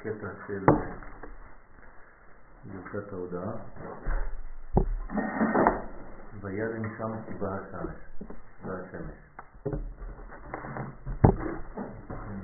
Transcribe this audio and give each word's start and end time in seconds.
הקטע 0.00 0.28
של 0.46 0.64
ברכת 2.64 3.12
ההודעה. 3.12 3.52
וירם 6.40 6.82
שם 6.98 7.38
בא 7.38 7.48
השמש, 7.48 7.96
בא 8.64 8.72
השמש. 8.72 9.14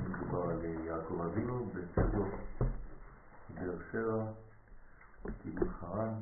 מדובר 0.08 0.50
על 0.50 0.64
יעקב 0.64 1.20
אבינו 1.20 1.66
בצדו 1.66 2.24
באר 3.54 3.78
שבע, 3.92 4.24
קיבוץ 5.42 5.68
חרן, 5.80 6.14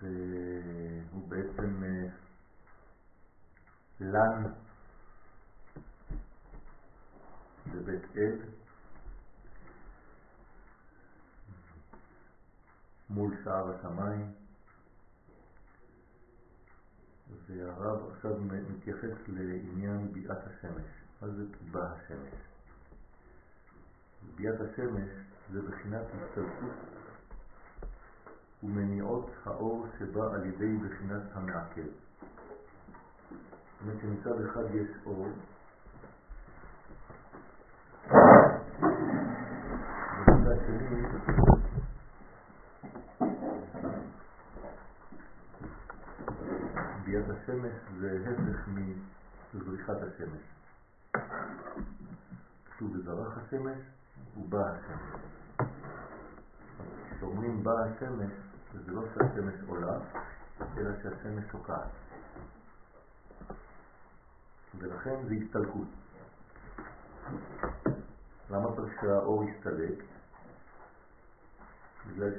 והוא 0.00 1.28
בעצם 1.28 1.82
אה, 1.84 2.08
לן 4.00 4.52
בבית 7.66 8.16
אל 8.16 8.51
שער 13.44 13.70
השמיים 13.70 14.32
והרב 17.46 18.10
עכשיו 18.10 18.32
מתייחס 18.70 19.28
לעניין 19.28 20.12
ביאת 20.12 20.46
השמש. 20.46 20.84
מה 21.22 21.28
זה 21.28 21.44
בא 21.70 21.92
השמש? 21.92 22.34
ביאת 24.36 24.60
השמש 24.60 25.08
זה 25.52 25.62
בחינת 25.62 26.02
הסתלקות 26.02 26.74
ומניעות 28.62 29.30
האור 29.44 29.86
שבא 29.98 30.34
על 30.34 30.46
ידי 30.46 30.76
בחינת 30.76 31.22
המעכב. 31.32 31.82
זאת 31.82 33.82
אומרת 33.82 34.00
שמצד 34.00 34.44
אחד 34.44 34.74
יש 34.74 34.88
אור 35.06 35.28
ומצד 40.26 40.56
שני 40.66 41.02
ביאת 47.12 47.30
השמש 47.30 47.72
זה 48.00 48.24
הפך 48.26 48.68
מזריחת 49.54 49.96
השמש. 50.02 50.42
כתוב 52.64 52.96
בזרח 52.96 53.38
השמש 53.38 53.78
ובא 54.36 54.58
השמש. 54.66 55.22
כשאומרים 57.10 57.64
בא 57.64 57.72
השמש, 57.72 58.32
זה 58.72 58.92
לא 58.92 59.02
שהשמש 59.14 59.54
עולה, 59.68 59.98
אלא 60.76 60.90
שהשמש 61.02 61.44
שוקעת. 61.52 61.88
ולכן 64.78 65.16
זה 65.28 65.34
הסתלקות. 65.34 65.88
למה 68.50 68.76
צריך 68.76 69.00
שהאור 69.00 69.44
יסתלק? 69.44 70.04
בגלל 72.06 72.30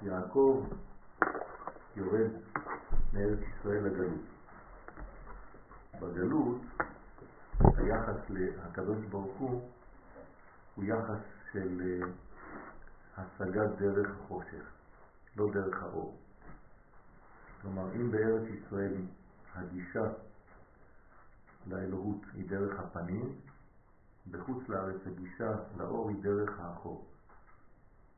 שיעקב 0.00 0.66
יורד 1.96 2.30
מארץ 3.12 3.38
ישראל 3.38 3.84
לגלות. 3.84 4.20
בגלות 6.00 6.60
היחס 7.60 8.30
לקדוש 8.30 9.04
ברוך 9.04 9.38
הוא 9.38 9.68
הוא 10.74 10.84
יחס 10.84 11.20
של 11.52 11.80
אה, 11.80 12.08
השגת 13.16 13.70
דרך 13.78 14.10
החושך, 14.10 14.64
לא 15.36 15.50
דרך 15.52 15.82
האור. 15.82 16.18
כלומר, 17.62 17.94
אם 17.96 18.10
בארץ 18.10 18.42
ישראל 18.48 18.94
הגישה 19.54 20.04
לאלוהות 21.66 22.20
היא 22.34 22.48
דרך 22.48 22.80
הפנים, 22.80 23.34
בחוץ 24.30 24.68
לארץ 24.68 25.00
הגישה 25.06 25.50
לאור 25.76 26.08
היא 26.08 26.22
דרך 26.22 26.60
האחור, 26.60 27.06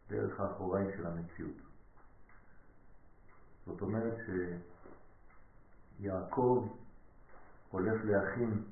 דרך 0.08 0.40
האחוריים 0.40 0.90
של 0.96 1.06
המציאות. 1.06 1.63
זאת 3.66 3.80
אומרת 3.80 4.14
שיעקב 5.98 6.68
הולך 7.70 8.04
להכין 8.04 8.62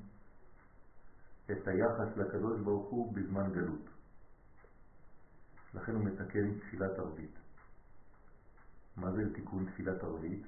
את 1.50 1.69
היחס 1.69 2.16
לקדוש 2.16 2.60
ברוך 2.60 2.91
הוא 2.91 3.14
בזמן 3.14 3.53
גלות. 3.53 3.88
לכן 5.75 5.94
הוא 5.94 6.04
מתקן 6.04 6.58
תפילת 6.58 6.98
ערבית. 6.98 7.34
מה 8.97 9.12
זה 9.12 9.34
תיקון 9.34 9.70
תפילת 9.72 10.03
ערבית? 10.03 10.42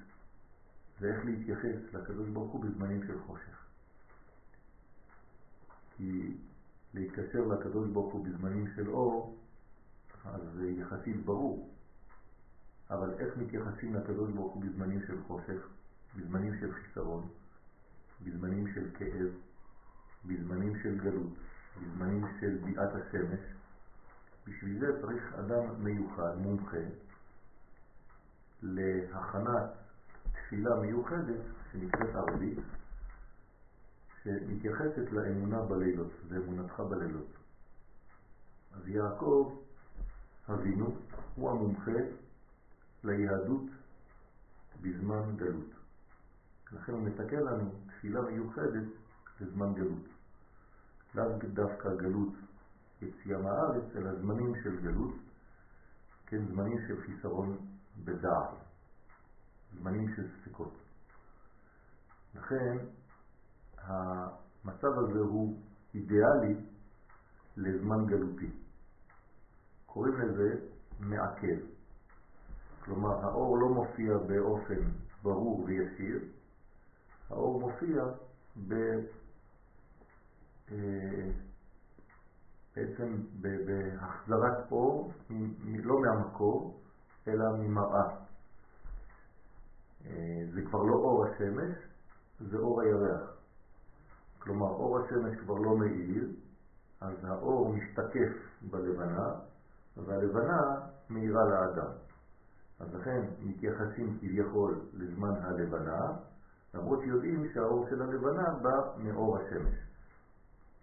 זה 1.00 1.14
איך 1.14 1.24
להתייחס 1.24 1.94
לקדוש 1.94 2.28
ברוך 2.28 2.52
הוא 2.52 2.64
בזמנים 2.64 3.06
של 3.06 3.20
חושך. 3.26 3.66
כי 5.96 6.36
להתקשר 6.94 7.40
לקדוש 7.40 7.88
ברוך 7.88 8.12
הוא 8.12 8.26
בזמנים 8.26 8.66
של 8.76 8.88
אור, 8.88 9.36
אז 10.24 10.40
זה 10.54 10.70
יחסית 10.70 11.24
ברור. 11.24 11.73
אבל 12.90 13.14
איך 13.18 13.36
מתייחסים 13.36 13.94
לקדוש 13.94 14.30
ברוך 14.30 14.54
הוא 14.54 14.62
בזמנים 14.62 15.00
של 15.06 15.22
חושך, 15.26 15.68
בזמנים 16.16 16.60
של 16.60 16.72
חיסרון, 16.72 17.28
בזמנים 18.24 18.74
של 18.74 18.90
כאב, 18.98 19.28
בזמנים 20.26 20.72
של 20.82 20.98
גלות, 20.98 21.32
בזמנים 21.82 22.26
של 22.40 22.58
ביאת 22.64 22.90
השמש. 22.94 23.40
בשביל 24.46 24.80
זה 24.80 25.00
צריך 25.00 25.34
אדם 25.34 25.84
מיוחד, 25.84 26.36
מומחה, 26.36 26.76
להכנת 28.62 29.70
תפילה 30.32 30.80
מיוחדת 30.80 31.40
שנקראת 31.72 32.14
ערבית, 32.14 32.58
שמתייחסת 34.22 35.12
לאמונה 35.12 35.62
בלילות, 35.62 36.10
זה 36.28 36.36
אמונתך 36.36 36.80
בלילות. 36.80 37.26
אז 38.72 38.88
יעקב 38.88 39.54
אבינו 40.48 40.96
הוא 41.34 41.50
המומחה 41.50 42.00
ליהדות 43.04 43.70
בזמן 44.80 45.36
גלות. 45.36 45.70
לכן 46.72 46.92
הוא 46.92 47.02
מתקן 47.02 47.40
לנו 47.40 47.70
תפילה 47.86 48.22
מיוחדת 48.22 48.86
בזמן 49.40 49.74
גלות. 49.74 50.04
לאו 51.14 51.38
דווקא 51.54 51.94
גלות 51.94 52.34
יציאה 53.02 53.38
מהארץ, 53.38 53.96
אלא 53.96 54.14
זמנים 54.14 54.54
של 54.62 54.80
גלות, 54.80 55.14
כן, 56.26 56.46
זמנים 56.46 56.78
של 56.88 57.00
חיסרון 57.00 57.56
בדעת, 58.04 58.50
זמנים 59.78 60.14
של 60.16 60.28
ספקות. 60.28 60.72
לכן 62.34 62.76
המצב 63.78 64.98
הזה 64.98 65.18
הוא 65.18 65.60
אידיאלי 65.94 66.54
לזמן 67.56 68.06
גלותי. 68.06 68.50
קוראים 69.86 70.20
לזה 70.20 70.66
מעכב. 71.00 71.73
כלומר, 72.84 73.24
האור 73.24 73.58
לא 73.58 73.68
מופיע 73.68 74.18
באופן 74.18 74.80
ברור 75.22 75.64
וישיר, 75.64 76.20
האור 77.30 77.60
מופיע 77.60 78.04
ב... 78.68 78.74
אה, 80.72 81.30
בעצם 82.76 83.16
בהחזרת 83.40 84.72
אור, 84.72 85.12
לא 85.60 86.00
מהמקור, 86.00 86.80
אלא 87.28 87.44
ממראה. 87.58 88.08
אה, 90.06 90.42
זה 90.54 90.62
כבר 90.62 90.82
לא 90.82 90.94
אור 90.94 91.26
השמש, 91.26 91.76
זה 92.40 92.56
אור 92.56 92.80
הירח. 92.80 93.36
כלומר, 94.38 94.66
אור 94.66 94.98
השמש 94.98 95.36
כבר 95.40 95.54
לא 95.54 95.76
מאיר, 95.76 96.28
אז 97.00 97.24
האור 97.24 97.74
משתקף 97.74 98.32
בלבנה, 98.62 99.28
והלבנה 99.96 100.80
מאירה 101.10 101.44
לאדם. 101.44 101.92
אז 102.84 102.94
לכן 102.94 103.20
מתייחסים 103.40 104.18
כביכול 104.20 104.80
לזמן 104.94 105.34
הלבנה, 105.42 106.12
למרות 106.74 107.00
שיודעים 107.04 107.50
שהאור 107.54 107.86
של 107.90 108.02
הלבנה 108.02 108.50
בא 108.50 108.92
מאור 108.98 109.38
השמש. 109.38 109.74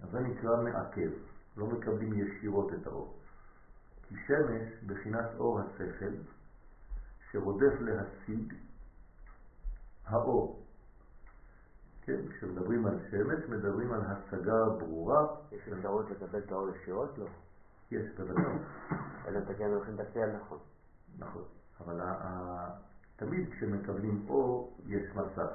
אז 0.03 0.09
זה 0.11 0.19
נקרא 0.19 0.61
מעכב, 0.63 1.11
לא 1.57 1.67
מקבלים 1.67 2.13
ישירות 2.13 2.73
את 2.73 2.87
האור. 2.87 3.13
כי 4.07 4.15
שמש 4.27 4.83
בחינת 4.85 5.25
אור 5.37 5.59
השכל, 5.59 6.13
שרודף 7.31 7.73
להשיג 7.79 8.53
האור. 10.05 10.63
כן, 12.01 12.27
כשמדברים 12.29 12.85
על 12.85 12.99
שמש, 13.11 13.49
מדברים 13.49 13.91
על 13.91 14.01
השגה 14.05 14.65
ברורה. 14.79 15.27
יש 15.51 15.67
אפשרות 15.67 16.09
לקבל 16.09 16.39
את 16.39 16.51
האור 16.51 16.69
ישירות? 16.69 17.17
לא. 17.17 17.25
יש, 17.91 18.05
בוודאי. 18.17 18.55
אלא 19.27 19.39
אתה 19.39 19.53
כן 19.53 19.65
הולכים 19.65 19.95
לתקן 19.97 20.35
נכון. 20.35 20.59
נכון. 21.19 21.43
אבל 21.85 22.01
תמיד 23.15 23.49
כשמקבלים 23.51 24.25
אור 24.29 24.77
יש 24.85 25.15
מסך. 25.15 25.51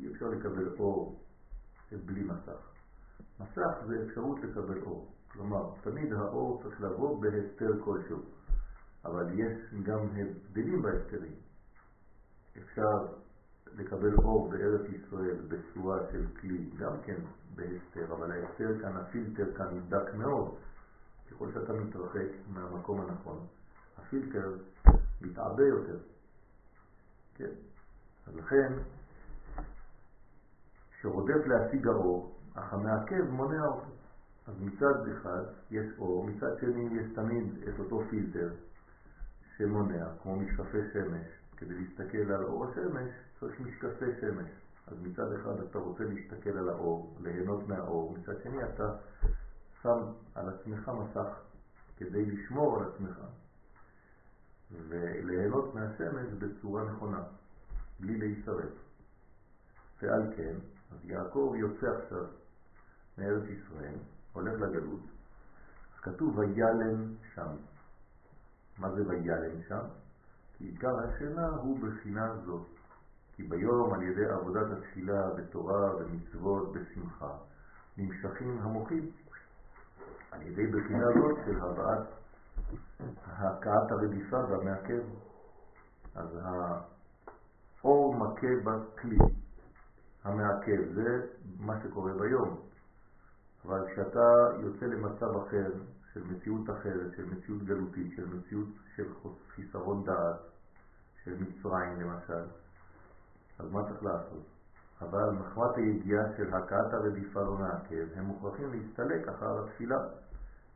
אי 0.00 0.12
אפשר 0.12 0.28
לקבל 0.28 0.68
אור 0.78 1.20
בלי 2.06 2.22
מסך. 2.22 2.70
מסך 3.40 3.84
זה 3.86 4.04
אפשרות 4.06 4.38
לקבל 4.40 4.82
אור. 4.82 5.12
כלומר, 5.32 5.70
תמיד 5.82 6.12
האור 6.12 6.62
צריך 6.62 6.80
לבוא 6.80 7.22
בהסתר 7.22 7.84
כלשהו. 7.84 8.20
אבל 9.04 9.38
יש 9.38 9.74
גם 9.82 10.00
הבדלים 10.16 10.82
בהסתרים. 10.82 11.34
אפשר 12.58 13.06
לקבל 13.72 14.14
אור 14.14 14.50
בארץ 14.50 14.90
ישראל 14.90 15.36
בצורה 15.48 15.98
של 16.12 16.26
כלי, 16.40 16.70
גם 16.78 16.92
כן 17.04 17.16
בהסתר, 17.54 18.14
אבל 18.14 18.32
ההסתר 18.32 18.80
כאן, 18.80 18.96
הפילטר 18.96 19.54
כאן 19.56 19.80
דק 19.88 20.14
מאוד. 20.14 20.54
ככל 21.30 21.52
שאתה 21.52 21.72
מתרחק 21.72 22.28
מהמקום 22.48 23.00
הנכון, 23.00 23.46
הפילטר 23.98 24.56
מתעבה 25.20 25.62
יותר. 25.62 25.98
כן? 27.34 27.50
אז 28.26 28.36
לכן, 28.36 28.72
שרודף 31.00 31.46
להשיג 31.46 31.86
האור, 31.86 32.36
אך 32.54 32.72
המעכב 32.72 33.30
מונע 33.30 33.66
אותו. 33.66 33.90
אז 34.46 34.54
מצד 34.60 35.08
אחד 35.08 35.42
יש 35.70 35.86
אור, 35.98 36.26
מצד 36.26 36.58
שני 36.60 37.00
יש 37.00 37.12
תמיד 37.14 37.44
את 37.68 37.78
אותו 37.78 38.02
פילטר 38.10 38.52
שמונע, 39.56 40.08
כמו 40.22 40.36
משקפי 40.36 40.78
שמש. 40.92 41.26
כדי 41.56 41.74
להסתכל 41.74 42.32
על 42.32 42.44
אור 42.44 42.66
השמש 42.66 43.10
צריך 43.40 43.60
משקפי 43.60 44.20
שמש. 44.20 44.50
אז 44.86 44.96
מצד 45.02 45.32
אחד 45.32 45.60
אתה 45.70 45.78
רוצה 45.78 46.04
להסתכל 46.04 46.58
על 46.58 46.68
האור, 46.68 47.16
ליהנות 47.20 47.68
מהאור, 47.68 48.16
מצד 48.18 48.42
שני 48.42 48.64
אתה 48.64 48.94
שם 49.82 49.98
על 50.34 50.48
עצמך 50.48 50.90
מסך 51.00 51.28
כדי 51.96 52.26
לשמור 52.26 52.78
על 52.78 52.88
עצמך 52.88 53.18
וליהנות 54.72 55.74
מהשמש 55.74 56.26
בצורה 56.38 56.84
נכונה, 56.84 57.22
בלי 58.00 58.18
להישרף. 58.18 58.72
ועל 60.02 60.22
כן, 60.36 60.54
אז 60.92 60.98
יעקב 61.04 61.54
יוצא 61.58 61.86
עכשיו 61.86 62.24
מארץ 63.18 63.42
ישראל, 63.42 63.94
הולך 64.32 64.60
לגלות, 64.60 65.00
אז 65.94 66.00
כתוב 66.00 66.38
וילם 66.38 67.14
שם. 67.34 67.56
מה 68.78 68.90
זה 68.90 69.08
וילם 69.08 69.62
שם? 69.68 69.84
כי 70.58 70.64
עיקר 70.64 70.98
השינה 70.98 71.48
הוא 71.48 71.78
בחינה 71.78 72.34
זאת. 72.46 72.66
כי 73.36 73.42
ביום 73.42 73.94
על 73.94 74.02
ידי 74.02 74.26
עבודת 74.26 74.66
התפילה 74.70 75.30
בתורה 75.30 75.96
ומצוות 75.96 76.72
בשמחה 76.72 77.36
נמשכים 77.98 78.58
המוחים 78.62 79.10
על 80.30 80.42
ידי 80.42 80.66
בחינה 80.66 81.06
זאת 81.20 81.38
של 81.46 81.60
הבאת 81.60 82.19
הכאת 83.26 83.90
הרדיפה 83.90 84.36
והמעכב. 84.36 85.02
אז 86.14 86.38
האור 87.82 88.14
מכה 88.14 88.46
בכלי, 88.64 89.18
המעכב, 90.24 90.92
זה 90.94 91.26
מה 91.58 91.80
שקורה 91.82 92.12
ביום. 92.12 92.60
אבל 93.64 93.86
כשאתה 93.92 94.48
יוצא 94.60 94.86
למצב 94.86 95.36
אחר, 95.36 95.72
של 96.12 96.22
מציאות 96.24 96.70
אחרת, 96.70 97.12
של 97.16 97.24
מציאות 97.24 97.62
גלותית, 97.62 98.12
של 98.16 98.26
מציאות 98.26 98.68
של 98.96 99.06
חיסרון 99.54 100.04
דעת, 100.04 100.40
של 101.24 101.34
מצרים 101.40 102.00
למשל, 102.00 102.44
אז 103.58 103.72
מה 103.72 103.88
צריך 103.88 104.02
לעשות? 104.02 104.44
אבל 105.00 105.30
מחמת 105.30 105.76
הידיעה 105.76 106.24
של 106.36 106.54
הכאת 106.54 106.92
הרדיפה 106.92 107.40
לא 107.40 107.54
מעכב, 107.54 108.06
הם 108.16 108.24
מוכרחים 108.24 108.72
להסתלק 108.72 109.28
אחר 109.28 109.64
התפילה, 109.64 109.98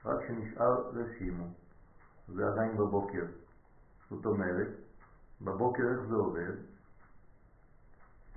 רק 0.04 0.24
כשנשאר 0.24 0.90
רשימו. 0.92 1.44
זה 2.28 2.46
עדיין 2.46 2.76
בבוקר. 2.76 3.24
זאת 4.10 4.26
אומרת, 4.26 4.68
בבוקר 5.42 5.82
איך 5.82 6.00
זה 6.08 6.14
עובד? 6.14 6.52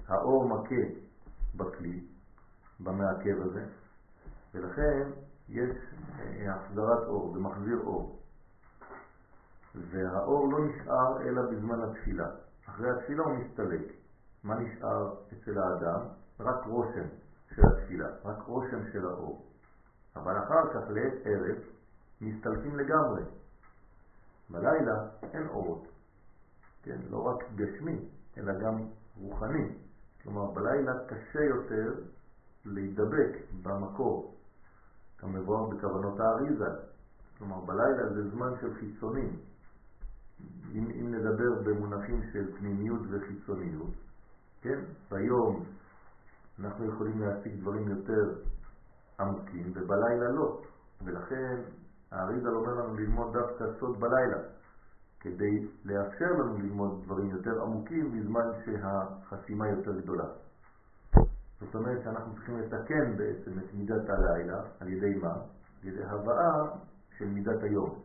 האור 0.08 0.50
מכה 0.50 0.84
בכלי, 1.56 2.04
במעכב 2.80 3.42
הזה, 3.42 3.66
ולכן 4.54 5.10
יש 5.50 5.78
אה, 6.20 6.56
החזרת 6.56 7.08
אור, 7.08 7.34
זה 7.34 7.40
מחזיר 7.40 7.80
אור. 7.84 8.20
והאור 9.76 10.52
לא 10.52 10.66
נשאר 10.66 11.22
אלא 11.22 11.42
בזמן 11.52 11.82
התפילה. 11.82 12.30
אחרי 12.70 12.90
התפילה 12.92 13.24
הוא 13.24 13.34
מסתלק. 13.34 13.82
מה 14.44 14.60
נשאר 14.60 15.16
אצל 15.34 15.58
האדם? 15.60 16.00
רק 16.40 16.66
רושם 16.66 17.08
של 17.56 17.62
התפילה, 17.68 18.08
רק 18.26 18.38
רושם 18.48 18.92
של 18.92 19.06
האור. 19.06 19.46
אבל 20.16 20.38
אחר 20.38 20.74
כך 20.74 20.90
לעת 20.90 21.14
ערב 21.26 21.58
מסתלקים 22.22 22.80
לגמרי. 22.80 23.22
בלילה 24.50 25.08
אין 25.34 25.48
אורות, 25.48 25.88
כן? 26.84 26.98
לא 27.10 27.18
רק 27.18 27.44
גשמי, 27.56 27.98
אלא 28.38 28.54
גם 28.60 28.76
רוחני. 29.18 29.70
כלומר, 30.24 30.52
בלילה 30.52 30.92
קשה 31.08 31.44
יותר 31.44 31.94
להידבק 32.66 33.38
במקור, 33.64 34.36
כמבואר 35.18 35.70
בכוונות 35.70 36.20
האריזה. 36.20 36.70
כלומר, 37.38 37.60
בלילה 37.60 38.14
זה 38.14 38.30
זמן 38.30 38.52
של 38.62 38.74
חיצונים. 38.74 39.40
אם, 40.74 40.90
אם 40.92 41.16
נדבר 41.16 41.62
במונחים 41.64 42.22
של 42.34 42.58
פנימיות 42.58 43.02
וחיצוניות, 43.10 43.92
כן? 44.62 44.80
ביום 45.12 45.66
אנחנו 46.60 46.86
יכולים 46.86 47.22
להשיג 47.22 47.60
דברים 47.62 47.88
יותר 47.88 48.40
עמוקים, 49.20 49.72
ובלילה 49.76 50.32
לא. 50.32 50.62
ולכן 51.02 51.62
האריזל 52.12 52.56
אומר 52.56 52.74
לנו 52.74 52.96
ללמוד 52.96 53.34
דווקא 53.34 53.66
סוד 53.80 54.00
בלילה, 54.00 54.38
כדי 55.20 55.68
לאפשר 55.86 56.32
לנו 56.32 56.58
ללמוד 56.58 57.04
דברים 57.04 57.30
יותר 57.30 57.62
עמוקים 57.62 58.12
בזמן 58.12 58.50
שהחסימה 58.66 59.70
יותר 59.70 60.00
גדולה. 60.02 60.28
זאת 61.60 61.76
אומרת 61.76 62.04
שאנחנו 62.04 62.34
צריכים 62.36 62.60
לתקן 62.60 63.18
בעצם 63.18 63.60
את 63.60 63.74
מידת 63.74 64.10
הלילה, 64.10 64.62
על 64.80 64.88
ידי 64.88 65.20
מה? 65.22 65.34
על 65.34 65.88
ידי 65.88 66.04
הבאה 66.04 66.66
של 67.18 67.26
מידת 67.26 67.64
היום, 67.64 68.00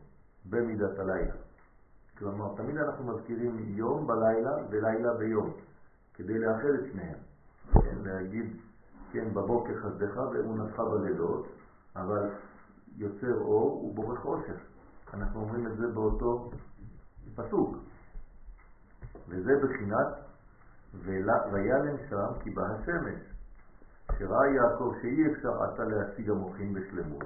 במידת 0.51 0.99
הלילה. 0.99 1.35
כלומר, 2.19 2.57
תמיד 2.57 2.77
אנחנו 2.77 3.05
מזכירים 3.05 3.59
יום 3.59 4.07
בלילה 4.07 4.57
ולילה 4.71 5.15
ביום, 5.15 5.53
כדי 6.15 6.39
לאחד 6.39 6.69
את 6.81 6.93
שניהם. 6.93 7.19
כן, 7.73 7.97
להגיד, 8.03 8.57
כן, 9.13 9.35
בבוקר 9.35 9.75
חסדך 9.77 10.17
ואמונתך 10.17 10.79
בלילות, 10.79 11.47
אבל 11.97 12.31
יוצר 12.97 13.41
אור 13.41 13.85
ובורא 13.85 14.17
חושך. 14.17 14.61
אנחנו 15.15 15.41
אומרים 15.41 15.67
את 15.67 15.77
זה 15.77 15.87
באותו 15.87 16.51
פסוק. 17.35 17.77
וזה 19.29 19.53
בחינת 19.63 20.07
וילן 21.53 21.97
שם 22.11 22.27
כי 22.41 22.51
בא 22.51 22.63
השמש, 22.63 23.21
שראה 24.19 24.47
יעקב 24.47 24.93
שאי 25.03 25.33
אפשר 25.33 25.63
עתה 25.63 25.85
להשיג 25.85 26.31
המוחים 26.31 26.75
בשלמות. 26.75 27.25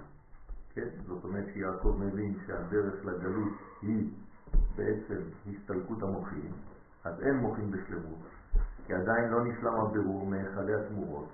כן? 0.75 0.89
זאת 1.07 1.25
אומרת 1.25 1.45
שיעקב 1.53 1.97
מבין 2.01 2.35
שהדרך 2.47 3.05
לגלות 3.05 3.53
היא 3.83 4.11
בעצם 4.77 5.21
הסתלקות 5.47 6.03
המוחים, 6.03 6.51
אז 7.05 7.21
אין 7.21 7.37
מוחים 7.37 7.71
בשלמות, 7.71 8.19
כי 8.87 8.95
עדיין 8.95 9.31
לא 9.31 9.45
נשלם 9.45 9.75
הבירור 9.75 10.27
מהיכלי 10.27 10.75
התמורות, 10.75 11.29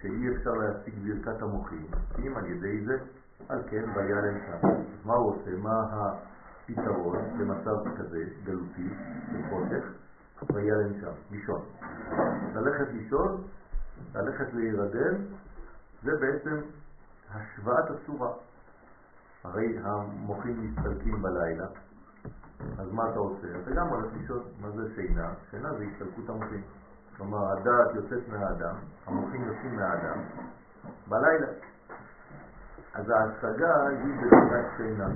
שאי 0.00 0.36
אפשר 0.36 0.50
להשיג 0.50 0.94
ברכת 1.04 1.42
המוחים, 1.42 1.86
אם 2.18 2.36
על 2.36 2.46
ידי 2.46 2.84
זה 2.84 2.98
על 3.48 3.62
כן 3.70 3.84
וילם 3.94 4.38
שם. 4.46 4.68
מה 5.04 5.14
הוא 5.14 5.30
עושה? 5.30 5.50
מה 5.56 5.82
הפתרון 5.92 7.38
במצב 7.38 7.96
כזה, 7.98 8.24
גלותי, 8.44 8.88
של 9.32 9.42
חושך? 9.50 9.84
וילם 10.54 11.00
שם, 11.00 11.12
לישון. 11.30 11.60
ללכת 12.54 12.92
לישון, 12.92 13.42
ללכת 14.14 14.54
להירדם, 14.54 15.14
זה 16.02 16.10
בעצם 16.20 16.60
השוואת 17.30 17.90
הצורה. 17.90 18.32
הרי 19.44 19.78
המוחים 19.82 20.60
מסתלקים 20.60 21.22
בלילה, 21.22 21.66
אז 22.78 22.92
מה 22.92 23.10
אתה 23.10 23.18
עושה? 23.18 23.46
אתה 23.62 23.70
גם 23.70 23.88
הולך 23.88 24.12
לישון. 24.16 24.42
מה 24.60 24.70
זה 24.70 24.94
שינה? 24.94 25.34
שינה 25.50 25.74
זה 25.74 25.84
הסתלקות 25.84 26.28
המוחים. 26.28 26.62
כלומר, 27.16 27.52
הדעת 27.52 27.94
יוצאת 27.94 28.28
מהאדם, 28.28 28.74
המוחים 29.06 29.44
יוצאים 29.44 29.76
מהאדם, 29.76 30.18
בלילה. 31.08 31.46
אז 32.94 33.10
ההשגה 33.10 33.86
היא 33.86 34.14
בבחינת 34.14 34.66
שינה. 34.76 35.08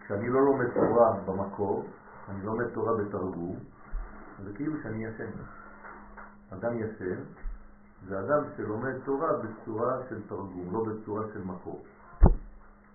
כשאני 0.00 0.28
לא 0.28 0.40
לומד 0.40 0.66
תורה 0.74 1.12
במקור, 1.26 1.86
אני 2.28 2.42
לומד 2.42 2.68
תורה 2.74 2.92
בתרגום, 2.96 3.56
זה 4.44 4.52
כאילו 4.54 4.82
שאני 4.82 5.04
ישן. 5.04 5.30
אדם 6.50 6.78
ישן 6.78 7.22
זה 8.06 8.20
אדם 8.20 8.44
שלומד 8.56 8.98
תורה 9.04 9.28
בצורה 9.38 9.98
של 10.08 10.28
תרגום, 10.28 10.72
לא 10.72 10.84
בצורה 10.84 11.22
של 11.32 11.44
מקור. 11.44 11.84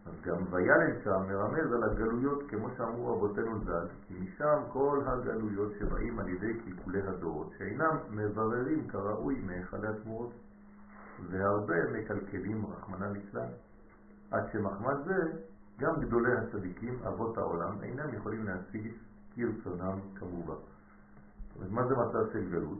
אז 0.05 0.21
גם 0.21 0.37
וילן 0.51 1.01
שם 1.03 1.21
מרמז 1.27 1.73
על 1.73 1.83
הגלויות, 1.83 2.43
כמו 2.49 2.67
שאמרו 2.77 3.15
אבותינו 3.15 3.59
ז"ל, 3.59 3.87
כי 4.07 4.13
משם 4.19 4.61
כל 4.73 4.99
הגלויות 5.05 5.71
שבאים 5.79 6.19
על 6.19 6.27
ידי 6.27 6.53
קלקולי 6.59 7.01
הדורות, 7.01 7.51
שאינם 7.57 7.97
מבררים 8.09 8.87
כראוי 8.87 9.41
מהיכלי 9.45 9.87
התמורות. 9.87 10.31
והרבה 11.29 11.75
מקלקלים 11.91 12.65
רחמנא 12.65 13.05
ליצלן. 13.05 13.49
עד 14.31 14.43
שמחמד 14.51 14.95
זה, 15.05 15.39
גם 15.79 16.01
גדולי 16.01 16.31
הצדיקים, 16.37 16.99
אבות 17.07 17.37
העולם, 17.37 17.81
אינם 17.83 18.13
יכולים 18.13 18.43
להשיג 18.43 18.91
כרצונם 19.35 19.99
כמובן. 20.15 20.61
אז 21.61 21.71
מה 21.71 21.87
זה 21.87 21.95
מצב 21.95 22.33
של 22.33 22.49
גלות? 22.49 22.79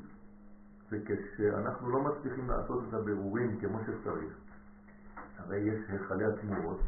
זה 0.89 0.97
כשאנחנו 1.05 1.89
לא 1.89 2.01
מצליחים 2.01 2.49
לעשות 2.49 2.83
את 2.89 2.93
הבירורים 2.93 3.59
כמו 3.59 3.79
שצריך. 3.83 4.33
הרי 5.37 5.57
יש 5.57 5.89
היכלי 5.89 6.25
התמורות, 6.25 6.79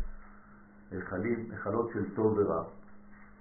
היכלים, 0.92 1.52
היכלות 1.52 1.90
של 1.94 2.16
טוב 2.16 2.38
ורע, 2.38 2.64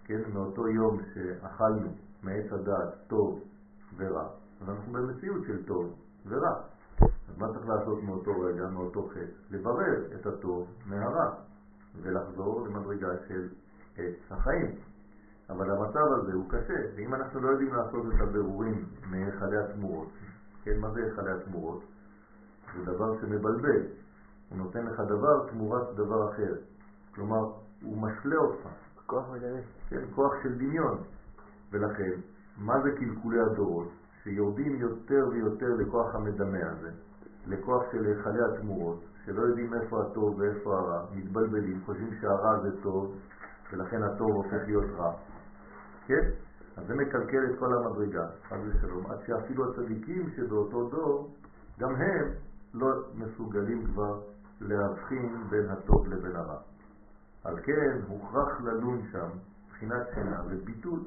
כן, 0.04 0.20
מאותו 0.32 0.68
יום 0.68 1.00
שאכלנו 1.14 1.88
מעץ 2.22 2.52
הדעת 2.52 2.94
טוב 3.06 3.40
ורע, 3.96 4.28
אז 4.60 4.68
אנחנו 4.68 4.92
במציאות 4.92 5.44
של 5.46 5.66
טוב 5.66 5.94
ורע. 6.26 6.73
אז 7.00 7.38
מה 7.38 7.46
צריך 7.52 7.68
לעשות 7.68 8.02
מאותו 8.02 8.40
רגע, 8.40 8.66
מאותו 8.66 9.08
חטא? 9.08 9.20
לברר 9.50 10.14
את 10.14 10.26
הטוב 10.26 10.68
מהרע 10.86 11.34
ולחזור 12.02 12.66
למדרגה 12.66 13.08
של 13.28 13.48
עץ 13.96 14.16
החיים. 14.30 14.74
אבל 15.50 15.70
המצב 15.70 16.12
הזה 16.12 16.32
הוא 16.32 16.44
קשה, 16.48 16.74
ואם 16.96 17.14
אנחנו 17.14 17.40
לא 17.40 17.48
יודעים 17.48 17.74
לעשות 17.74 18.06
את 18.14 18.20
הבירורים 18.20 18.84
מהיכלי 19.10 19.58
התמורות, 19.58 20.08
כן, 20.64 20.80
מה 20.80 20.90
זה 20.90 21.04
היכלי 21.04 21.30
התמורות? 21.30 21.82
זה 22.76 22.92
דבר 22.92 23.20
שמבלבל, 23.20 23.82
הוא 24.48 24.58
נותן 24.58 24.86
לך 24.86 25.00
דבר 25.00 25.48
תמורת 25.50 25.94
דבר 25.94 26.30
אחר, 26.30 26.54
כלומר, 27.14 27.52
הוא 27.82 27.98
משלה 28.02 28.36
אותך. 28.36 28.68
כוח 29.06 29.28
מדמה. 29.30 29.60
כן, 29.88 30.04
כוח 30.14 30.32
של 30.42 30.54
דמיון. 30.58 30.98
ולכן, 31.70 32.20
מה 32.58 32.74
זה 32.82 32.90
קלקולי 32.90 33.40
הדורות? 33.40 33.88
שיורדים 34.24 34.76
יותר 34.76 35.28
ויותר 35.32 35.74
לכוח 35.78 36.14
המדמה 36.14 36.70
הזה, 36.70 36.90
לכוח 37.46 37.82
של 37.92 38.04
היכלי 38.04 38.38
התמורות, 38.44 39.00
שלא 39.24 39.42
יודעים 39.42 39.74
איפה 39.74 40.02
הטוב 40.02 40.38
ואיפה 40.38 40.78
הרע, 40.78 41.06
מתבלבלים, 41.14 41.80
חושבים 41.86 42.10
שהרע 42.20 42.60
זה 42.62 42.82
טוב, 42.82 43.14
ולכן 43.72 44.02
הטוב 44.02 44.30
הופך 44.30 44.62
להיות 44.66 44.84
רע. 44.96 45.12
כן? 46.06 46.30
אז 46.76 46.86
זה 46.86 46.94
מקלקל 46.94 47.44
את 47.50 47.58
כל 47.58 47.74
המדרגה, 47.74 48.26
חד 48.48 48.56
ושלום, 48.66 49.06
עד 49.06 49.18
שאפילו 49.26 49.70
הצדיקים 49.70 50.30
שבאותו 50.36 50.88
דור, 50.88 51.34
גם 51.80 51.94
הם 51.94 52.32
לא 52.74 52.88
מסוגלים 53.14 53.86
כבר 53.86 54.20
להבחין 54.60 55.44
בין 55.50 55.70
הטוב 55.70 56.08
לבין 56.08 56.36
הרע. 56.36 56.58
על 57.44 57.56
כן 57.62 58.00
מוכרח 58.08 58.60
ללון 58.60 59.02
שם 59.12 59.28
מבחינת 59.66 60.06
שינה 60.14 60.42
וביטול. 60.46 61.00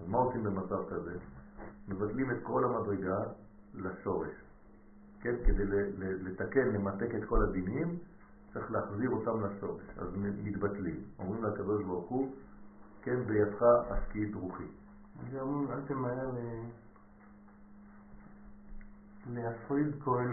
אז 0.00 0.08
מה 0.08 0.18
עושים 0.18 0.44
במצב 0.44 0.88
כזה? 0.90 1.12
מבטלים 1.88 2.30
את 2.30 2.36
כל 2.42 2.64
המדרגה 2.64 3.18
לשורש. 3.74 4.30
כן, 5.20 5.34
כדי 5.46 5.64
לתקן, 5.98 6.68
למתק 6.68 7.14
את 7.14 7.24
כל 7.28 7.42
הדינים, 7.42 7.98
צריך 8.52 8.70
להחזיר 8.70 9.10
אותם 9.10 9.44
לשורש. 9.44 9.82
אז 9.96 10.08
מתבטלים. 10.16 11.02
אומרים 11.18 11.44
לקדוש 11.44 11.84
ברוך 11.84 12.10
הוא, 12.10 12.32
כן, 13.02 13.24
בידך 13.26 13.62
עסקי 13.62 14.30
את 14.30 14.34
רוחי. 14.34 14.64
אז 15.20 15.36
אומרים, 15.36 15.70
אל 15.70 15.80
תמהר 15.86 16.30
להפריד 19.32 20.02
כהן 20.04 20.32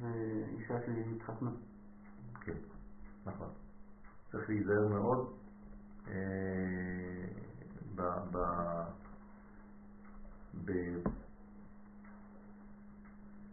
ואישה 0.00 0.86
שלי 0.86 1.04
התחתנו. 1.16 1.50
כן, 2.40 2.56
נכון. 3.26 3.48
צריך 4.32 4.48
להיזהר 4.48 4.88
מאוד 4.88 5.32
אה, 6.08 6.14
ב, 7.94 8.02
ב, 10.64 10.72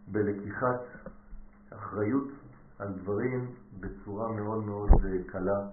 בלקיחת 0.08 0.80
אחריות 1.70 2.28
על 2.78 2.92
דברים 2.92 3.54
בצורה 3.80 4.32
מאוד 4.32 4.64
מאוד 4.64 4.90
אה, 4.90 5.24
קלה. 5.26 5.68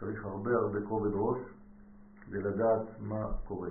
צריך 0.00 0.24
הרבה 0.24 0.50
הרבה 0.50 0.78
כובד 0.88 1.10
ראש 1.14 1.38
כדי 2.20 2.38
לדעת 2.38 2.82
מה 3.00 3.26
קורה. 3.44 3.68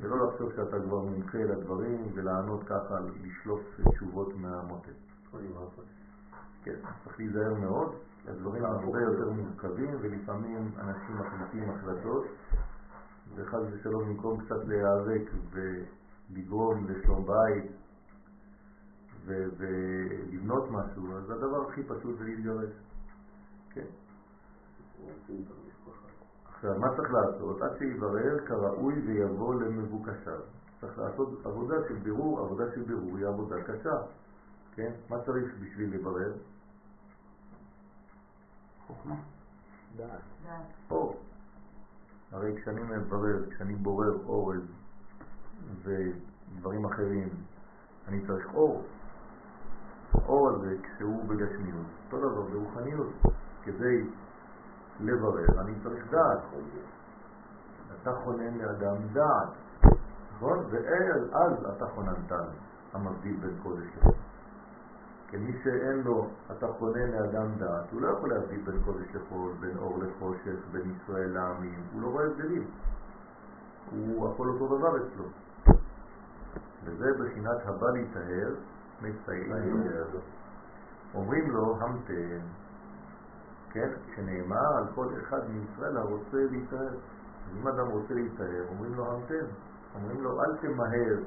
ולא 0.00 0.26
לחשוב 0.26 0.52
שאתה 0.56 0.76
כבר 0.80 0.98
מומחה 0.98 1.38
לדברים 1.38 2.12
ולענות 2.14 2.64
ככה, 2.64 2.94
לשלוף 3.22 3.60
תשובות 3.90 4.36
מהמותן. 4.36 4.92
כן, 6.64 6.74
צריך 7.04 7.18
להיזהר 7.18 7.54
מאוד, 7.54 7.94
הדברים 8.28 8.64
הרבה 8.64 9.00
יותר 9.00 9.30
מורכבים 9.30 9.96
ולפעמים 10.00 10.70
אנשים 10.78 11.16
מחליטים 11.18 11.70
החלטות 11.70 12.24
וחס 13.34 13.60
ושלום 13.72 14.08
במקום 14.08 14.44
קצת 14.44 14.64
להיאבק 14.64 15.30
ולגרום 15.50 16.86
לשלום 16.88 17.26
בית 17.26 17.72
ולבנות 19.24 20.70
משהו, 20.70 21.16
אז 21.16 21.30
הדבר 21.30 21.68
הכי 21.68 21.82
פשוט 21.82 22.18
זה 22.18 22.24
להתגרש. 22.24 22.70
כן. 23.70 23.86
עכשיו, 26.44 26.78
מה 26.78 26.96
צריך 26.96 27.10
לעשות? 27.12 27.62
עד 27.62 27.78
שיברר 27.78 28.46
כראוי 28.46 28.94
ויבוא 29.06 29.54
למבוקשיו. 29.54 30.40
צריך 30.80 30.98
לעשות 30.98 31.46
עבודה 31.46 31.74
של 31.88 31.94
בירור, 31.94 32.40
עבודה 32.40 32.64
של 32.74 32.82
בירור 32.82 33.16
היא 33.16 33.26
עבודה 33.26 33.62
קשה. 33.62 33.96
כן? 34.74 34.92
מה 35.10 35.16
צריך 35.24 35.54
בשביל 35.60 35.94
לברר? 35.94 36.32
חוכמה. 38.86 39.16
דעת. 39.96 40.20
אור. 40.90 41.20
הרי 42.32 42.56
כשאני 42.56 42.80
מברר, 42.82 43.50
כשאני 43.50 43.74
בורר 43.74 44.14
אורז 44.26 44.62
ודברים 45.82 46.84
אחרים, 46.84 47.28
אני 48.08 48.26
צריך 48.26 48.54
אור. 48.54 48.82
האור 50.12 50.48
הזה, 50.48 50.76
כשהוא 50.82 51.24
בגשמיות, 51.24 51.86
אותו 52.04 52.18
דבר 52.18 52.42
ברוחניות. 52.42 53.08
כדי 53.62 54.04
לברר, 55.00 55.60
אני 55.60 55.72
צריך 55.82 56.10
דעת. 56.10 56.38
אתה 58.02 58.12
חונן 58.24 58.58
לאדם 58.58 58.96
דעת, 59.12 59.48
נכון? 60.36 60.58
ואז 60.70 61.52
אתה 61.76 61.86
חוננתן, 61.86 62.44
המבדיל 62.92 63.36
בין 63.36 63.58
קודש 63.62 63.86
לחול. 63.98 64.31
כי 65.32 65.38
מי 65.38 65.52
שאין 65.64 66.02
לו, 66.04 66.28
אתה 66.56 66.66
חונן 66.78 67.10
לאדם 67.10 67.54
דעת, 67.58 67.92
הוא 67.92 68.00
לא 68.00 68.08
יכול 68.08 68.32
להבדיל 68.32 68.60
בין 68.64 68.82
קודש 68.84 69.06
לחול, 69.14 69.52
בין 69.60 69.76
אור 69.78 69.98
לחושך, 69.98 70.66
בין 70.72 70.94
ישראל 70.96 71.30
לעמים, 71.30 71.82
הוא 71.92 72.02
לא 72.02 72.06
רואה 72.06 72.24
הבדלים. 72.24 72.70
הוא 73.90 74.28
הכל 74.28 74.48
אותו 74.48 74.78
דבר 74.78 74.96
אצלו. 74.96 75.24
וזה 76.84 77.06
בחינת 77.18 77.56
הבא 77.64 77.90
להיטהר, 77.90 78.54
מסייעים. 79.02 79.82
אומרים 81.14 81.50
לו, 81.50 81.76
המתן, 81.80 82.46
כן? 83.70 83.88
שנאמר 84.16 84.76
על 84.76 84.84
כל 84.94 85.06
אחד 85.22 85.40
מישראל 85.50 85.96
הרוצה 85.96 86.36
להיטהר. 86.50 86.94
אם 87.56 87.68
אדם 87.68 87.86
רוצה 87.88 88.14
להיטהר, 88.14 88.64
אומרים 88.68 88.94
לו 88.94 89.12
המתן. 89.12 89.46
אומרים 89.94 90.20
לו, 90.22 90.42
אל 90.42 90.56
תמהר, 90.56 91.18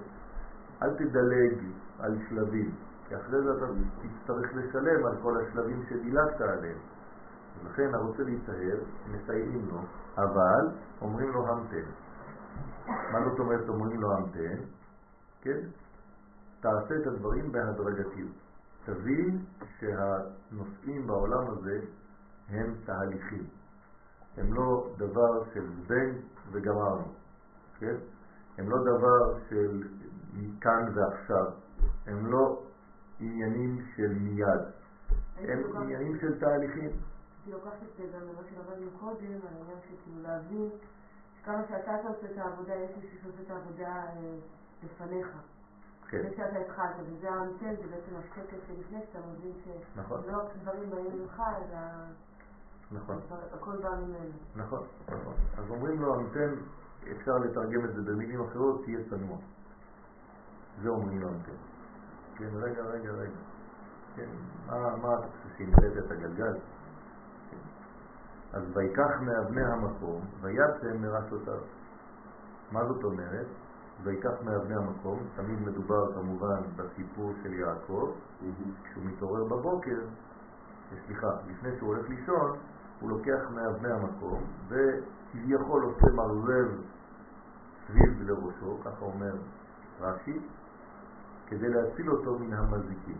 אל 0.83 0.93
תדלג 0.95 1.57
על 1.99 2.17
שלבים, 2.29 2.75
כי 3.07 3.15
אחרי 3.15 3.41
זה 3.43 3.49
אתה 3.57 3.65
תצטרך 4.01 4.53
לשלם 4.53 5.05
על 5.05 5.21
כל 5.21 5.37
השלבים 5.41 5.83
שדילגת 5.89 6.41
עליהם. 6.41 6.77
לכן 7.65 7.93
הרוצה 7.93 8.23
להיטהר, 8.23 8.77
מסייעים 9.07 9.67
לו, 9.69 9.79
אבל 10.17 10.77
אומרים 11.01 11.31
לו 11.31 11.47
המתן. 11.47 11.89
מה 12.87 13.29
זאת 13.29 13.39
אומרת 13.39 13.69
אומרים 13.69 14.01
לו 14.01 14.11
המתן? 14.11 14.63
כן? 15.41 15.59
תעשה 16.59 16.95
את 17.01 17.07
הדברים 17.07 17.51
בהדרגתיות. 17.51 18.31
תבין 18.85 19.45
שהנושאים 19.79 21.07
בעולם 21.07 21.47
הזה 21.47 21.79
הם 22.49 22.75
תהליכים. 22.85 23.47
הם 24.37 24.53
לא 24.53 24.89
דבר 24.97 25.43
של 25.53 25.69
זבנג 25.69 26.17
וגמרנו, 26.51 27.13
כן? 27.79 27.95
הם 28.57 28.69
לא 28.69 28.77
דבר 28.77 29.39
של 29.49 29.83
כאן 30.61 30.85
ועכשיו, 30.95 31.45
הם 32.07 32.27
לא 32.27 32.64
עניינים 33.19 33.81
של 33.95 34.13
מיד, 34.19 34.61
הם 35.37 35.77
עניינים 35.77 36.17
של 36.21 36.39
תהליכים. 36.39 36.89
אני 37.45 37.53
לוקחת 37.53 37.83
את 37.83 37.97
זה 37.97 38.17
גם 38.17 38.21
למה 38.21 38.41
שלמדנו 38.49 38.99
קודם, 38.99 39.31
על 39.31 39.57
העניין 39.57 39.77
של 39.89 39.95
כאילו 40.03 40.21
להבין 40.21 40.69
שכמה 41.39 41.61
שאתה 41.69 41.91
עושה 42.07 42.31
את 42.31 42.37
העבודה, 42.37 42.75
יש 42.75 42.91
מישהו 42.97 43.17
שעושה 43.21 43.41
את 43.41 43.51
העבודה 43.51 43.87
אה, 43.87 44.35
לפניך. 44.83 45.27
כן. 46.07 46.21
זה 46.21 46.35
שאתה 46.35 46.59
התחלת, 46.59 46.95
וזה 46.99 47.29
האנטן, 47.29 47.75
זה 47.75 47.87
בעצם 47.91 48.15
השקט 48.15 48.49
שלפני 48.67 48.99
שאתה 49.05 49.19
מבין 49.27 49.51
נכון. 49.95 50.21
שלא 50.23 50.37
רק 50.37 50.55
דברים 50.61 50.89
באים 50.89 51.21
ממך, 51.21 51.41
אלא 51.57 51.79
נכון. 52.91 53.19
הכל 53.53 53.77
בא 53.81 53.89
ממנו. 53.89 54.31
נכון, 54.55 54.87
נכון. 55.07 55.33
אז 55.57 55.69
אומרים 55.69 56.01
לו, 56.01 56.19
אנטן, 56.19 56.55
אפשר 57.11 57.31
לתרגם 57.31 57.85
את 57.85 57.95
זה 57.95 58.01
במילים 58.01 58.41
אחרות, 58.41 58.83
תהיה 58.83 58.99
צנוע. 59.09 59.37
זה 60.81 60.89
אומרים 60.89 61.21
לו 61.21 61.29
אנטן. 61.29 61.74
כן, 62.37 62.49
רגע, 62.53 62.83
רגע, 62.83 63.11
רגע. 63.11 63.39
כן, 64.15 64.29
מה, 64.67 64.95
מה 64.97 65.19
אתה 65.19 65.27
חושב 65.27 65.57
שהמצאת 65.57 66.05
את 66.05 66.11
הגלגל? 66.11 66.53
כן. 67.51 67.57
אז 68.53 68.63
ויקח 68.73 69.21
מאבני 69.21 69.63
המקום, 69.63 70.21
ויצא 70.41 70.97
מראשותיו. 70.99 71.59
מה 72.71 72.85
זאת 72.85 73.03
אומרת? 73.03 73.47
ויקח 74.03 74.33
מאבני 74.43 74.75
המקום, 74.75 75.19
תמיד 75.35 75.61
מדובר 75.61 76.13
כמובן 76.13 76.61
בסיפור 76.75 77.33
של 77.43 77.53
יעקב, 77.53 78.11
כשהוא 78.83 79.03
מתעורר 79.05 79.43
בבוקר, 79.43 79.99
סליחה, 81.05 81.27
לפני 81.47 81.77
שהוא 81.77 81.95
הולך 81.95 82.09
לישון, 82.09 82.57
הוא 82.99 83.09
לוקח 83.09 83.49
מאבני 83.51 83.93
המקום 83.93 84.43
וכביכול 84.67 85.83
עושה 85.83 86.11
מרזב 86.13 86.81
סביב 87.87 88.21
לראשו, 88.21 88.77
ככה 88.85 89.05
אומר 89.05 89.35
רש"י, 90.01 90.39
כדי 91.47 91.69
להציל 91.69 92.11
אותו 92.11 92.39
מן 92.39 92.53
המזיקים. 92.53 93.17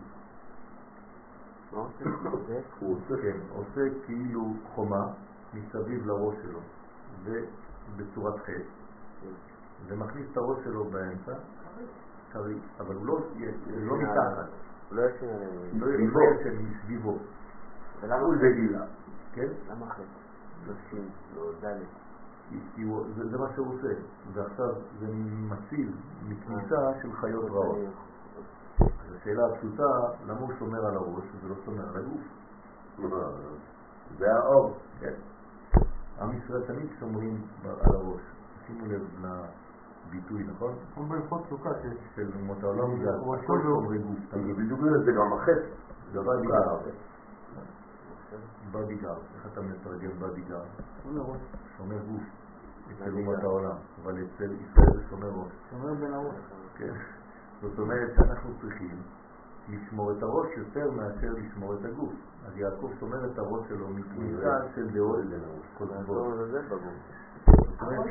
מה 1.72 1.78
עושה? 1.78 2.04
הוא 2.80 2.96
עושה, 2.96 3.22
כן, 3.22 3.38
עושה 3.50 3.80
כאילו 4.06 4.42
חומה 4.74 5.12
מסביב 5.54 6.06
לראש 6.06 6.34
שלו, 6.42 6.60
ובצורת 7.24 8.40
חטא. 8.40 9.28
ומכניס 9.86 10.26
את 10.32 10.36
הראש 10.36 10.64
שלו 10.64 10.84
באמצע. 10.84 11.32
כרי, 12.32 12.54
אבל 12.80 12.94
הוא 12.94 13.06
לא, 13.06 13.18
לא 13.68 13.96
מתחת, 13.98 14.48
לא 14.90 15.02
ישן 15.02 15.26
עליהם. 15.26 15.80
לא 15.80 15.86
לא 15.86 16.40
ישן 16.40 16.62
מסביבו, 16.62 17.18
ולמה 18.00 18.20
הוא 18.22 18.34
זה 18.40 18.46
גילה, 18.56 18.84
כן? 19.32 19.48
למה 19.70 19.90
חטא? 19.90 20.02
לא 20.66 20.72
שין, 20.90 21.08
לא 21.36 21.52
ד'. 21.62 21.82
כי- 22.48 22.60
כי 22.74 22.82
הוא- 22.82 23.06
זה 23.16 23.28
זה 23.30 23.38
מה 23.38 23.46
שהוא 23.54 23.74
עושה, 23.74 23.88
ועכשיו 24.32 24.74
זה 25.00 25.06
מציל 25.50 25.92
מכניסה 26.28 26.76
של 27.02 27.12
חיות 27.12 27.50
רעות. 27.50 27.76
אז 28.80 29.14
השאלה 29.20 29.46
הפשוטה, 29.46 29.84
למה 30.26 30.40
הוא 30.40 30.52
שומר 30.58 30.86
על 30.86 30.96
הראש 30.96 31.24
וזה 31.34 31.48
לא 31.48 31.54
שומר 31.64 31.88
על 31.88 31.96
הגוף? 31.96 32.20
זה 34.18 34.34
האור. 34.34 34.78
כן. 35.00 35.14
עם 36.20 36.32
ישראל 36.38 36.62
תמיד 36.66 36.90
שומרים 37.00 37.42
על 37.64 37.94
הראש. 37.94 38.20
שימו 38.66 38.86
לב 38.86 39.02
לביטוי, 39.22 40.42
נכון? 40.44 40.74
כמו 40.94 41.06
בהלכות 41.06 41.40
סוכה, 41.48 41.70
של 42.14 42.30
אומות 42.40 42.62
העולם 42.62 43.04
זה 43.04 43.10
הכל 43.16 43.58
שומרי 43.62 43.98
גוף. 43.98 44.18
זה. 44.30 44.38
בדיוק 44.38 44.80
זה, 45.04 45.12
גם 45.12 45.32
החטא. 45.32 45.68
זה 46.12 46.20
בדיגר. 46.20 46.90
בדיגר. 48.72 49.14
איך 49.14 49.52
אתה 49.52 49.60
מתרגם 49.60 50.20
בדיגר? 50.20 50.62
שומר 51.78 51.98
גוף. 51.98 52.22
אצל. 52.92 53.12
אומות 53.12 53.38
העולם. 53.42 53.76
אבל 54.02 54.12
אצל 54.12 54.52
ישראל 54.52 55.08
שומר 55.10 55.28
ראש. 55.28 55.52
שומר 55.70 55.94
בין 55.94 56.14
הראש. 56.14 56.34
כן? 56.76 56.94
זאת 57.60 57.78
אומרת 57.78 58.10
שאנחנו 58.16 58.50
צריכים 58.60 59.02
לשמור 59.68 60.12
את 60.12 60.22
הראש 60.22 60.48
יותר 60.56 60.90
מאשר 60.90 61.32
לשמור 61.32 61.74
את 61.74 61.84
הגוף. 61.84 62.12
אז 62.46 62.56
יעקב 62.56 62.90
שומר 63.00 63.24
את 63.32 63.38
הראש 63.38 63.68
שלו 63.68 63.88
מכניסה 63.88 64.58
של 64.74 64.90
דעות 64.90 65.18
קודמות. 65.78 66.08
לא, 66.08 66.14
בגוף. 66.66 66.78
לא- 66.78 67.78
הראש. 67.78 68.10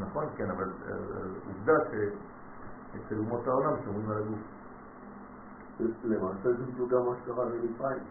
נכון, 0.00 0.24
כן, 0.36 0.50
אבל 0.50 0.64
אה, 0.86 0.92
אה, 0.92 0.96
עובדה 1.46 1.72
שאצל 1.84 3.18
אומות 3.18 3.46
העולם 3.46 3.72
שומרים 3.84 4.10
על 4.10 4.18
הגוף. 4.18 4.38
למעשה 6.04 6.52
זה 6.52 6.64
בדיוק 6.66 6.90
גם 6.90 7.06
מה 7.06 7.12
שקרה 7.22 7.44
למצרים. 7.44 8.02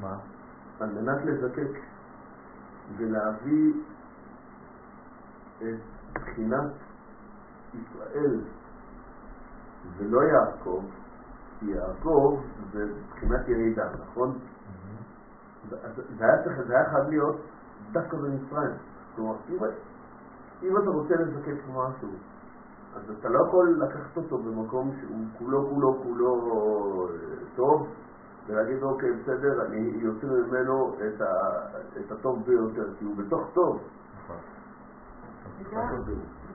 מה? 0.00 0.18
על 0.80 0.90
מנת 0.92 1.24
לזקק 1.24 1.78
ולהביא 2.96 3.72
את 5.58 5.78
בחינת 6.14 6.72
ישראל 7.74 8.40
ולא 9.96 10.20
יעקב, 10.22 10.82
כי 11.58 11.66
יעקב 11.66 12.40
זה 12.72 12.84
בחינת 13.10 13.48
ירידה, 13.48 13.88
נכון? 14.02 14.38
אז 15.70 16.02
זה 16.18 16.24
היה 16.24 16.42
צריך, 16.44 16.60
זה 16.66 16.74
היה 16.76 16.90
חייב 16.90 17.08
להיות 17.08 17.36
דווקא 17.92 18.16
במצרים. 18.16 18.76
כלומר, 19.16 19.36
אם, 19.50 19.58
אם 20.62 20.76
אתה 20.76 20.90
רוצה 20.90 21.14
לזקק 21.14 21.62
משהו, 21.68 22.08
אז 22.94 23.02
אתה 23.18 23.28
לא 23.28 23.46
יכול 23.48 23.82
לקחת 23.82 24.16
אותו 24.16 24.38
במקום 24.38 24.92
שהוא 25.00 25.26
כולו 25.38 25.70
כולו 25.70 26.02
כולו 26.02 27.08
אה, 27.08 27.14
טוב, 27.56 27.88
ולהגיד 28.46 28.82
אוקיי 28.82 29.12
בסדר, 29.12 29.66
אני 29.66 29.78
יוצא 29.94 30.26
ממנו 30.26 30.94
את, 30.94 31.20
ה, 31.20 31.32
את 32.00 32.12
הטוב 32.12 32.44
ביותר, 32.46 32.94
כי 32.98 33.04
הוא 33.04 33.16
בתוך 33.16 33.42
טוב. 33.54 33.80
נכון. 34.24 34.36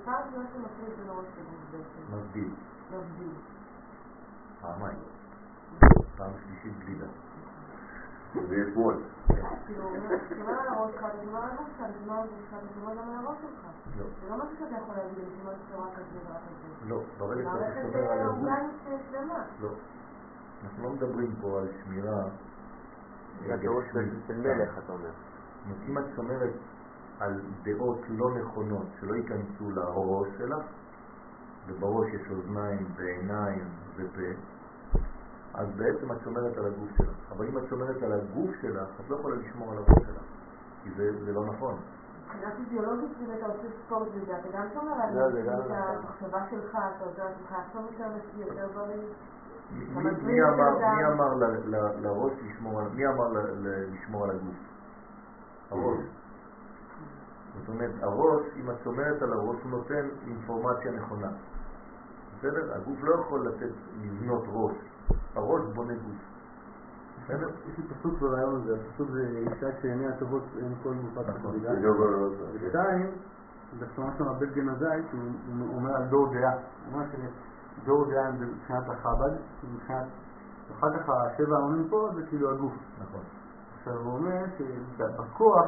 פעם 0.06 0.22
ראשונה 0.28 0.46
שמפריד 0.54 0.98
בין 1.00 1.10
הראש 1.10 1.26
לגוף 1.40 1.60
בעצם. 1.72 2.16
מבדיל. 2.16 2.54
מבדיל. 2.92 3.34
פעמיים. 4.62 5.00
פעם 6.18 6.32
שלישית 6.44 6.80
גלידה. 6.80 7.06
ויש 8.50 8.76
מועד. 8.76 8.98
כאילו, 9.66 9.84
הוא 9.84 9.98
אומר, 9.98 10.18
תשמע 10.30 10.62
על 10.62 10.68
הראש 10.68 10.92
שלך, 10.92 11.06
תשמע 11.22 11.44
על 11.44 11.52
הגוף 11.52 11.68
שלך, 11.78 11.88
תשמע 12.00 12.16
על 12.22 12.28
גוף 12.28 12.40
שלך, 12.50 12.60
תשמע 12.72 12.96
גם 12.96 13.10
על 13.10 13.26
הראש 13.26 13.38
שלך. 13.42 13.66
לא. 13.98 14.06
זה 14.22 14.30
לא 14.30 14.38
משהו 14.38 14.56
שאתה 14.60 14.76
יכול 14.82 14.96
להגיד, 14.96 15.18
אני 15.20 15.42
שמעתי 15.42 15.60
תורה 15.72 15.88
כזה 15.96 16.20
ורק 16.26 16.42
כזה. 16.42 16.90
לא, 16.90 17.04
ברגע 17.18 17.44
שאתה 17.44 17.82
שומר 17.82 18.12
על 18.12 18.20
אה, 18.20 18.26
הגוף, 18.26 19.02
שלמה. 19.12 19.44
לא. 19.62 19.70
אנחנו 20.64 20.84
לא 20.84 20.90
מדברים 20.90 21.36
פה 21.42 21.60
על 21.60 21.68
שמירה. 21.84 22.24
זה 23.46 23.56
הפירוש 23.56 23.86
של 24.28 24.38
מלך, 24.38 24.78
אתה 24.86 24.94
אומר. 24.94 25.12
אם 25.90 25.98
את 25.98 26.04
שומרת 26.16 26.54
על 27.20 27.42
דעות 27.64 28.00
לא 28.10 28.36
נכונות 28.36 28.88
שלא 29.00 29.16
ייכנסו 29.16 29.72
לראש 29.72 30.28
שלך, 30.38 30.66
ובראש 31.68 32.08
יש 32.14 32.32
אוזניים 32.32 32.88
ועיניים 32.96 33.68
ופה, 33.96 34.32
אז 35.54 35.68
בעצם 35.76 36.12
את 36.12 36.18
שומרת 36.24 36.58
על 36.58 36.66
הגוף 36.66 36.90
שלך. 36.98 37.32
אבל 37.32 37.48
אם 37.48 37.58
את 37.58 37.64
שומרת 37.70 38.04
על 38.04 38.12
הגוף 38.14 38.52
שלך, 38.62 38.90
את 39.00 39.10
לא 39.10 39.16
יכולה 39.16 39.36
לשמור 39.36 39.72
על 39.72 39.78
הראש 39.78 40.06
שלך, 40.06 40.24
כי 40.84 40.90
זה, 40.98 41.26
זה 41.26 41.34
לא 41.34 41.46
נכון. 41.46 41.76
מבחינה 42.26 42.52
פיזיולוגית, 42.56 43.12
אם 43.22 43.34
אתה 43.38 43.46
עושה 43.46 43.68
ספורט 43.86 44.08
וזה, 44.14 44.40
אתה 44.40 44.48
גם 44.54 44.68
שומר 44.74 44.94
על 44.94 45.32
זה 45.32 45.42
גם 45.42 45.60
את. 45.60 45.72
המחשבה 45.72 46.40
שלך, 46.50 46.70
אתה 46.70 47.06
עוזר 47.06 47.24
לעצמך 47.24 47.52
לעשות 47.52 47.92
יותר 47.92 48.08
נקי, 48.08 48.50
יותר 48.50 48.68
בריא. 48.74 49.04
מי, 50.24 50.44
אמר, 50.44 50.64
האדם. 50.64 50.96
מי 50.98 51.06
אמר 51.06 51.34
ל, 51.34 51.44
ל, 51.66 51.76
לראש 52.02 52.34
לשמור 52.42 52.80
על, 52.80 52.88
מי 52.94 53.08
אמר 53.08 53.28
ל, 53.28 53.38
ל, 53.38 53.94
לשמור 53.94 54.24
על 54.24 54.30
הגוף? 54.30 54.56
הראש. 55.72 56.00
זאת 57.60 57.70
אומרת, 57.70 57.92
הראש, 58.02 58.42
אם 58.56 58.70
את 58.72 58.76
שומרת 58.84 59.22
על 59.22 59.34
הראש, 59.34 59.58
הוא 59.64 59.72
נותן 59.72 60.08
אינפורמציה 60.28 60.92
נכונה. 60.92 61.32
בסדר? 62.38 62.74
הגוף 62.76 62.98
לא 63.04 63.16
יכול 63.16 63.48
לתת, 63.48 63.72
לבנות 64.02 64.44
ראש. 64.48 64.76
הראש 65.36 65.62
בונה 65.76 65.94
גוף. 65.94 66.36
יש 67.30 67.78
לי 67.78 67.84
פסוק 67.84 68.20
ברעיון 68.20 68.56
הזה, 68.56 68.76
הפסוק 68.76 69.10
זה 69.12 69.28
אישה 69.38 69.82
שעיניה 69.82 70.10
הטובות 70.10 70.44
אין 70.58 70.76
כל 70.84 70.94
גופת 70.94 71.30
נכון. 71.30 71.52
חבילה. 71.52 71.76
זה 71.76 71.82
לא- 71.88 72.30
ושתיים, 72.54 73.12
דווקא 73.80 74.02
מה 74.02 74.14
שאומר 74.18 74.34
בית 74.34 74.52
גן 74.54 74.70
הזית, 74.70 75.06
הוא 75.14 75.76
אומר 75.76 75.96
על 75.96 76.04
דור 76.10 76.34
דעה. 76.34 76.54
הוא 76.54 76.94
אומר 76.94 77.06
שדור 77.82 78.06
דעה 78.12 78.32
זה 78.40 78.46
מבחינת 78.46 78.84
החב"ד, 78.90 79.32
מבחינת, 79.74 80.08
אחר 80.72 80.98
כך 80.98 81.10
השבע 81.10 81.56
העונים 81.58 81.88
פה 81.90 82.10
זה 82.16 82.22
כאילו 82.30 82.52
הגוף. 82.52 82.74
נכון. 83.02 83.22
עכשיו 83.78 83.94
הוא 83.94 84.18
אומר 84.18 84.46
שבכוח 84.58 85.66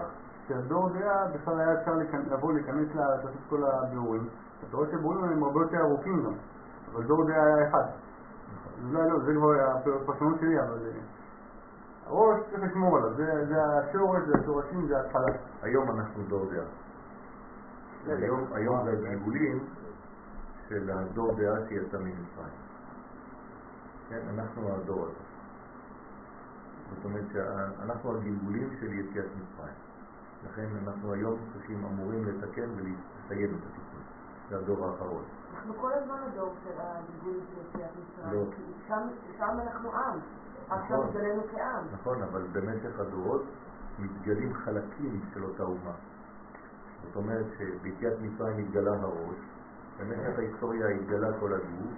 של 0.47 0.67
דור 0.67 0.89
דעה 0.89 1.27
בכלל 1.33 1.59
היה 1.59 1.73
אפשר 1.79 1.91
לבוא 2.31 2.53
להיכנס 2.53 2.95
לה- 2.95 3.09
לעשות 3.09 3.31
את 3.31 3.49
כל 3.49 3.63
הבירורים. 3.63 4.27
אתה 4.67 4.77
רואה 4.77 4.89
שהבירורים 4.91 5.23
הם 5.23 5.43
הרבה 5.43 5.59
יותר 5.61 5.77
ארוכים 5.81 6.23
גם, 6.23 6.33
אבל 6.91 7.03
דור 7.03 7.27
דעה 7.27 7.43
היה 7.45 7.69
אחד. 7.69 7.83
אולי 8.83 9.09
לא, 9.09 9.19
זה 9.25 9.33
כבר 9.33 9.53
הפרשנות 10.03 10.39
שלי, 10.39 10.59
אבל 10.59 10.79
אה, 10.85 10.91
הראש 12.05 12.39
צריך 12.51 12.63
לשמור 12.63 12.97
עליו, 12.97 13.13
זה 13.13 13.45
זה 13.49 13.55
השורש, 13.63 14.21
זה 14.27 14.33
השורשים, 14.41 14.87
זה 14.87 14.97
ההתחלה. 14.97 15.27
היום 15.61 15.91
אנחנו 15.91 16.23
דור 16.23 16.45
דעה. 16.51 16.65
היום, 18.17 18.43
היום 18.53 18.85
זה 18.85 18.91
הגלגולים 18.91 19.63
של 20.69 20.89
הדור 20.91 21.35
דעה 21.35 21.55
שיצא 21.69 21.97
ממצרים. 21.97 22.53
כן, 24.09 24.19
אנחנו 24.33 24.75
הדור 24.75 25.03
הזה. 25.05 25.23
זאת 26.95 27.05
אומרת 27.05 27.23
שאנחנו 27.33 28.11
הגלגולים 28.11 28.69
של 28.79 28.93
יציאת 28.93 29.25
מצרים. 29.25 29.73
לכן 30.51 30.67
אנחנו 30.83 31.13
היום 31.13 31.39
צריכים, 31.53 31.85
אמורים 31.85 32.25
לתקן 32.25 32.69
ולסיים 32.75 33.55
את 33.55 33.61
התיקון. 33.69 34.01
זה 34.49 34.57
הדור 34.57 34.85
האחרון. 34.87 35.23
אנחנו 35.55 35.73
כל 35.81 35.93
הזמן 35.93 36.17
הדור 36.27 36.53
של 36.63 36.71
הגלגול 36.77 37.39
של 37.53 37.79
יציאת 37.79 37.91
לא. 38.33 38.41
מצרים. 38.41 38.51
כי 38.51 38.87
שם- 39.37 39.59
אנחנו 39.59 39.91
עם. 39.91 40.19
עכשיו 40.69 40.97
נכון. 40.97 41.07
התגלינו 41.09 41.41
כעם. 41.51 41.83
נכון, 41.93 42.21
אבל 42.23 42.41
במשך 42.51 42.99
הדורות 42.99 43.43
מתגלים 43.99 44.53
חלקים 44.53 45.21
של 45.33 45.43
אותה 45.43 45.63
אומה. 45.63 45.93
זאת 47.03 47.15
אומרת 47.15 47.45
שביציאת 47.57 48.13
מצרים 48.21 48.57
התגלה 48.57 48.91
הראש, 49.01 49.37
במשך 49.99 50.37
ההיסטוריה 50.39 50.87
התגלה 50.87 51.39
כל 51.39 51.53
הגוף, 51.53 51.93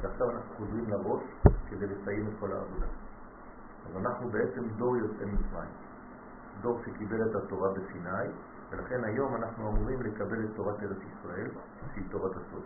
ועכשיו 0.00 0.30
אנחנו 0.30 0.54
חוזרים 0.56 0.84
לראש 0.90 1.22
כדי 1.70 1.86
לסיים 1.86 2.26
את 2.28 2.32
כל 2.40 2.52
העבודה. 2.52 2.86
אז 3.90 3.96
אנחנו 3.96 4.28
בעצם 4.30 4.68
דור 4.76 4.96
יוצא 4.96 5.24
מצרים, 5.24 5.70
דור 6.60 6.80
שקיבל 6.84 7.30
את 7.30 7.34
התורה 7.36 7.70
בסיני, 7.72 8.28
ולכן 8.70 9.04
היום 9.04 9.34
אנחנו 9.34 9.68
אמורים 9.68 10.02
לקבל 10.02 10.44
את 10.44 10.50
תורת 10.56 10.82
ארץ 10.82 10.98
ישראל, 11.12 11.50
שהיא 11.94 12.04
תורת 12.10 12.32
הסוד. 12.36 12.62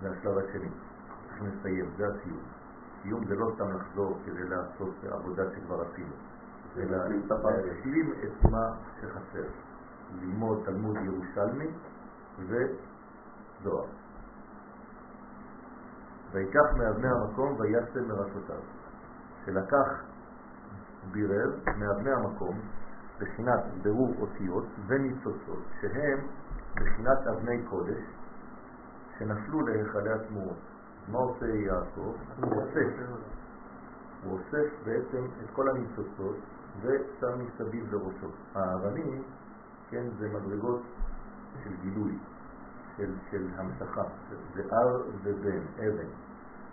זה 0.00 0.10
השלב 0.10 0.38
השני. 0.38 0.70
אנחנו 1.30 1.46
נסיים, 1.46 1.90
זה 1.96 2.06
הסיום. 2.06 2.42
סיום 3.02 3.24
זה 3.24 3.34
לא 3.34 3.50
סתם 3.54 3.76
לחזור 3.76 4.18
כדי 4.24 4.48
לעשות 4.48 4.94
עבודה 5.04 5.42
שכבר 5.54 5.82
עשינו, 5.82 6.14
אלא 6.76 6.96
להשלים 7.06 8.12
את 8.24 8.50
מה 8.50 8.76
שחסר. 9.00 9.48
ללמוד 10.14 10.62
תלמוד 10.64 10.96
ירושלמי 10.96 11.68
וזוהר. 12.38 13.86
ויקח 16.32 16.72
מאבני 16.78 17.08
המקום 17.08 17.56
וישם 17.60 18.08
מראשותיו. 18.08 18.60
שלקח 19.44 20.04
בירר 21.12 21.50
מאבני 21.78 22.10
המקום 22.10 22.60
בחינת 23.20 23.60
ברור 23.82 24.14
אותיות 24.20 24.64
וניצוצות, 24.86 25.64
שהם 25.80 26.18
בחינת 26.74 27.18
אבני 27.26 27.62
קודש, 27.70 28.02
שנפלו 29.18 29.60
להיכלי 29.66 30.12
התמורות. 30.12 30.56
מה 31.08 31.18
עושה 31.18 31.46
יעקב? 31.46 32.14
הוא 32.42 32.62
אוסף. 32.62 33.12
הוא 34.24 34.32
אוסף 34.32 34.84
בעצם 34.84 35.24
את 35.44 35.50
כל 35.52 35.68
הניצוצות 35.68 36.36
ושם 36.80 37.38
מסביב 37.38 37.94
לראשו. 37.94 38.30
האבנים 38.54 39.22
כן, 39.90 40.04
זה 40.18 40.28
מדרגות 40.28 40.82
של 41.64 41.70
גילוי, 41.82 42.18
של, 42.96 43.14
של 43.30 43.46
המשכה, 43.56 44.02
זה 44.54 44.62
אר 44.72 45.02
ובן, 45.22 45.60
אבן. 45.78 46.08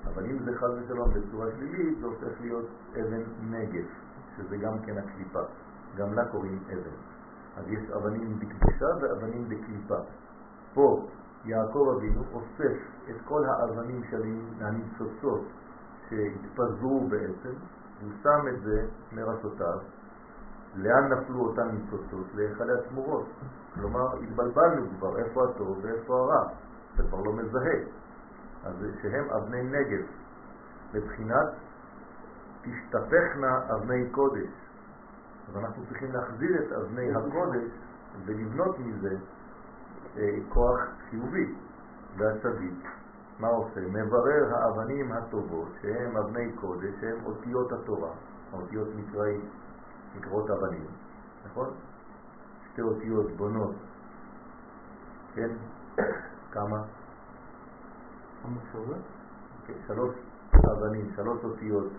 אבל 0.06 0.26
אם 0.26 0.40
זה 0.46 0.52
חד 0.58 0.68
ושלום 0.70 1.14
בצורה 1.14 1.48
שלילית, 1.58 2.00
זה 2.00 2.06
הופך 2.06 2.42
להיות 2.42 2.66
אבן 2.92 3.24
נגף, 3.42 3.90
שזה 4.38 4.58
גם 4.58 4.80
כן 4.86 4.98
הקליפה. 4.98 5.42
גם 5.96 6.14
לה 6.14 6.26
קוראים 6.26 6.60
אבן. 6.68 6.98
אז 7.58 7.64
יש 7.68 7.90
אבנים 7.90 8.40
בקדושה 8.40 8.86
ואבנים 9.02 9.50
בקליפה. 9.50 9.98
פה 10.74 11.08
יעקב 11.46 11.94
אבינו 11.98 12.24
אוסף 12.34 12.78
את 13.10 13.16
כל 13.26 13.46
האבנים 13.46 14.02
הניצוצות 14.60 15.42
שהתפזרו 16.10 17.08
בעצם, 17.10 17.54
הוא 18.02 18.12
שם 18.24 18.48
את 18.54 18.62
זה 18.62 18.88
מרשותיו. 19.12 19.80
לאן 20.76 21.14
נפלו 21.14 21.40
אותן 21.40 21.68
ניצוצות? 21.72 22.28
להיכלי 22.36 22.74
התמורות. 22.74 23.26
כלומר, 23.74 24.14
התבלבלנו 24.24 24.86
כבר 24.98 25.20
איפה 25.20 25.44
הטוב 25.44 25.80
ואיפה 25.82 26.16
הרע. 26.16 26.50
אתה 26.96 27.04
כבר 27.04 27.22
לא 27.22 27.34
מזהה. 27.34 27.80
אז 28.64 28.74
שהם 29.02 29.30
אבני 29.30 29.64
נגב, 29.64 30.06
מבחינת 30.94 31.48
תשתפכנה 32.64 33.60
אבני 33.76 34.10
קודש. 34.12 34.50
אז 35.50 35.58
אנחנו 35.58 35.86
צריכים 35.86 36.12
להחזיר 36.12 36.64
את 36.64 36.72
אבני 36.72 37.16
הקודש 37.16 37.72
ולבנות 38.26 38.80
מזה 38.80 39.16
אה, 40.18 40.38
כוח 40.50 40.80
חיובי. 41.10 41.56
והצדיק, 42.18 42.88
מה 43.40 43.48
עושה? 43.48 43.82
מברר 43.82 44.56
האבנים 44.56 45.12
הטובות, 45.12 45.70
שהם 45.82 46.18
אבני 46.18 46.54
קודש, 46.56 46.94
שהם 47.02 47.26
אותיות 47.26 47.72
התורה, 47.72 48.12
האותיות 48.52 48.88
נקראים, 48.96 49.50
נקראות 50.16 50.50
אבנים, 50.50 50.86
נכון? 51.46 51.70
שתי 52.72 52.82
אותיות 52.82 53.32
בונות, 53.38 53.76
כן? 55.34 55.50
כמה? 56.52 56.84
כן, 59.68 59.74
שלוש 59.88 60.16
אבנים, 60.54 61.12
שלוש 61.16 61.44
אותיות 61.44 61.92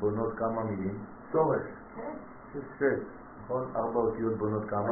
בונות 0.00 0.38
כמה 0.38 0.64
מילים? 0.64 1.04
שורש. 1.32 1.62
שש, 2.52 2.82
נכון? 3.44 3.70
ארבע 3.76 4.00
אותיות 4.00 4.38
בונות 4.38 4.64
כמה? 4.70 4.90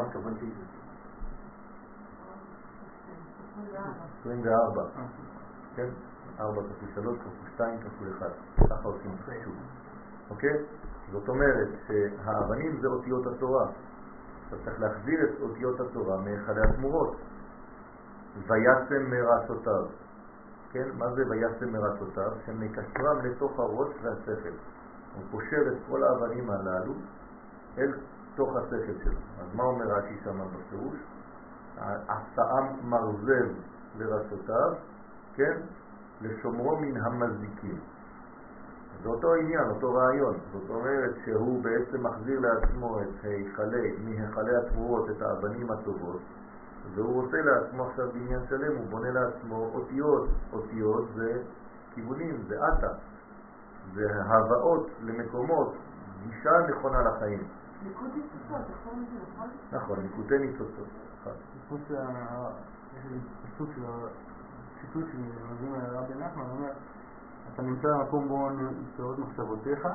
24. 4.21 4.83
כן? 5.77 5.89
4 6.41 6.63
כפול 6.63 6.89
3 6.95 7.19
כפול 7.19 7.49
2 7.55 7.79
כפול 7.81 8.09
1. 8.19 8.27
ככה 8.71 8.89
עושים 8.89 9.17
חישוב. 9.25 9.55
אוקיי? 10.31 10.65
זאת 11.13 11.29
אומרת 11.29 11.69
שהאבנים 11.87 12.81
זה 12.81 12.89
אותיות 12.89 13.27
התורה. 13.27 13.67
אתה 14.49 14.57
צריך 14.65 14.81
להחזיר 14.81 15.19
את 15.25 15.41
אותיות 15.41 15.81
התורה 15.81 16.17
מהיכלי 16.17 16.61
התמורות. 16.71 17.17
וישם 18.37 19.11
מרצותיו. 19.11 19.87
כן? 20.71 20.89
מה 20.99 21.07
זה 21.15 21.23
וישם 21.31 21.73
מרצותיו? 21.73 22.31
שמקשרם 22.47 23.19
לתוך 23.25 23.59
הראש 23.59 23.89
והשכל. 24.03 24.57
הוא 25.17 25.25
פושר 25.31 25.73
את 25.73 25.79
כל 25.91 26.03
האבנים 26.03 26.51
הללו 26.51 26.93
אל 27.79 27.93
תוך 28.35 28.57
השכל 28.57 29.05
שלו. 29.05 29.19
אז 29.41 29.55
מה 29.55 29.65
אומר 29.65 29.85
רש"י 29.85 30.17
שם 30.25 30.39
בפירוש? 30.41 30.97
עשאם 32.09 32.91
מרזב 32.91 33.49
לרצותיו, 33.99 34.73
כן? 35.35 35.61
לשומרו 36.21 36.77
מן 36.77 36.97
המזיקים. 36.97 37.79
זה 39.03 39.09
אותו 39.09 39.35
עניין, 39.35 39.71
אותו 39.71 39.95
רעיון. 39.95 40.37
זאת 40.53 40.71
אומרת 40.71 41.15
שהוא 41.25 41.63
בעצם 41.63 42.07
מחזיר 42.07 42.41
לעצמו 42.41 43.03
את 43.03 43.25
היכלי, 43.25 43.97
מהיכלי 44.05 44.57
התמורות, 44.57 45.11
את 45.11 45.23
האבנים 45.23 45.71
הטובות, 45.71 46.21
והוא 46.95 47.23
עושה 47.23 47.37
לעצמו 47.37 47.87
עכשיו 47.87 48.13
בניין 48.13 48.41
שלם, 48.49 48.77
הוא 48.77 48.87
בונה 48.91 49.11
לעצמו 49.11 49.71
אותיות. 49.75 50.29
אותיות 50.53 51.09
זה 51.15 51.43
כיוונים, 51.95 52.43
זה 52.49 52.57
עתה, 52.67 52.89
זה 53.95 54.03
הבאות 54.27 54.91
למקומות, 55.01 55.75
גישה 56.23 56.51
נכונה 56.71 56.99
לחיים. 57.03 57.49
ניצוצות, 57.83 58.61
נכון? 58.71 59.05
נכון, 59.73 60.01
ניקודי 60.01 60.39
ניצוצות. 60.39 60.89
חוץ 61.69 61.81
לי 63.11 63.19
פסוק 63.53 63.71
של 65.13 65.19
מהרבי 65.71 66.15
נחמן, 66.15 66.43
הוא 66.43 66.59
אומר, 66.59 66.73
אתה 67.55 67.63
נמצא 67.63 67.89
במקום 67.89 68.29
בו 68.29 68.51
נמצאות 68.51 69.19
מחשבותיך, 69.19 69.89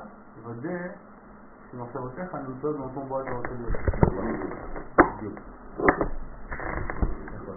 ודא 0.44 0.88
שמחשבותיך 1.72 2.36
נמצאות 2.36 2.78
במקום 2.78 3.10
בו 3.10 3.22
אתה 3.22 3.32
רוצה 3.32 3.50
להיות. 3.50 3.74
בדיוק. 5.18 5.40
נכון. 7.36 7.56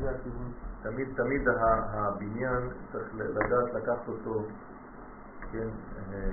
זה 0.00 0.10
הכיוון. 0.10 0.69
תמיד, 0.82 1.08
תמיד 1.16 1.48
הבניין 1.92 2.68
צריך 2.92 3.14
לדעת 3.14 3.74
לקחת 3.74 4.08
אותו, 4.08 4.44
כן, 5.52 5.68
אה, 6.12 6.30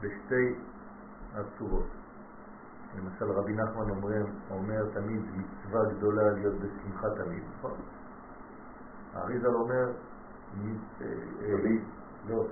בשתי 0.00 0.54
הצורות. 1.34 1.86
למשל 2.98 3.30
רבי 3.30 3.52
נחמן 3.52 3.90
אומר, 3.90 4.24
אומר 4.50 4.84
תמיד 4.94 5.22
מצווה 5.36 5.84
גדולה 5.84 6.30
להיות 6.32 6.54
בשמחה 6.54 7.06
תמיד, 7.24 7.42
נכון? 7.58 7.72
האריזל 9.14 9.54
אומר, 9.54 9.92
אה, 11.00 11.06
אה? 11.42 11.76
לא, 12.28 12.46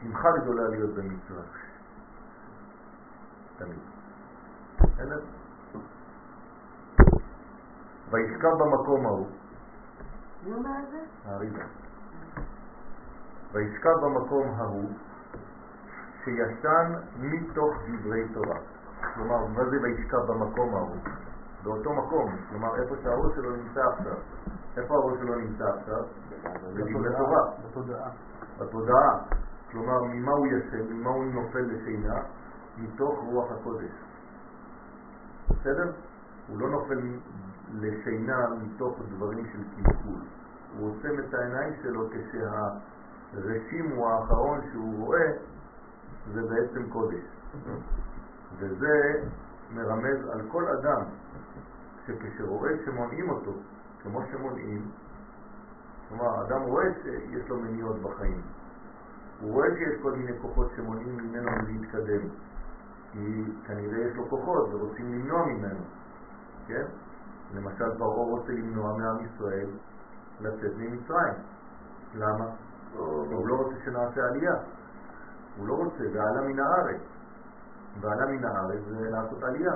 שמחה 0.00 0.28
גדולה 0.42 0.68
להיות 0.68 0.94
במצווה. 0.94 1.42
תמיד. 3.58 3.78
וישכב 8.14 8.52
במקום 8.58 9.06
ההוא, 9.06 9.26
מי 10.44 10.54
אומר 10.54 10.70
את 10.84 10.90
זה? 10.90 11.00
האריזה. 11.24 11.62
וישכב 13.52 13.94
במקום 14.02 14.46
ההוא 14.56 14.90
שישן 16.24 16.92
מתוך 17.18 17.74
דברי 17.88 18.28
תורה. 18.34 18.58
כלומר, 19.14 19.46
מה 19.46 19.64
זה 19.70 19.76
וישכב 19.82 20.18
במקום 20.28 20.74
ההוא? 20.74 20.96
באותו 21.62 21.92
מקום, 21.92 22.36
כלומר 22.50 22.82
איפה 22.82 22.94
שהראש 23.02 23.34
שלו 23.34 23.56
נמצא 23.56 23.80
עכשיו. 23.80 24.16
איפה 24.76 24.94
הראש 24.94 25.18
שלו 25.18 25.34
נמצא 25.34 25.64
עכשיו? 25.64 26.04
בדברי 26.74 27.16
תורה, 27.18 27.50
בתודעה. 27.64 28.10
בתודעה. 28.58 29.18
כלומר, 29.70 30.02
ממה 30.02 30.32
הוא 30.32 30.46
ישן, 30.46 30.92
ממה 30.92 31.10
הוא 31.10 31.24
נופל 31.24 31.60
לשינה? 31.60 32.20
מתוך 32.78 33.18
רוח 33.26 33.52
הקודש. 33.52 33.92
בסדר? 35.50 35.92
הוא 36.48 36.60
לא 36.60 36.70
נופל 36.70 36.98
לשינה 37.74 38.48
מתוך 38.62 38.98
דברים 39.16 39.46
של 39.52 39.62
קלקול. 39.76 40.20
הוא 40.78 40.90
עוצם 40.90 41.18
את 41.18 41.34
העיניים 41.34 41.74
שלו 41.82 42.08
כשהרשים 42.10 43.90
הוא 43.90 44.08
האחרון 44.08 44.60
שהוא 44.72 45.06
רואה, 45.06 45.32
זה 46.32 46.42
בעצם 46.42 46.90
קודש. 46.90 47.24
וזה 48.58 49.22
מרמז 49.70 50.28
על 50.32 50.40
כל 50.48 50.64
אדם 50.68 51.02
שכשרואה 52.06 52.70
שמונעים 52.84 53.30
אותו, 53.30 53.52
כמו 54.02 54.20
שמונעים, 54.32 54.90
כלומר, 56.08 56.46
אדם 56.46 56.62
רואה 56.62 56.84
שיש 57.02 57.48
לו 57.48 57.60
מניעות 57.60 58.02
בחיים. 58.02 58.40
הוא 59.40 59.52
רואה 59.52 59.68
שיש 59.76 60.02
כל 60.02 60.12
מיני 60.12 60.38
כוחות 60.42 60.72
שמונעים 60.76 61.16
ממנו 61.16 61.50
להתקדם. 61.66 62.28
כי 63.12 63.44
כנראה 63.66 63.98
יש 63.98 64.16
לו 64.16 64.28
כוחות 64.28 64.68
ורוצים 64.74 65.12
למנוע 65.12 65.46
ממנו, 65.46 65.84
כן? 66.66 66.84
למשל 67.54 67.98
פרעה 67.98 68.24
רוצה 68.24 68.52
למנוע 68.52 68.96
מעם 68.98 69.24
ישראל 69.24 69.70
לצאת 70.40 70.72
ממצרים. 70.76 71.34
למה? 72.14 72.44
הוא 72.94 73.48
לא 73.48 73.54
רוצה 73.54 73.74
שנעשה 73.84 74.20
עלייה. 74.30 74.54
הוא 75.56 75.68
לא 75.68 75.74
רוצה, 75.74 76.04
ועלה 76.14 76.40
מן 76.48 76.58
הארץ. 76.58 77.00
ועלה 78.00 78.26
מן 78.26 78.44
הארץ 78.44 78.80
זה 78.88 79.10
לעשות 79.10 79.42
עלייה. 79.42 79.74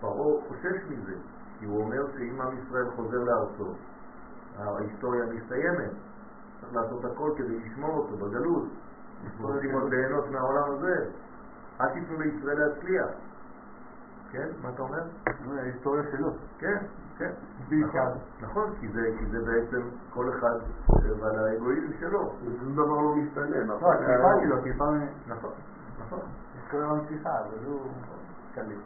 פרעה 0.00 0.48
חושש 0.48 0.84
מזה, 0.88 1.14
כי 1.58 1.64
הוא 1.64 1.82
אומר 1.82 2.12
שאם 2.16 2.40
עם 2.40 2.58
ישראל 2.58 2.90
חוזר 2.96 3.18
לארצו, 3.18 3.74
ההיסטוריה 4.58 5.24
מסתיימת. 5.26 5.90
צריך 6.60 6.74
לעשות 6.74 7.04
הכל 7.04 7.30
כדי 7.36 7.58
לשמור 7.58 7.90
אותו 7.90 8.16
בגלות. 8.16 8.68
רוצים 9.40 9.74
עוד 9.74 9.90
ליהנות 9.90 10.24
מהעולם 10.30 10.72
הזה. 10.72 11.10
אל 11.80 11.88
תיתנו 11.88 12.18
לישראל 12.20 12.58
להצליח. 12.58 13.06
כן? 14.34 14.48
מה 14.62 14.68
אתה 14.68 14.82
אומר? 14.82 15.02
זה 15.48 15.60
ההיסטוריה 15.60 16.02
שלו. 16.12 16.30
כן, 16.58 16.76
כן. 17.18 17.30
בעיקר. 17.68 17.88
נכון, 17.88 18.18
נכון, 18.40 18.74
כי 18.80 18.88
זה, 18.88 19.00
כי 19.18 19.26
זה 19.26 19.38
בעצם 19.44 19.88
כל 20.10 20.30
אחד 20.38 20.58
ועל 21.20 21.38
האגואיזם 21.38 21.92
שלו. 22.00 22.32
שום 22.60 22.72
דבר 22.72 23.00
לא 23.00 23.16
משתנה. 23.16 23.56
לא, 23.56 23.76
נכון? 23.76 23.94
התקיפה 23.94 24.28
שלו, 24.42 24.58
התקיפה. 24.58 24.84
נכון, 25.26 25.52
נכון. 25.98 26.20
היסטוריה 26.54 26.86
ממשיכה, 26.86 27.30
אבל 27.40 27.64
הוא 27.64 27.80
קליט. 28.54 28.78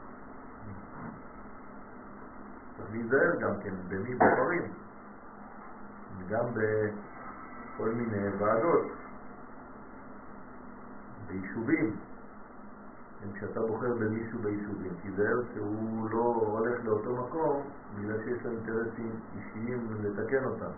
צריך 2.76 2.90
להיזהר 2.90 3.36
גם 3.40 3.60
כן 3.62 3.74
במי 3.88 4.14
בוחרים. 4.14 4.72
גם 6.28 6.44
בכל 6.54 7.88
מיני 7.88 8.28
ועדות, 8.38 8.86
ביישובים. 11.26 11.96
כן, 13.20 13.32
כשאתה 13.34 13.60
בוחר 13.60 13.94
במישהו 13.94 14.38
ביישובים, 14.38 14.92
תיזהר 15.02 15.40
שהוא 15.54 16.10
לא 16.10 16.42
הולך 16.46 16.84
לאותו 16.84 17.16
מקום 17.16 17.62
בגלל 17.94 18.18
שיש 18.24 18.44
לו 18.44 18.50
אינטרסים 18.50 19.20
אישיים 19.36 19.88
לתקן 20.02 20.44
אותם. 20.44 20.70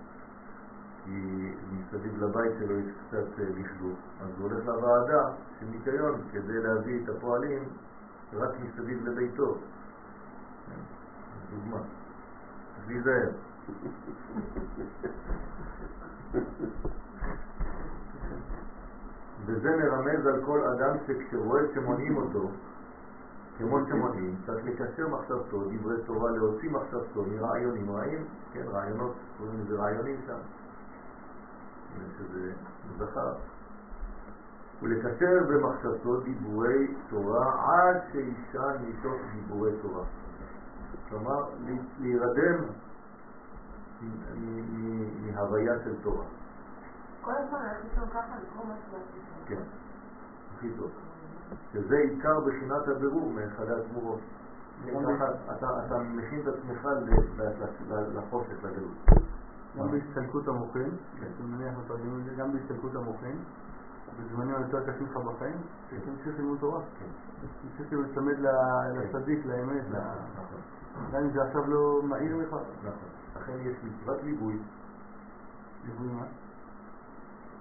כי 1.05 1.53
מסביב 1.73 2.23
לבית 2.23 2.53
שלו 2.59 2.79
יש 2.79 2.87
קצת 3.09 3.39
אה, 3.39 3.45
לכלוך, 3.45 3.99
אז 4.21 4.29
הוא 4.39 4.51
הולך 4.51 4.67
לוועדה 4.67 5.29
של 5.61 5.67
ניקיון 5.67 6.23
כדי 6.33 6.63
להביא 6.63 7.05
את 7.05 7.09
הפועלים 7.09 7.63
רק 8.33 8.51
מסביב 8.61 9.09
לביתו. 9.09 9.57
דוגמה. 11.51 11.79
אז 12.79 12.89
להיזהר. 12.89 13.31
וזה 19.47 19.77
מרמז 19.77 20.27
על 20.27 20.45
כל 20.45 20.61
אדם 20.61 20.97
שכשרואה 21.07 21.63
שמונעים 21.75 22.17
אותו, 22.17 22.49
כמו 23.59 23.79
שמונעים, 23.89 24.37
צריך 24.47 24.65
לקשר 24.65 25.09
מחשבתו, 25.09 25.65
דברי 25.71 26.03
תורה, 26.07 26.31
להוציא 26.31 26.71
מחשבתו 26.71 27.25
מרעיונים 27.27 27.91
רעים, 27.91 28.25
כן, 28.53 28.65
רעיונות, 28.67 29.13
קוראים 29.39 29.61
לזה 29.61 29.75
רעיונים 29.77 30.17
שם, 30.27 30.39
שזה 32.19 32.53
זכר, 32.99 33.33
ולקשר 34.83 35.45
במחשבתו 35.49 36.21
דיבורי 36.21 36.95
תורה 37.11 37.47
עד 37.67 37.97
שישן 38.13 38.77
מתוך 38.89 39.17
דיבורי 39.35 39.71
תורה. 39.83 40.05
כלומר, 41.09 41.45
להירדם 42.01 42.65
מהוויה 45.21 45.75
של 45.85 46.03
תורה. 46.03 46.25
כל 47.21 47.33
הזמן 47.37 47.59
אנחנו 47.59 47.89
שם 47.95 48.11
ככה 48.11 48.37
לקרוא 48.43 48.65
משהו. 48.65 48.99
כן, 49.51 49.63
הכי 50.57 50.71
טוב. 50.79 50.91
שזה 51.73 51.97
עיקר 51.97 52.41
בחינת 52.41 52.89
הבירור 52.89 53.31
מאחד 53.31 53.65
התמורות. 53.71 54.21
אתה 55.59 55.99
מכין 55.99 56.41
את 56.41 56.47
עצמך 56.47 56.89
לחושך, 58.15 58.65
לגלות. 58.65 59.21
גם 59.79 59.91
בהסתלקות 59.91 60.49
המוחין, 60.49 60.91
אני 61.21 61.47
מניח 61.47 61.75
מתרגמים 61.85 62.21
את 62.21 62.25
זה, 62.25 62.31
גם 62.37 62.53
בהסתלקות 62.53 62.95
המוחין, 62.95 63.39
בזמנים 64.19 64.55
היותר 64.55 64.93
קשים 64.93 65.07
לך 65.07 65.17
בחיים, 65.17 65.57
תמשיך 65.89 66.39
לימוד 66.39 66.59
תורה. 66.59 66.81
תמשיך 67.63 67.93
להצמד 67.93 68.39
לצדיק, 68.95 69.47
לאמת. 69.47 69.85
נכון. 69.89 70.61
גם 71.13 71.23
אם 71.23 71.31
זה 71.31 71.43
עכשיו 71.43 71.67
לא 71.67 72.03
מהיר 72.03 72.37
לך. 72.37 72.49
נכון. 72.49 72.93
לכן 73.37 73.59
יש 73.61 73.77
מצוות 73.85 74.23
ליווי. 74.23 74.59
ליווי 75.85 76.09
מה? 76.09 76.25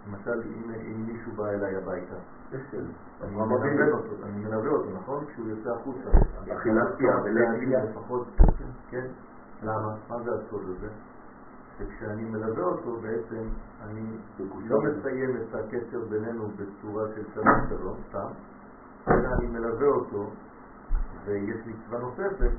למשל, 0.10 0.42
אם 0.88 1.06
מישהו 1.08 1.32
בא 1.32 1.50
אליי 1.50 1.76
הביתה. 1.76 2.16
מלווה 3.22 3.92
אותו, 3.94 4.26
אני 4.26 4.44
מלווה 4.44 4.70
אותו, 4.70 4.90
נכון? 4.96 5.26
כשהוא 5.26 5.48
יוצא 5.48 5.70
החוצה. 5.70 6.10
פיה 6.98 7.16
ולהגיע. 7.24 7.84
לפחות, 7.84 8.28
כן? 8.90 9.08
למה? 9.64 9.96
מה 10.10 10.24
זה 10.24 10.32
הסוד 10.34 10.62
הזה? 10.78 10.88
שכשאני 11.78 12.24
מלווה 12.24 12.64
אותו 12.64 13.00
בעצם 13.02 13.44
אני 13.82 14.18
לא 14.68 14.80
מסיים 14.82 15.38
את 15.38 15.56
הקשר 15.56 16.00
בינינו 16.10 16.48
בצורה 16.48 17.04
של 17.16 17.24
שלום 17.34 17.56
שלום, 17.70 17.98
סתם, 18.10 18.28
אלא 19.08 19.28
אני 19.40 19.48
מלווה 19.48 19.88
אותו 19.88 20.30
ויש 21.26 21.58
מצווה 21.66 22.00
נוספת 22.00 22.52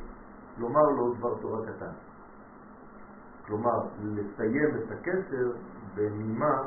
לומר 0.58 0.82
לו 0.82 1.14
דבר 1.14 1.34
תורה 1.40 1.66
קטן. 1.66 1.92
כלומר, 3.46 3.78
לסיים 4.02 4.76
את 4.76 4.92
הקשר 4.92 5.52
בנימה 5.94 6.62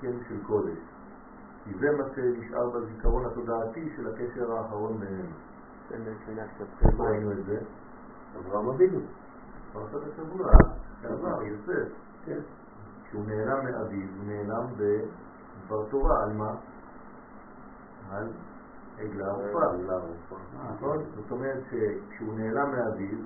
כן, 0.00 0.12
של 0.28 0.44
קודש. 0.46 0.78
כי 1.64 1.70
זה 1.78 1.90
מה 1.98 2.04
שנשאר 2.14 2.70
בזיכרון 2.70 3.26
התודעתי 3.26 3.92
של 3.96 4.08
הקשר 4.08 4.52
האחרון 4.52 5.00
בינינו. 5.00 5.34
איפה 6.86 7.04
ראינו 7.04 7.32
את 7.32 7.44
זה? 7.46 7.58
אברהם 8.38 8.68
אבינו. 8.68 9.00
פרשת 9.72 10.12
השבוע, 10.12 10.50
שעבר, 11.02 11.42
יוסף. 11.42 11.88
כן. 12.24 12.38
כשהוא 13.04 13.24
נעלם 13.26 13.64
מאביו, 13.64 14.08
הוא 14.16 14.26
נעלם 14.26 14.66
בדבר 14.76 15.84
תורה, 15.90 16.24
על 16.24 16.32
מה? 16.32 16.54
על 18.10 18.28
עגלה 18.98 19.26
ערופה. 19.26 20.36
נכון? 20.74 20.98
זאת 21.16 21.30
אומרת 21.30 21.62
שכשהוא 21.70 22.34
נעלם 22.34 22.70
מאביו, 22.70 23.18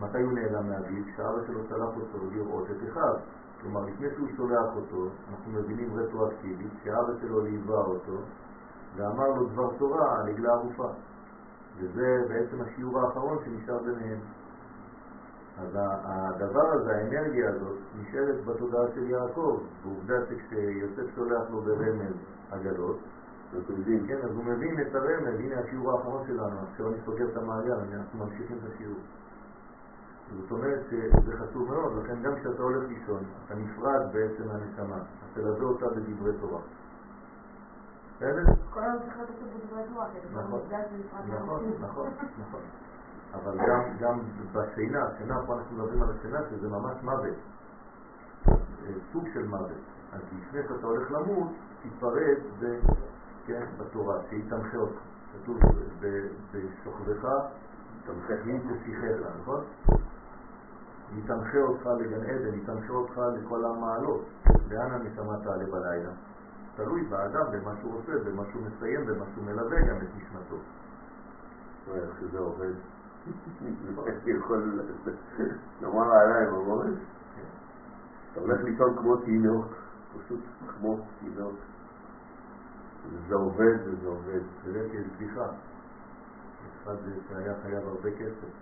מתי 0.00 0.22
הוא 0.22 0.32
נעלם 0.32 0.68
מאביו? 0.68 1.04
כשאבא 1.06 1.46
שלו 1.46 1.60
שלח 1.68 1.88
אותו 1.96 2.30
לראות 2.32 2.70
את 2.70 2.88
אחיו. 2.90 3.14
כלומר, 3.60 3.80
לפני 3.80 4.08
שהוא 4.14 4.28
שולח 4.36 4.76
אותו, 4.76 5.08
אנחנו 5.30 5.52
מבינים 5.52 5.94
רטרואקטיבית 5.94 6.72
שאבא 6.84 7.20
שלו 7.20 7.40
ליווה 7.40 7.84
אותו 7.84 8.18
ואמר 8.96 9.28
לו 9.28 9.44
דבר 9.44 9.74
תורה 9.78 10.16
על 10.16 10.28
עגלה 10.28 10.52
ערופה. 10.52 10.88
וזה 11.78 12.24
בעצם 12.28 12.62
השיעור 12.62 13.00
האחרון 13.00 13.38
שנשאר 13.44 13.78
ביניהם. 13.78 14.18
אז 15.58 15.68
הדבר 16.04 16.66
הזה, 16.72 16.96
האנרגיה 16.96 17.50
הזאת, 17.50 17.76
נשארת 18.00 18.44
בתודעה 18.44 18.84
של 18.94 19.10
יעקב. 19.10 19.58
ועובדה 19.82 20.14
שכשיוסף 20.28 21.14
שולח 21.14 21.50
לו 21.50 21.60
ברמז 21.60 22.14
עגלות, 22.50 22.96
כן, 24.06 24.18
אז 24.24 24.30
הוא 24.30 24.44
מבין 24.44 24.80
את 24.80 24.94
הרמז, 24.94 25.40
הנה 25.40 25.60
השיעור 25.60 25.92
האחרון 25.92 26.26
שלנו, 26.26 26.56
עכשיו 26.70 26.88
אני 26.88 26.96
סוגר 27.04 27.28
את 27.32 27.36
המעגל, 27.36 27.72
אנחנו 27.72 28.18
ממשיכים 28.18 28.56
את 28.58 28.72
השיעור. 28.72 28.98
זאת 30.36 30.50
אומרת 30.50 30.80
שזה 30.90 31.36
חשוב 31.36 31.68
מאוד, 31.68 32.04
לכן 32.04 32.22
גם 32.22 32.32
כשאתה 32.40 32.62
הולך 32.62 32.88
לישון, 32.88 33.22
אתה 33.46 33.54
נפרד 33.54 34.12
בעצם 34.12 34.48
מהנשמה, 34.48 34.96
אז 34.96 35.28
תלווה 35.34 35.64
אותה 35.64 35.86
בדברי 35.88 36.32
תורה. 36.40 36.60
בסדר? 38.16 38.44
כל 38.70 38.80
הזמן 38.80 38.98
צריך 39.00 39.18
לתת 39.18 39.30
את 39.30 39.62
בדברי 39.62 39.82
תורה, 39.88 40.06
כי 40.12 40.18
אתה 40.18 40.40
נכון, 40.40 40.60
ונפרד 40.70 41.40
נכון. 41.40 41.60
נכון, 41.80 42.08
נכון. 42.40 42.60
אבל 43.34 43.58
גם, 43.68 43.80
גם 44.00 44.20
בשינה, 44.52 45.06
שינה, 45.18 45.46
פה 45.46 45.58
אנחנו 45.58 45.76
מדברים 45.76 46.02
על 46.02 46.08
השינה, 46.18 46.38
שזה 46.50 46.68
ממש 46.68 46.96
מוות, 47.02 47.34
אה, 48.48 48.54
סוג 49.12 49.24
של 49.34 49.46
מוות. 49.46 49.82
אז 50.12 50.20
לפני 50.38 50.60
שאתה 50.62 50.86
הולך 50.86 51.10
למות, 51.10 51.48
תיפרד 51.82 52.38
ב, 52.60 52.78
כן, 53.46 53.66
בתורה, 53.78 54.18
שהיא 54.28 54.50
תמחה 54.50 54.76
אותך. 54.76 54.98
כתוב 55.32 55.58
בשוכבך, 56.52 57.28
היא 58.44 58.60
תשיחך, 58.82 59.26
נכון? 59.40 59.64
היא 61.14 61.22
תנחה 61.26 61.58
אותך 61.58 61.86
לגן 61.86 62.22
עדן, 62.22 62.52
היא 62.52 62.66
תנחה 62.66 62.92
אותך 62.92 63.20
לכל 63.36 63.64
המעלות. 63.64 64.24
לאן 64.70 64.90
הנשמה 64.90 65.38
תעלה 65.44 65.64
בלילה? 65.66 66.10
תלוי 66.76 67.04
באדם, 67.04 67.44
במה 67.52 67.72
שהוא 67.80 67.98
עושה, 67.98 68.12
במה 68.24 68.42
שהוא 68.50 68.62
מסיים, 68.62 69.06
במה 69.06 69.24
שהוא 69.34 69.44
מלווה 69.44 69.80
גם 69.80 69.96
את 69.96 70.08
נשמתו. 70.16 70.56
רואה 71.88 71.98
איך 71.98 72.10
שזה 72.20 72.38
עובד. 72.38 72.72
יכול 74.26 74.80
לומר 75.80 76.12
עליי 76.12 76.46
ממש. 76.50 76.98
אתה 78.32 78.40
הולך 78.40 78.60
לישון 78.64 78.96
כמו 78.96 79.16
תינוק, 79.16 79.66
פשוט 80.16 80.40
כמו 80.68 80.98
תינוק. 81.20 81.54
וזה 83.12 83.34
עובד 83.34 83.76
וזה 83.84 84.06
עובד. 84.06 84.40
יודע 84.64 84.80
שיש 84.90 85.06
בדיחה. 85.16 85.46
אחד 86.82 86.94
שהיה 87.28 87.54
חייב 87.62 87.88
הרבה 87.88 88.10
כסף, 88.10 88.52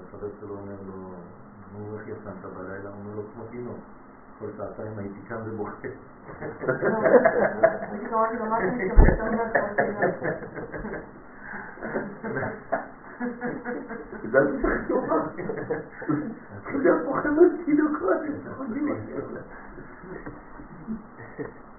אז 0.00 0.04
החבר 0.08 0.28
שלו 0.40 0.58
אומר 0.58 0.76
לו, 0.86 1.14
נו, 1.72 1.98
איך 1.98 2.08
ישנת 2.08 2.44
בלילה? 2.56 2.88
הוא 2.88 2.98
אומר 2.98 3.14
לו, 3.16 3.22
כמו 3.34 3.44
תינוק. 3.50 3.78
כל 4.38 4.46
שעתיים 4.56 4.98
הייתי 4.98 5.20
קם 5.28 5.40
ובוכה. 5.44 5.88
זה 14.30 14.38
תינוקות. 17.64 18.16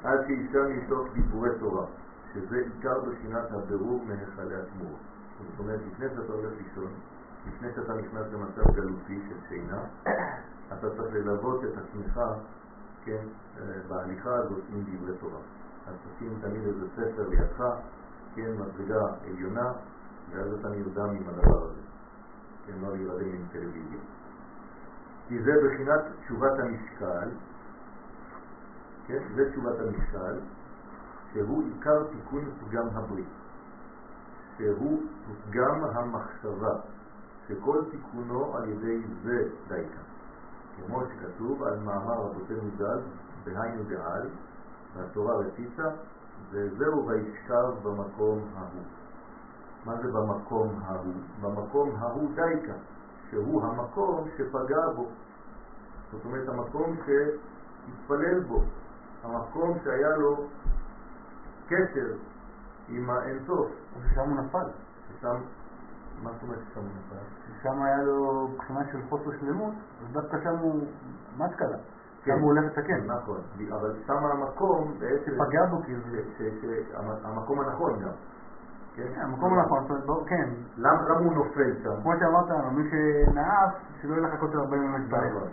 עד 0.03 0.19
שישם 0.27 0.77
מתוך 0.77 1.07
דיבורי 1.13 1.49
תורה, 1.59 1.85
שזה 2.33 2.57
עיקר 2.57 2.99
בחינת 2.99 3.51
הבירור 3.51 4.05
מהיכלי 4.07 4.55
התמורות. 4.55 4.99
זאת 5.39 5.59
אומרת, 5.59 5.79
לפני 5.91 6.07
שאתה 6.09 6.33
הולך 6.33 6.51
לישון, 6.57 6.91
לפני 7.55 7.67
שאתה 7.75 7.93
נכנס 7.93 8.25
למצב 8.33 8.71
גלותי 8.75 9.19
של 9.29 9.35
שינה, 9.49 9.83
אתה 10.73 10.89
צריך 10.97 11.13
ללוות 11.13 11.63
את 11.63 11.77
עצמך, 11.77 12.21
כן, 13.05 13.25
אה, 13.59 13.63
בהליכה 13.87 14.35
הזאת 14.35 14.61
עם 14.73 14.83
דברי 14.83 15.17
תורה. 15.17 15.39
אז 15.87 15.93
תשים 15.95 16.37
תמיד 16.41 16.61
איזה 16.67 16.85
ספר 16.95 17.29
לידך, 17.29 17.63
כן, 18.35 18.51
מדרגה 18.57 19.01
עליונה, 19.27 19.73
ואז 20.31 20.53
אתה 20.59 20.69
נרדם 20.69 21.09
עם 21.09 21.23
הדבר 21.29 21.65
הזה. 21.65 21.81
כן, 22.65 22.73
לא 22.81 22.91
להירדם 22.93 23.33
עם 23.33 23.45
טלוויזיה. 23.51 23.99
כי 25.27 25.43
זה 25.43 25.51
בחינת 25.65 26.01
תשובת 26.19 26.59
המשקל, 26.59 27.29
כן, 29.07 29.19
זה 29.35 29.51
תשובת 29.51 29.79
המשקל, 29.79 30.39
שהוא 31.33 31.63
עיקר 31.63 32.03
תיקון 32.03 32.51
פגם 32.59 32.87
הברית, 32.93 33.27
שהוא 34.57 35.03
פגם 35.49 35.83
המחשבה, 35.83 36.73
שכל 37.51 37.81
תיקונו 37.91 38.57
על 38.57 38.69
ידי 38.69 39.01
זה 39.23 39.49
דייקה. 39.67 40.01
כמו 40.85 41.01
שכתוב 41.05 41.63
על 41.63 41.79
מאמר 41.79 42.13
רבותינו 42.13 42.69
ז"ל, 42.77 42.99
בהיינו 43.43 43.83
דעל, 43.83 44.29
והתורה 44.95 45.35
רציתה, 45.35 45.89
וזהו 46.51 47.07
וישכב 47.07 47.71
במקום 47.83 48.39
ההוא. 48.55 48.83
מה 49.85 49.95
זה 49.95 50.11
במקום 50.11 50.79
ההוא? 50.85 51.13
במקום 51.41 51.95
ההוא 51.99 52.29
דייקה, 52.35 52.73
שהוא 53.29 53.63
המקום 53.63 54.27
שפגע 54.37 54.89
בו. 54.95 55.07
זאת 56.11 56.25
אומרת, 56.25 56.49
המקום 56.49 56.95
שהתפלל 56.95 58.39
בו, 58.39 58.63
המקום 59.23 59.77
שהיה 59.83 60.17
לו 60.17 60.47
קשר 61.67 62.13
עם 62.89 63.09
האינסוף. 63.09 63.67
ששם 64.03 64.29
הוא 64.29 64.41
נפל. 64.41 64.67
ששם, 65.09 65.35
מה 66.23 66.31
זאת 66.31 66.43
אומרת 66.43 66.59
נפל? 66.77 67.15
ששם 67.47 67.81
היה 67.81 67.97
לו 68.03 68.47
בחינה 68.57 68.79
של 68.91 69.01
חוסר 69.09 69.31
שלמות, 69.39 69.73
אז 70.01 70.13
דווקא 70.13 70.37
שם 70.43 70.57
הוא 70.57 70.85
מסקלה. 71.37 71.77
כן. 72.23 72.31
שם 72.35 72.41
הוא 72.41 72.51
הולך 72.51 72.63
לתקן. 72.65 73.11
נכון, 73.11 73.39
אבל 73.71 73.95
שם 74.07 74.25
המקום 74.25 74.93
בעצם... 74.99 75.31
פגע 75.31 75.65
בו 75.71 75.81
כאילו. 75.83 76.01
ש- 76.01 76.37
ש- 76.37 76.61
ש- 76.61 76.95
המ- 76.95 77.25
המקום 77.25 77.59
הנכון 77.59 77.99
גם. 77.99 78.09
כן? 78.95 79.03
כן, 79.15 79.21
המקום 79.21 79.59
הנכון, 79.59 79.79
זאת 79.87 80.09
אומרת, 80.09 80.27
כן. 80.27 80.49
למה 80.77 81.19
הוא 81.19 81.33
נופל 81.33 81.71
שם? 81.83 82.01
כמו 82.01 82.11
שאמרת 82.19 82.49
לנו, 82.49 82.71
מי 82.71 82.83
שנאף, 82.89 83.71
שלא 84.01 84.13
יהיה 84.13 84.27
לחכות 84.27 84.55
40 84.55 84.83
יום 84.83 84.95
להתפלל. 84.97 85.47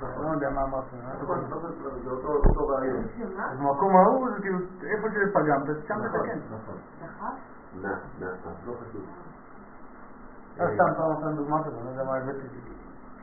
נכון. 0.00 0.24
לא 0.26 0.30
יודע 0.32 0.50
מה 0.50 0.62
אמרת. 0.62 0.84
נכון, 1.22 1.38
נכון, 1.50 1.70
זה 2.04 2.10
אותו 2.10 2.68
רעיון. 2.68 3.04
אז 3.50 3.58
במקום 3.58 3.96
ההוא, 3.96 4.30
זה 4.34 4.40
כאילו, 4.40 4.58
איפה 4.82 5.06
שפגמת, 5.08 5.86
שם 5.88 5.94
נכון, 5.94 6.20
תתקן. 6.20 6.38
נכון. 6.54 6.74
נע, 7.82 7.88
נע, 8.20 8.26
לא 8.66 8.72
חשוב. 8.72 9.02
אה, 10.60 10.66
סתם 10.74 10.94
פעם 10.96 11.12
אחת 11.12 11.34
דוגמא 11.36 11.62
כזו, 11.64 11.76
אני 11.78 11.84
לא 11.84 11.90
יודע 11.90 12.04
מה 12.04 12.16
הבאתי. 12.16 12.46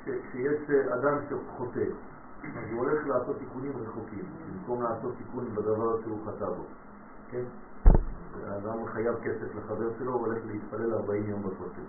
ש- 0.05 0.09
כשיש 0.29 0.69
אה, 0.69 0.95
אדם 0.95 1.17
שחוטא, 1.29 1.79
אז 2.43 2.71
הוא 2.71 2.79
הולך 2.79 3.07
לעשות 3.07 3.37
תיקונים 3.39 3.71
רחוקים, 3.77 4.25
במקום 4.51 4.83
לעשות 4.83 5.13
תיקון 5.17 5.55
בדבר 5.55 6.01
שהוא 6.01 6.19
חטא 6.27 6.45
בו. 6.45 6.63
כן? 7.31 7.43
האדם 8.47 8.85
חייב 8.85 9.15
כסף 9.23 9.55
לחבר 9.55 9.89
שלו, 9.99 10.13
הוא 10.13 10.25
הולך 10.27 10.45
להתפלל 10.45 10.93
40 10.93 11.29
יום 11.29 11.43
בכותל. 11.43 11.81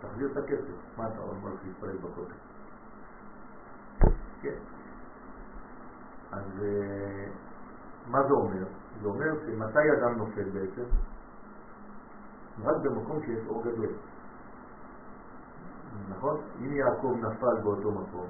תחזיר 0.00 0.32
את 0.32 0.36
הכסף, 0.36 0.96
מה 0.98 1.08
אתה 1.08 1.20
הולך 1.20 1.60
להתפלל 1.66 1.96
בכותל? 1.96 2.34
כן. 4.42 4.54
אז 6.32 6.62
אה, 6.62 7.26
מה 8.06 8.22
זה 8.28 8.32
אומר? 8.32 8.64
זה 9.02 9.08
אומר 9.08 9.34
שמתי 9.46 9.92
אדם 9.98 10.18
נופל 10.18 10.48
בעצם? 10.50 10.84
רק 12.64 12.76
במקום 12.82 13.20
שיש 13.22 13.46
אור 13.46 13.62
גדול. 13.62 13.88
נכון? 16.08 16.40
אם 16.60 16.72
יעקב 16.72 17.14
נפל 17.18 17.62
באותו 17.62 17.90
מקום, 17.90 18.26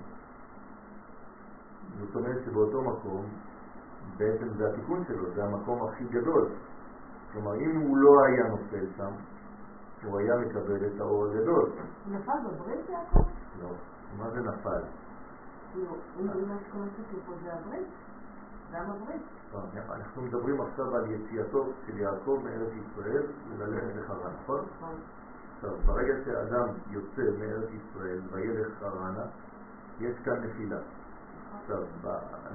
זאת 1.98 2.16
אומרת 2.16 2.44
שבאותו 2.44 2.82
מקום 2.82 3.26
בעצם 4.16 4.48
זה 4.48 4.68
התיקון 4.68 5.04
שלו, 5.08 5.34
זה 5.34 5.44
המקום 5.44 5.88
הכי 5.88 6.04
גדול. 6.04 6.48
כלומר, 7.32 7.54
אם 7.54 7.80
הוא 7.80 7.96
לא 7.96 8.24
היה 8.24 8.48
נופל 8.48 8.86
שם, 8.96 9.12
הוא 10.04 10.18
היה 10.18 10.36
מקבל 10.36 10.86
את 10.86 11.00
האור 11.00 11.24
הגדול. 11.24 11.70
הוא 12.04 12.14
נפל 12.14 12.32
בברית 12.44 12.88
יעקב? 12.88 13.28
לא. 13.62 13.68
מה 14.18 14.30
זה 14.30 14.40
נפל? 14.40 14.82
גם 18.72 18.90
הברית. 18.90 19.22
לא, 19.52 19.60
אנחנו 19.94 20.22
מדברים 20.22 20.60
עכשיו 20.60 20.96
על 20.96 21.10
יציאתו 21.10 21.66
של 21.86 21.98
יעקב 21.98 22.38
מארץ 22.44 22.72
ישראל 22.72 23.26
וללכת 23.58 23.96
לחרן, 23.96 24.32
נכון? 24.42 24.64
עכשיו, 25.58 25.76
ברגע 25.86 26.14
שאדם 26.24 26.68
יוצא 26.90 27.22
מארץ 27.38 27.68
ישראל 27.74 28.20
וילך 28.32 28.68
חרנה, 28.80 29.24
יש 30.00 30.16
כאן 30.24 30.34
נפילה. 30.44 30.78
עכשיו, 31.60 31.82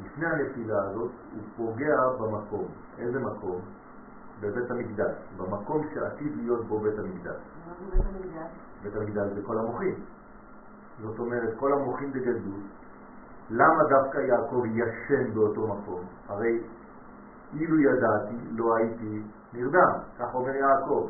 לפני 0.05 0.25
הנפילה 0.25 0.83
הזאת 0.83 1.11
הוא 1.33 1.41
פוגע 1.55 1.95
במקום. 2.19 2.67
איזה 2.97 3.19
מקום? 3.19 3.61
בבית 4.39 4.71
המקדש. 4.71 5.15
במקום 5.37 5.87
שעתיד 5.93 6.35
להיות 6.35 6.65
בו 6.65 6.79
בית 6.79 6.99
המקדש. 6.99 7.35
מה 7.67 7.73
זה 7.79 7.97
בית 7.97 8.05
המקדש? 8.05 8.51
בית 8.83 8.95
המקדש 8.95 9.31
זה 9.35 9.41
כל 9.45 9.57
המוחים. 9.57 9.95
זאת 11.01 11.19
אומרת, 11.19 11.57
כל 11.59 11.73
המוחים 11.73 12.11
בגדלות. 12.11 12.63
למה 13.49 13.83
דווקא 13.89 14.17
יעקב 14.17 14.63
ישן 14.65 15.33
באותו 15.33 15.67
מקום? 15.67 16.05
הרי 16.27 16.63
אילו 17.53 17.79
ידעתי, 17.79 18.35
לא 18.51 18.75
הייתי 18.75 19.21
נרדם. 19.53 19.99
כך 20.19 20.35
אומר 20.35 20.55
יעקב. 20.55 21.09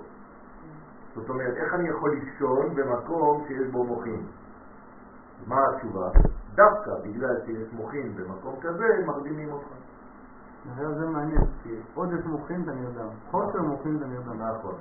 זאת 1.15 1.29
אומרת, 1.29 1.53
איך 1.57 1.73
אני 1.73 1.89
יכול 1.89 2.11
לישון 2.11 2.75
במקום 2.75 3.43
שיש 3.47 3.67
בו 3.71 3.83
מוחים? 3.83 4.27
מה 5.47 5.55
התשובה? 5.69 6.09
דווקא 6.55 6.91
בגלל 7.03 7.35
שיש 7.45 7.73
מוחים 7.73 8.15
במקום 8.15 8.55
כזה, 8.61 8.85
מרדימים 9.05 9.51
אותך. 9.51 9.67
זה 10.75 10.93
זה 10.99 11.05
מעניין, 11.07 11.41
כי 11.63 11.75
עודף 11.93 12.25
מוחין 12.25 12.63
אתה 12.63 12.71
נרדם, 12.71 13.09
חוסר 13.31 13.61
מוחין 13.61 13.97
אתה 13.97 14.05
נרדם. 14.05 14.41
נכון, 14.41 14.75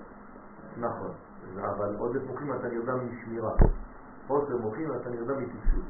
נכון. 0.76 1.10
אבל 1.58 1.96
עודף 1.98 2.20
מוחים 2.26 2.54
אתה 2.54 2.68
נרדם 2.68 2.98
משמירה. 3.06 3.52
חוסר 4.26 4.56
מוחים 4.56 4.88
אתה 5.00 5.10
נרדם 5.10 5.42
מטיפשות. 5.42 5.84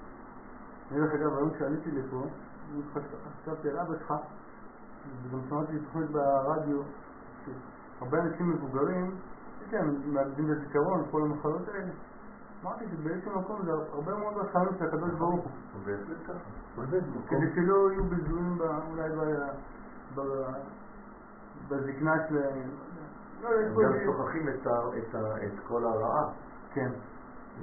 אני 0.90 1.00
דרך 1.00 1.14
אגב, 1.14 1.37
היום 1.37 1.50
כשעליתי 1.50 1.90
לפה, 1.90 2.22
אני 2.72 2.83
חשבתי 3.42 3.70
על 3.70 3.78
אבא 3.78 3.94
שלך, 3.98 4.14
וגם 5.22 5.40
שמעתי 5.48 5.78
תוכנית 5.78 6.11
ברדיו, 6.11 6.83
שהרבה 7.44 8.18
אנשים 8.22 8.50
מבוגרים, 8.50 9.16
להם 9.73 10.15
מאבדים 10.15 10.53
את 10.53 10.57
הזיכרון, 10.57 11.05
כל 11.11 11.23
המחלות 11.23 11.69
האלה. 11.69 11.93
אמרתי 12.63 12.85
שבאיזשהו 12.91 13.41
מקום 13.41 13.65
זה 13.65 13.73
הרבה 13.73 14.15
מאוד 14.15 14.37
רחמים 14.37 14.79
של 14.79 14.85
הקדוש 14.85 15.11
ברוך 15.11 15.45
הוא. 15.45 15.51
ככה. 16.27 16.39
כדי 17.29 17.55
שלא 17.55 17.93
יהיו 17.93 18.05
בזויים 18.05 18.59
אולי 18.91 19.09
בזקנה 21.69 22.15
שלהם. 22.29 22.71
לא 23.43 23.51
גם 23.83 23.93
שוכחים 24.05 24.49
את 24.49 25.61
כל 25.69 25.85
הרעה. 25.85 26.33
כן. 26.75 26.91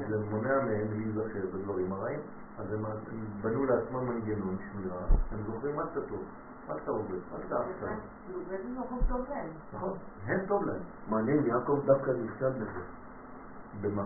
זה 0.10 0.20
מונע 0.32 0.56
מהם 0.66 0.88
להיזכר 0.92 1.46
בדברים 1.54 1.94
הרעים. 1.94 2.20
אז 2.60 2.74
הם 2.74 2.86
הם 2.86 3.26
בנו 3.42 3.66
לעצמם 3.66 4.10
מנגנון 4.10 4.58
שמירה, 4.72 5.06
הם 5.32 5.40
זוכרים 5.46 5.80
רק 5.80 5.88
את 5.92 5.98
הטוב, 5.98 6.24
באיזה 8.50 8.80
מקום 8.80 9.00
טוב 9.10 9.26
להם. 9.30 9.50
נכון? 9.74 9.94
הם 10.26 10.40
טוב 10.48 10.64
להם. 10.64 10.82
מעניין, 11.10 11.46
יעקב 11.46 11.80
דווקא 11.86 12.12
נכשל 12.12 12.50
בזה. 12.50 12.82
במה? 13.82 14.04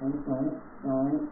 הוא, 0.00 0.10
הוא, 0.26 0.52
הוא, 0.82 1.26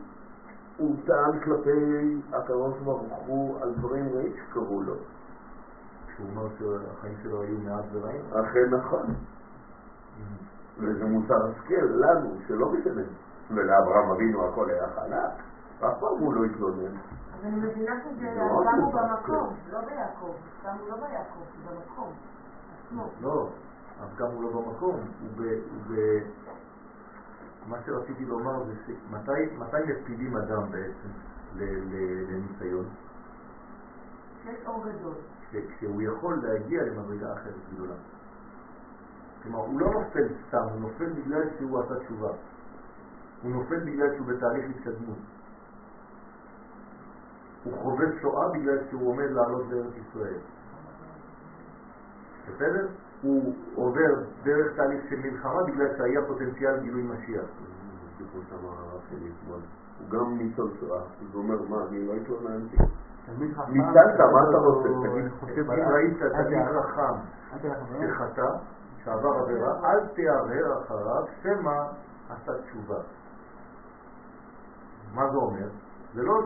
הוא 0.77 0.97
טען 1.07 1.41
כלפי 1.45 2.21
הקדוש 2.33 2.79
ברוך 2.85 3.13
הוא 3.27 3.63
על 3.63 3.75
דברים 3.75 4.09
רעים 4.15 4.33
שקרו 4.37 4.83
לו. 4.83 4.95
שהוא 6.17 6.27
אומר 6.31 6.49
שהחיים 6.59 7.15
שלו 7.23 7.43
היו 7.43 7.59
מעט 7.59 7.85
ורעים? 7.93 8.23
אכן 8.31 8.75
נכון. 8.75 9.15
וזה 10.79 11.05
מוסר 11.05 11.47
השכל 11.47 11.85
לנו, 11.85 12.35
שלא 12.49 12.73
משנה. 12.73 13.03
ולאברהם 13.51 14.11
אבינו 14.11 14.49
הכל 14.49 14.71
היה 14.71 14.87
חלק, 14.95 15.33
אף 15.81 16.01
פעם 16.01 16.19
הוא 16.19 16.35
לא 16.35 16.45
התלונן. 16.45 16.97
אז 17.39 17.45
אני 17.45 17.57
מבינה 17.57 17.93
שזה 18.05 18.27
שמו 18.35 18.61
מוזר, 18.87 18.99
במקום, 19.03 19.57
לא 19.71 19.81
ביעקב. 19.81 20.33
שמו 20.63 20.89
לא 20.89 20.97
ביעקב, 20.97 21.41
במקום. 21.67 22.13
לא, 23.21 23.49
אז 24.01 24.17
גם 24.17 24.27
הוא 24.27 24.43
לא 24.43 24.51
במקום, 24.53 24.97
הוא 24.97 25.29
ב... 25.37 26.19
מה 27.69 27.77
שרציתי 27.87 28.25
לומר 28.25 28.65
זה 28.65 28.73
שמתי 28.87 29.57
מתי 29.57 29.77
מפילים 29.87 30.37
אדם 30.37 30.71
בעצם 30.71 31.09
לניסיון? 31.55 32.85
שיש 34.43 34.67
אור 34.67 34.85
גדול. 34.89 35.15
כש- 35.51 35.57
כשהוא 35.77 36.03
יכול 36.03 36.39
להגיע 36.43 36.83
למדרגה 36.83 37.33
אחרת 37.33 37.55
גדולה. 37.75 37.95
כלומר, 39.43 39.59
הוא 39.59 39.81
לא 39.81 39.87
נופל 39.91 40.29
סתם, 40.49 40.65
הוא 40.73 40.81
נופל 40.81 41.13
בגלל 41.13 41.43
שהוא 41.59 41.81
עשה 41.81 42.05
תשובה. 42.05 42.29
הוא 43.43 43.51
נופל 43.53 43.81
בגלל 43.81 44.15
שהוא 44.17 44.27
בתהליך 44.27 44.65
התקדמות. 44.77 45.19
הוא 47.67 47.83
חווה 47.83 48.07
שואה 48.21 48.49
בגלל 48.49 48.79
שהוא 48.91 49.11
עומד 49.11 49.31
לעלות 49.31 49.65
לארץ 49.71 49.93
ישראל. 50.09 50.39
בסדר? 52.49 52.87
הוא 53.23 53.55
עובר 53.75 54.15
דרך 54.43 54.77
תהליך 54.77 55.05
של 55.11 55.17
מלחמה 55.17 55.63
בגלל 55.63 55.97
שהיה 55.99 56.21
פוטנציאל 56.27 56.81
גילוי 56.81 57.03
משיח. 57.03 57.45
כמו 58.33 58.41
שאמר 58.51 58.69
הרב 58.69 59.01
שלי 59.11 59.31
אתמול. 59.31 59.61
הוא 59.99 60.11
גם 60.11 60.39
ניצול 60.39 60.71
שואה. 60.81 61.01
אז 61.01 61.35
הוא 61.35 61.43
אומר, 61.43 61.63
מה, 61.69 61.85
אני 61.89 62.07
לא 62.07 62.13
התלוננתי. 62.13 62.77
ניצלת, 63.69 64.21
מה 64.21 64.51
אתה 64.51 64.59
רוצה? 64.59 64.89
תגיד. 64.89 65.71
ראית 65.71 66.19
תלמיד. 66.19 66.59
חכם 66.73 67.65
לבנות. 67.65 68.11
שחטא, 68.11 68.49
שעבר 69.05 69.29
עבירה, 69.29 69.73
אל 69.85 70.07
תערער 70.07 70.83
אחריו, 70.83 71.25
שמא 71.43 71.83
עשה 72.29 72.53
תשובה. 72.63 72.99
מה 75.15 75.31
זה 75.31 75.37
אומר? 75.37 75.69
זה 76.15 76.23
לא 76.23 76.43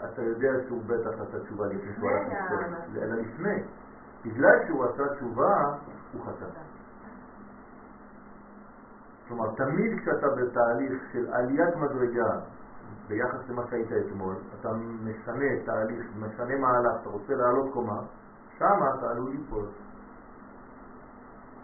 שאתה 0.00 0.22
יודע 0.22 0.50
שהוא 0.66 0.82
בטח 0.86 1.20
עשה 1.20 1.40
תשובה 1.40 1.66
לפני 1.66 1.92
שהוא 1.96 2.10
הלך 2.10 2.32
לפני. 2.52 3.02
אלא 3.02 3.14
לפני. 3.16 3.62
בגלל 4.24 4.66
שהוא 4.66 4.84
עשה 4.84 5.14
תשובה, 5.14 5.74
הוא 6.12 6.22
חטא. 6.22 6.46
כלומר, 9.28 9.54
תמיד 9.54 10.00
כשאתה 10.00 10.26
בתהליך 10.28 11.02
של 11.12 11.28
עליית 11.32 11.76
מדרגה 11.76 12.40
ביחס 13.08 13.48
למה 13.48 13.62
שהיית 13.70 13.92
אתמול, 13.92 14.34
אתה 14.60 14.72
משנה 15.04 15.64
תהליך, 15.64 16.06
משנה 16.16 16.56
מהלך, 16.56 17.00
אתה 17.00 17.08
רוצה 17.08 17.34
לעלות 17.34 17.72
קומה, 17.72 18.00
שם 18.58 18.80
אתה 18.98 19.10
עלול 19.10 19.30
ליפול. 19.30 19.66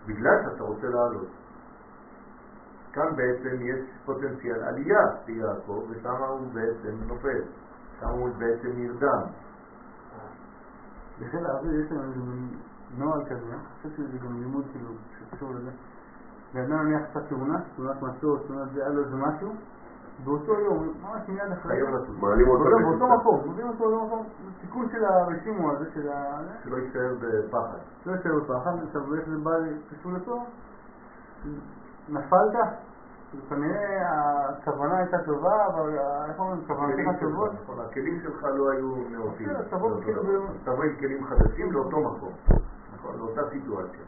בגלל 0.07 0.43
שאתה 0.45 0.65
רוצה 0.65 0.87
לעלות. 0.87 1.29
כאן 2.93 3.17
בעצם 3.17 3.63
יש 3.63 3.81
פוטנציאל 4.05 4.63
עלייה 4.63 5.01
ליעקב, 5.27 5.87
ושם 5.91 6.23
הוא 6.29 6.53
בעצם 6.53 6.97
נופל, 7.07 7.43
שם 8.03 8.09
הוא 8.09 8.29
בעצם 8.39 8.69
נרדם. 8.75 9.23
בחיל 11.21 11.47
האוויר 11.47 11.81
יש 11.81 11.93
לנו 11.93 12.03
איזה 12.03 12.21
נוהל 12.99 13.25
כזה, 13.25 13.53
אני 13.53 13.59
חושב 13.77 13.89
שזה 13.97 14.19
גם 14.19 14.41
לימוד 14.43 14.65
כאילו 14.73 14.91
שקשור 15.19 15.51
לזה. 15.55 15.71
בן 16.55 16.61
אדם 16.61 16.87
נניח 16.87 17.03
עשה 17.11 17.21
תאונה, 17.29 17.59
תאונת 17.77 18.03
מטוס, 18.03 18.41
תאונת 18.47 18.73
זה, 18.75 18.81
היה 18.85 18.89
לו 18.95 19.05
איזה 19.05 19.17
משהו, 19.17 19.53
באותו 20.25 20.53
יום, 20.61 20.93
ממש 21.03 21.29
מיד 21.29 21.53
אחרי. 21.53 21.83
מעלים 22.21 22.49
אותו 22.49 22.65
באותו- 22.65 23.17
מקום, 23.17 23.51
מביאים 23.51 23.69
אותו 23.69 23.91
לאותו 23.91 24.07
מקום, 24.07 24.27
תיקון 24.61 24.89
של 24.93 25.05
הרשימו 25.05 25.73
הזה, 25.73 25.85
של 25.95 26.09
ה... 26.09 26.41
שלא 26.65 26.77
יישאר 26.77 27.15
בפחד. 27.21 27.79
לא 28.07 28.13
יוצא 28.13 28.29
בפחד, 28.29 28.71
עכשיו 28.87 29.15
איך 29.15 29.29
זה 29.29 29.37
בא 29.43 29.51
קשור 29.91 30.13
לפה? 30.13 30.45
נפלת? 32.09 32.55
כנראה 33.49 34.09
הכוונה 34.49 34.99
הייתה 34.99 35.17
טובה, 35.25 35.67
אבל 35.67 35.99
ה- 35.99 36.27
איך 36.27 36.39
אומרים, 36.41 36.61
שלך, 36.67 37.21
טובות. 37.21 37.51
הכלים 37.81 38.21
שלך 38.23 38.45
לא 38.45 38.71
היו 38.71 38.95
נאותים. 39.11 39.49
תבוא 39.71 39.91
דבר. 40.01 40.23
ב- 40.23 40.65
תבוא 40.65 40.85
עם 40.85 40.97
כלים 40.97 41.25
חדשים 41.27 41.73
לאותו 41.73 42.01
מקום, 42.01 42.33
נכון, 42.95 43.17
לאותה 43.19 43.41
סיטואציה. 43.51 44.01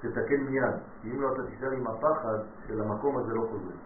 תתקן 0.00 0.40
מיד, 0.48 0.74
כי 1.02 1.10
אם 1.10 1.22
לא 1.22 1.32
אתה 1.32 1.42
תישאר 1.46 1.70
עם 1.70 1.86
הפחד 1.86 2.38
של 2.66 2.80
המקום 2.82 3.16
הזה 3.18 3.34
לא 3.34 3.40
חוזר. 3.40 3.76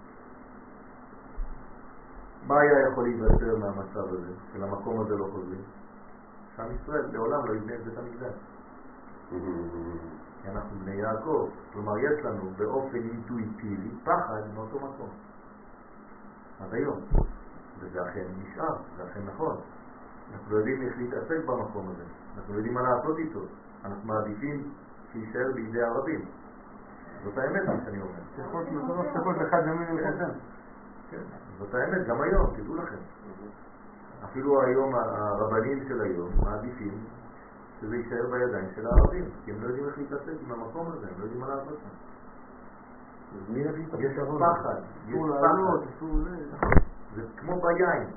מה 2.47 2.61
היה 2.61 2.89
יכול 2.89 3.05
להיווצר 3.05 3.57
מהמצב 3.59 4.09
הזה, 4.15 4.33
של 4.53 4.65
המקום 4.65 5.01
הזה 5.01 5.17
לא 5.17 5.25
חוזרים? 5.33 5.63
שעם 6.57 6.67
ישראל 6.75 7.05
לעולם 7.13 7.47
לא 7.47 7.55
יבנה 7.55 7.75
את 7.75 7.85
בית 7.85 7.99
המקדש. 7.99 8.35
כי 10.43 10.49
אנחנו 10.49 10.79
בני 10.85 10.95
יעקב, 10.95 11.49
כלומר 11.73 11.99
יש 11.99 12.25
לנו 12.25 12.51
באופן 12.57 12.97
אינטואיטיבי 12.97 13.91
פחד 14.05 14.43
מאותו 14.55 14.77
מקום. 14.77 15.09
עד 16.61 16.75
היום. 16.75 17.01
וזה 17.81 18.03
אכן 18.03 18.25
נשאר, 18.39 18.77
זה 18.97 19.05
אכן 19.05 19.21
נכון. 19.27 19.57
אנחנו 20.33 20.53
לא 20.53 20.57
יודעים 20.57 20.83
איך 20.83 20.99
להתעסק 20.99 21.45
במקום 21.47 21.89
הזה, 21.89 22.05
אנחנו 22.37 22.53
לא 22.53 22.59
יודעים 22.59 22.75
מה 22.75 22.83
לעשות 22.83 23.19
איתו. 23.19 23.41
אנחנו 23.85 24.09
מעדיפים 24.09 24.71
שיישאר 25.13 25.53
בידי 25.55 25.83
ערבים. 25.83 26.25
זאת 27.25 27.39
האמת 27.39 27.63
מה 27.69 27.75
שאני 27.85 28.01
אומר. 28.01 28.21
כן, 31.11 31.23
זאת 31.59 31.75
האמת, 31.75 32.07
גם 32.07 32.21
היום, 32.21 32.47
תדעו 32.57 32.77
לכם. 32.77 32.97
אפילו 34.25 34.63
היום 34.63 34.95
הרבנים 34.95 35.85
של 35.89 36.01
היום 36.01 36.31
מעדיפים 36.45 37.05
שזה 37.81 37.97
יישאר 37.97 38.31
בידיים 38.31 38.69
של 38.75 38.87
הערבים, 38.87 39.25
כי 39.45 39.53
הם 39.53 39.63
לא 39.63 39.67
יודעים 39.67 39.87
איך 39.87 39.99
להתעסק 39.99 40.33
עם 40.47 40.53
המקום 40.53 40.87
הזה, 40.93 41.07
הם 41.07 41.15
לא 41.19 41.25
יודעים 41.25 41.41
מה 41.41 41.49
לעשות 41.49 41.79
שם. 41.83 41.95
יש? 43.57 44.19
פחד, 44.39 44.81
יש 45.09 45.15
פחד. 45.41 45.87
זה. 46.25 46.47
נכון. 46.53 46.71
זה 47.15 47.23
כמו 47.37 47.61
ביין. 47.61 48.11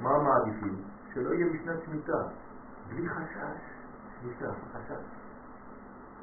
מה 0.00 0.22
מעדיפים? 0.22 0.82
שלא 1.14 1.34
יהיה 1.34 1.46
משנת 1.46 1.82
שמיטה. 1.84 2.22
בלי 2.88 3.08
חשש. 3.08 3.60
שמיטה, 4.20 4.52
חשש. 4.72 5.04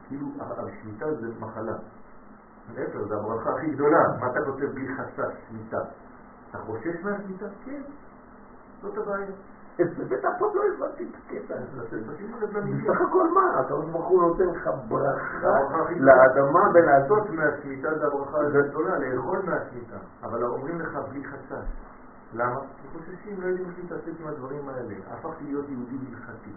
כאילו, 0.08 0.28
השמיטה 0.40 1.14
זה 1.14 1.28
מחלה. 1.40 1.78
להפך, 2.76 2.98
זה 3.08 3.16
הברכה 3.16 3.50
הכי 3.56 3.72
גדולה. 3.72 4.04
מה 4.20 4.32
אתה 4.32 4.40
כותב 4.46 4.66
בלי 4.66 4.88
חשש 4.96 5.34
שמיטה? 5.50 5.82
אתה 6.50 6.58
חושש 6.58 6.96
מהשמיטה? 7.04 7.46
כן. 7.66 7.82
זאת 8.82 8.98
הבעיה. 8.98 9.28
בבית 9.80 10.26
אבות 10.26 10.56
לא 10.56 10.62
הבנתי 10.78 11.04
את 11.04 11.16
הקטע 11.26 11.56
הזה. 11.58 12.02
בסך 12.02 13.02
הכל 13.02 13.28
מה? 13.34 13.60
הקדוש 13.60 13.86
ברוך 13.86 14.08
הוא 14.08 14.22
נותן 14.22 14.44
לך 14.48 14.70
ברכה 14.88 15.94
גדולה. 15.94 16.16
לאדמה 16.28 16.60
ולעשות 16.74 17.18
לעשות 17.18 17.30
מהשמיטה 17.30 17.98
זה 18.00 18.08
הברכה 18.08 18.38
הכי 18.48 18.70
גדולה, 18.70 19.00
לאכול 19.00 19.40
מהשמיטה. 19.46 19.96
אבל 20.24 20.44
אומרים 20.44 20.80
לך 20.82 20.98
בלי 21.10 21.24
חשש. 21.24 21.66
למה? 22.34 22.60
כי 22.60 22.88
חוששים, 22.98 23.42
לא 23.42 23.48
יודעים 23.48 23.70
איך 23.70 23.78
להתעסק 23.78 24.20
עם 24.22 24.28
הדברים 24.28 24.70
האלה. 24.70 24.94
הפכתי 25.12 25.44
להיות 25.44 25.66
יהודי 25.70 25.96
הלכתי. 26.10 26.52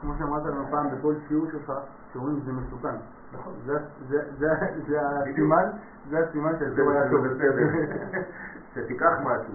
כמו 0.00 0.12
שאמרת 0.18 0.42
לנו 0.44 0.64
פעם 0.70 0.86
בכל 0.90 1.14
שיעור 1.28 1.46
שלך, 1.52 1.72
שאומרים 2.12 2.40
שזה 2.40 2.52
מסוכן. 2.52 2.94
נכון. 3.32 3.52
זה- 3.66 3.78
זה- 4.08 4.24
זה 4.38 4.48
זה 4.88 5.00
הסימן, 5.00 5.64
זה 6.10 6.18
הסימן 6.18 6.52
זה 6.58 6.58
שהטוב 6.70 6.88
היה 6.90 7.10
טוב. 7.10 7.26
בסדר. 7.26 7.68
שתיקח 8.74 9.12
משהו. 9.24 9.54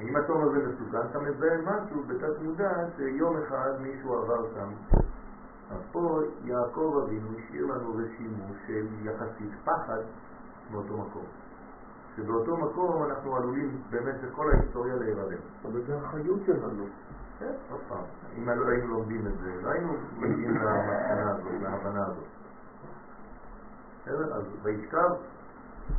אם 0.00 0.16
התום 0.16 0.42
הזה 0.42 0.68
מסוכן, 0.68 1.06
אתה 1.10 1.18
מזהה 1.18 1.58
משהו 1.62 2.02
בתת 2.06 2.42
מודע 2.42 2.70
שיום 2.96 3.36
אחד 3.36 3.70
מישהו 3.80 4.14
עבר 4.14 4.46
שם. 4.54 4.68
אז 5.70 5.80
פה 5.92 6.20
יעקב 6.44 7.00
אבינו 7.04 7.28
השאיר 7.38 7.66
לנו 7.66 7.94
רשימו 7.96 8.44
של 8.66 8.86
יחסית 9.02 9.50
פחד 9.64 10.00
מאותו 10.70 10.96
מקום. 10.98 11.24
שבאותו 12.16 12.56
מקום 12.56 13.04
אנחנו 13.04 13.36
עלולים 13.36 13.80
במשך 13.90 14.34
כל 14.36 14.50
ההיסטוריה 14.50 14.96
להירדם. 14.96 15.38
אבל 15.64 15.80
זה 15.86 15.98
החיות 15.98 16.40
שלנו. 16.46 16.84
כן, 17.38 17.52
עוד 17.70 17.80
פעם, 17.88 18.04
אם 18.38 18.48
לא 18.48 18.68
היינו 18.68 18.88
לומדים 18.88 19.26
את 19.26 19.32
זה, 19.38 19.62
לא 19.62 19.70
היינו 19.70 19.92
מגיעים 20.18 20.54
למסקנה 20.54 21.30
הזאת, 21.30 21.52
להבנה 21.62 22.06
הזאת. 22.06 22.24
בסדר? 24.02 24.34
אז 24.34 24.44
וישכב, 24.62 25.10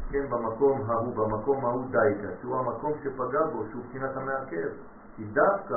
כן, 0.09 0.29
במקום 0.29 0.89
ההוא, 0.89 1.15
במקום 1.15 1.65
ההוא 1.65 1.85
דייקה, 1.91 2.27
שהוא 2.41 2.55
המקום 2.59 2.93
שפגע 3.03 3.45
בו, 3.53 3.63
שהוא 3.71 3.83
בחינת 3.89 4.17
המעכב. 4.17 4.69
כי 5.15 5.23
דווקא 5.23 5.75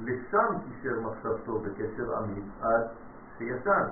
לשם 0.00 0.58
קישר 0.64 1.00
מחשבתו 1.00 1.58
בקשר 1.58 2.18
אמיץ 2.18 2.44
עד 2.60 2.86
שישן. 3.38 3.86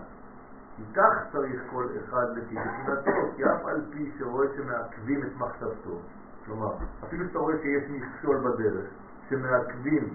כי 0.76 0.82
כך 0.94 1.32
צריך 1.32 1.62
כל 1.70 1.86
אחד 1.98 2.26
לפי 2.36 2.54
בחינתו, 2.54 3.36
כי 3.36 3.44
אף 3.44 3.66
על 3.66 3.84
פי 3.90 4.12
שרואה 4.18 4.46
שמעכבים 4.56 5.22
את 5.22 5.36
מחשבתו, 5.36 5.98
כלומר, 6.46 6.74
אפילו 7.04 7.26
שאתה 7.26 7.38
רואה 7.38 7.54
שיש 7.62 7.90
מכשול 7.90 8.36
בדרך, 8.36 8.86
שמעכבים 9.28 10.14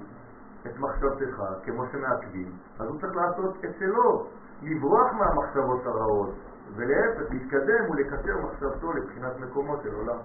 את 0.66 0.80
מחשבתך 0.80 1.44
כמו 1.64 1.84
שמעכבים, 1.92 2.52
אז 2.80 2.88
הוא 2.88 3.00
צריך 3.02 3.16
לעשות 3.16 3.56
את 3.66 3.76
שלו, 3.80 4.28
לברוח 4.62 5.14
מהמחשבות 5.14 5.86
הרעות, 5.86 6.36
ולהפך, 6.76 7.32
להתקדם 7.32 7.90
ולקשר 7.90 8.38
מחשבתו 8.44 8.94
לבחינת 8.94 9.40
מקומו 9.40 9.78
של 9.84 9.94
עולם. 9.94 10.20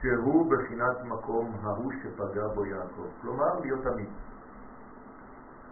שהוא 0.00 0.50
בחינת 0.50 0.96
מקום 1.04 1.56
ההוא 1.62 1.92
שפגע 2.02 2.48
בו 2.54 2.66
יעקב. 2.66 3.06
כלומר, 3.22 3.60
להיות 3.60 3.86
אמיץ. 3.86 4.10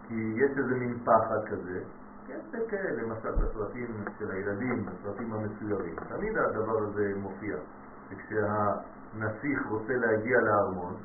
כי 0.07 0.33
יש 0.35 0.57
איזה 0.57 0.75
מין 0.75 0.99
פחד 1.03 1.47
כזה, 1.51 1.79
כן, 2.27 2.39
זה 2.51 2.57
כאלה, 2.69 3.01
למשל 3.01 3.31
בסרטים 3.31 3.87
של 4.19 4.31
הילדים, 4.31 4.85
בסרטים 4.85 5.33
המצוירים. 5.33 5.95
תמיד 6.09 6.37
הדבר 6.37 6.83
הזה 6.83 7.13
מופיע. 7.17 7.57
וכשהנסיך 8.09 9.67
רוצה 9.69 9.93
להגיע 9.93 10.37
לארמון, 10.41 10.95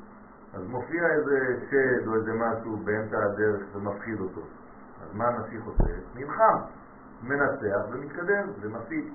אז 0.53 0.67
מופיע 0.67 1.07
איזה 1.07 1.65
שד 1.69 2.07
או 2.07 2.15
איזה 2.15 2.33
משהו 2.33 2.77
באמצע 2.77 3.17
הדרך 3.17 3.75
ומפחיד 3.75 4.19
אותו. 4.19 4.41
אז 5.03 5.15
מה 5.15 5.27
הנסיך 5.27 5.65
עושה? 5.65 5.93
נלחם, 6.15 6.57
מנצח 7.23 7.81
ומתקדם 7.91 8.47
ומפיק. 8.61 9.13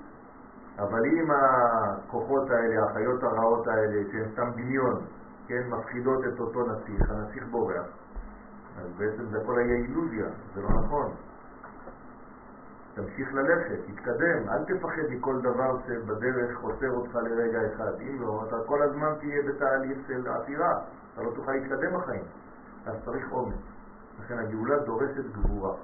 אבל 0.79 1.05
אם 1.05 1.31
הכוחות 1.31 2.49
האלה, 2.49 2.85
החיות 2.85 3.23
הרעות 3.23 3.67
האלה, 3.67 4.11
שהן 4.11 4.31
סתם 4.33 4.51
דמיון, 4.51 5.05
כן, 5.47 5.61
מפחידות 5.69 6.25
את 6.25 6.39
אותו 6.39 6.65
נסיך, 6.65 7.09
הנסיך 7.09 7.43
בורח, 7.51 7.85
אז 8.77 8.87
בעצם 8.97 9.25
זה 9.25 9.41
הכל 9.41 9.57
היה 9.59 9.75
אילוזיה, 9.75 10.27
זה 10.55 10.61
לא 10.61 10.69
נכון. 10.69 11.11
תמשיך 12.95 13.33
ללכת, 13.33 13.79
תתקדם, 13.85 14.49
אל 14.49 14.63
תפחד 14.65 15.01
מכל 15.09 15.41
דבר 15.41 15.77
שבדרך 15.87 16.59
עוצר 16.61 16.91
אותך 16.91 17.15
לרגע 17.15 17.59
אחד. 17.73 17.91
אם 18.01 18.21
לא, 18.21 18.43
אתה 18.47 18.55
כל 18.65 18.81
הזמן 18.81 19.13
תהיה 19.19 19.41
בתהליך 19.47 19.97
של 20.07 20.27
עתירה, 20.27 20.71
אתה 21.13 21.23
לא 21.23 21.31
תוכל 21.35 21.51
להתקדם 21.51 21.97
בחיים. 21.97 22.23
אז 22.85 22.95
צריך 23.05 23.31
אומץ. 23.31 23.55
לכן 24.19 24.39
הגאולה 24.39 24.79
דורשת 24.79 25.25
גבורה. 25.31 25.75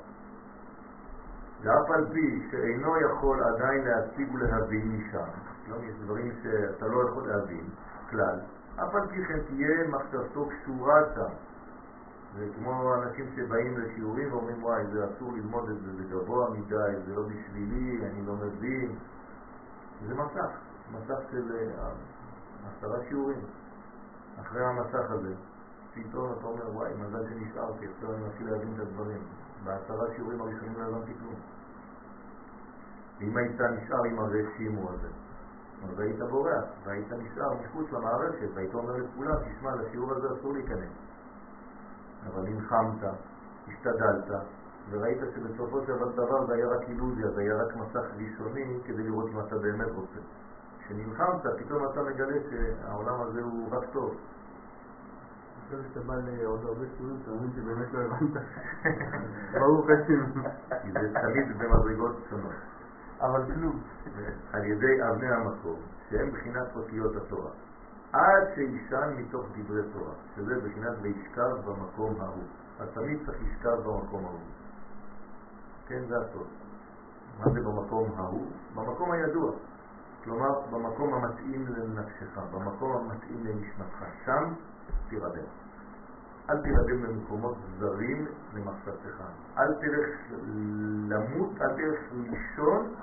ואף 1.63 1.89
על 1.89 2.05
פי 2.13 2.47
שאינו 2.51 2.97
יכול 2.97 3.43
עדיין 3.43 3.83
להציג 3.83 4.33
ולהבין 4.33 4.97
משם, 4.97 5.29
לא, 5.67 5.75
יש 5.75 5.95
דברים 6.03 6.31
שאתה 6.43 6.87
לא 6.87 7.09
יכול 7.09 7.27
להבין 7.27 7.69
כלל, 8.09 8.39
אף 8.75 8.95
על 8.95 9.07
פי 9.07 9.25
כן 9.25 9.39
תהיה 9.47 9.87
מחשבתו 9.87 10.49
קשורה 10.49 10.99
שם. 11.15 11.33
זה 12.35 12.47
כמו 12.55 12.95
אנשים 12.95 13.25
שבאים 13.35 13.77
לשיעורים 13.77 14.33
ואומרים 14.33 14.63
וואי 14.63 14.85
זה 14.87 15.05
אסור 15.05 15.33
ללמוד 15.33 15.69
את 15.69 15.81
זה, 15.81 15.95
זה 15.95 16.03
גבוה 16.03 16.49
מדי, 16.49 17.01
זה 17.05 17.15
לא 17.15 17.21
בשבילי, 17.21 18.05
אני 18.05 18.25
לא 18.25 18.33
מבין. 18.35 18.95
זה 20.07 20.15
מסך, 20.15 20.51
מסך 20.91 21.19
של 21.31 21.51
אה, 21.55 21.91
עשרה 22.67 22.97
שיעורים. 23.09 23.41
אחרי 24.41 24.65
המסך 24.65 25.11
הזה, 25.11 25.33
פתאום 25.93 26.33
אתה 26.33 26.47
אומר 26.47 26.75
וואי 26.75 26.93
מזל 26.93 27.29
שנשארתי, 27.29 27.87
עכשיו 27.87 28.13
אני 28.13 28.25
מתחיל 28.25 28.51
להבין 28.51 28.73
את 28.75 28.79
הדברים. 28.79 29.21
בעשרה 29.63 30.05
שיעורים 30.15 30.41
הראשונים 30.41 30.73
לא 30.77 30.83
הבנתי 30.83 31.11
כלום. 31.19 31.39
ואם 33.19 33.37
היית 33.37 33.61
נשאר 33.61 34.03
עם 34.03 34.19
הרשימו 34.19 34.89
הזה, 34.89 35.07
אז 35.89 35.99
היית 35.99 36.19
בורח, 36.19 36.63
והיית 36.83 37.11
נשאר 37.11 37.53
מחוץ 37.53 37.91
למערכת, 37.91 38.47
והיית 38.53 38.73
אומר 38.73 38.93
לכולם, 38.97 39.35
תשמע, 39.35 39.75
לשיעור 39.75 40.11
הזה 40.11 40.27
אסור 40.39 40.53
להיכנס. 40.53 40.91
אבל 42.27 42.41
נלחמת, 42.41 43.03
השתדלת, 43.67 44.31
וראית 44.89 45.19
שבסופו 45.35 45.81
של 45.85 45.95
דבר 46.13 46.45
זה 46.45 46.53
היה 46.53 46.67
רק 46.67 46.89
אילוזיה, 46.89 47.31
זה 47.31 47.41
היה 47.41 47.55
רק 47.55 47.75
מסך 47.75 48.05
ראשוני 48.17 48.79
כדי 48.85 49.03
לראות 49.03 49.29
אם 49.29 49.39
אתה 49.39 49.55
באמת 49.57 49.91
רוצה. 49.95 50.19
כשנלחמת, 50.79 51.41
פתאום 51.57 51.85
אתה 51.91 52.01
מגלה 52.01 52.37
שהעולם 52.49 53.21
הזה 53.21 53.41
הוא 53.41 53.69
רק 53.71 53.83
טוב. 53.91 54.15
חושב 55.71 55.89
שאתה 55.89 55.99
בא 55.99 56.15
לעוד 56.15 56.65
הרבה 56.65 56.85
שיעורים, 56.97 57.17
אתה 57.23 57.31
מבין 57.31 57.51
שבאמת 57.55 57.93
לא 57.93 57.99
הבנת. 57.99 58.43
ברוך 59.59 59.85
השם. 59.89 60.41
כי 60.81 60.91
זה 60.91 61.13
תמיד 61.21 61.57
במדרגות 61.57 62.15
שונות. 62.29 62.53
אבל 63.21 63.53
כלום. 63.53 63.81
על 64.53 64.65
ידי 64.65 65.03
אבני 65.09 65.29
המקום, 65.29 65.79
שהם 66.09 66.31
בחינת 66.31 66.75
אותיות 66.75 67.15
התורה. 67.15 67.51
עד 68.13 68.43
שישן 68.55 69.13
מתוך 69.17 69.45
דברי 69.55 69.81
תורה, 69.93 70.13
שזה 70.35 70.55
בחינת 70.59 70.97
וישכב 71.01 71.51
במקום 71.65 72.21
ההוא. 72.21 72.43
אז 72.79 72.89
תמיד 72.93 73.25
צריך 73.25 73.37
לשכב 73.43 73.77
במקום 73.85 74.25
ההוא. 74.25 74.39
כן, 75.87 76.01
זה 76.07 76.15
הסוד. 76.17 76.47
מה 77.39 77.45
זה 77.53 77.59
במקום 77.59 78.11
ההוא? 78.17 78.47
במקום 78.75 79.11
הידוע. 79.11 79.51
כלומר, 80.23 80.61
במקום 80.71 81.13
המתאים 81.13 81.65
לנפשך, 81.67 82.37
במקום 82.37 82.91
המתאים 82.95 83.45
לנשמתך. 83.45 84.05
שם 84.25 84.53
תירדם. 85.09 85.60
אל 86.49 86.61
תירדם 86.61 87.01
במקומות 87.01 87.55
זרים 87.79 88.27
למחשבתך. 88.53 89.23
אל 89.57 89.73
תלך 89.73 90.09
למות, 91.09 91.49
אל 91.61 91.75
תלך 91.75 91.99
לישון 92.13 92.93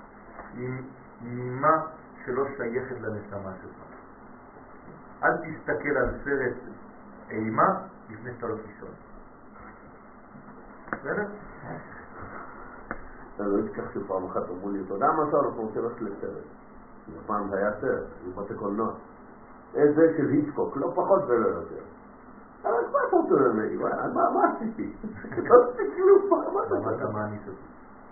עם 0.54 0.82
נימה 1.22 1.86
שלא 2.24 2.44
שייכת 2.56 3.00
לנשמה 3.00 3.52
שלך. 3.62 3.82
אל 5.22 5.36
תסתכל 5.36 5.96
על 5.96 6.14
סרט 6.24 6.56
אימה 7.30 7.80
לפני 8.10 8.30
שאתה 8.34 8.46
לא 8.46 8.54
תישון. 8.66 8.90
בסדר? 10.92 11.26
אני 13.40 13.46
לא 13.46 13.66
אשכח 13.66 13.90
שפעם 13.94 14.24
אחת 14.24 14.42
אמרו 14.50 14.70
לי, 14.70 14.80
אתה 14.86 14.94
יודע 14.94 15.06
מה 15.06 15.28
אתה 15.28 15.36
אנחנו 15.36 15.62
רוצים 15.62 15.82
ללכת 15.82 16.00
לסרט. 16.00 16.44
פעם 17.26 17.48
זה 17.50 17.56
היה 17.56 17.70
סרט, 17.80 18.04
בבתי 18.26 18.54
קולנוע. 18.54 18.92
זה 19.72 20.14
של 20.16 20.28
היצקוק, 20.28 20.76
לא 20.76 20.92
פחות 20.94 21.22
ולא 21.28 21.48
יותר. 21.48 21.82
אבל 22.62 22.72
מה 22.92 22.98
אתה 23.08 23.16
רוצה 23.16 23.34
ממני? 23.34 23.76
מה 23.76 24.54
עשיתי? 24.56 24.92
לא 25.48 25.54
עשיתי 25.64 25.96
כלום, 25.96 26.30
מה 26.30 26.62
אתה 26.66 26.74
למה 26.74 26.90
רוצה? 26.90 26.96
אתה 26.96 27.12
מעניש 27.12 27.48
אותי? 27.48 27.68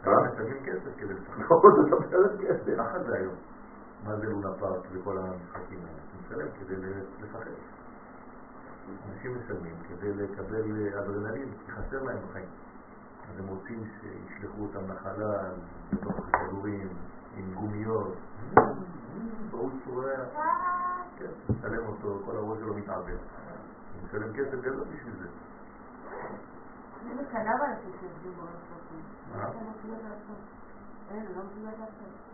אה? 0.06 0.26
אתה 0.26 0.42
משלמים 0.42 0.62
כסף 0.64 0.90
כדי 0.98 1.14
לשחק. 1.14 1.50
לא, 1.50 1.60
אתה 2.08 2.16
על 2.16 2.36
כסף. 2.38 2.78
ככה 2.78 3.02
זה 3.02 3.14
היום. 3.14 3.34
מה 4.04 4.16
זה 4.16 4.26
לונה 4.26 4.52
פארק 4.60 4.86
וכל 4.92 5.18
המשחקים 5.18 5.78
האלה? 5.78 5.98
אתה 5.98 6.34
משלם 6.34 6.48
כדי 6.60 6.76
לשחק. 7.20 7.46
אנשים 9.08 9.38
משלמים 9.38 9.74
כדי 9.88 10.14
לקבל 10.14 10.88
אדרנלין, 10.98 11.48
כי 11.64 11.72
חסר 11.72 12.02
להם 12.02 12.18
בחיים. 12.28 12.48
אז 13.30 13.40
הם 13.40 13.46
רוצים 13.46 13.84
שישלחו 14.00 14.62
אותם 14.62 14.92
לחלל, 14.92 15.52
בתוך 15.92 16.16
כדורים, 16.32 16.88
עם 17.36 17.54
גומיות. 17.54 18.16
והוא 19.50 19.70
צורח, 19.84 20.28
כן, 21.18 21.30
משלם 21.50 21.86
אותו, 21.86 22.20
כל 22.24 22.36
הראש 22.36 22.58
שלו 22.58 22.74
מתעבר. 22.74 23.16
משלם 24.06 24.32
כסף 24.32 24.60
גדול 24.60 24.84
בשביל 24.84 25.14
זה. 25.22 25.28
אני 27.02 27.14
מקנאה 27.14 27.56
באנשים. 27.58 27.92
מה? 29.32 29.38
לא. 29.38 29.48
אין, 31.10 31.26
לא 31.36 31.42
מסוגלת 31.44 31.78
לעשות. 31.78 32.26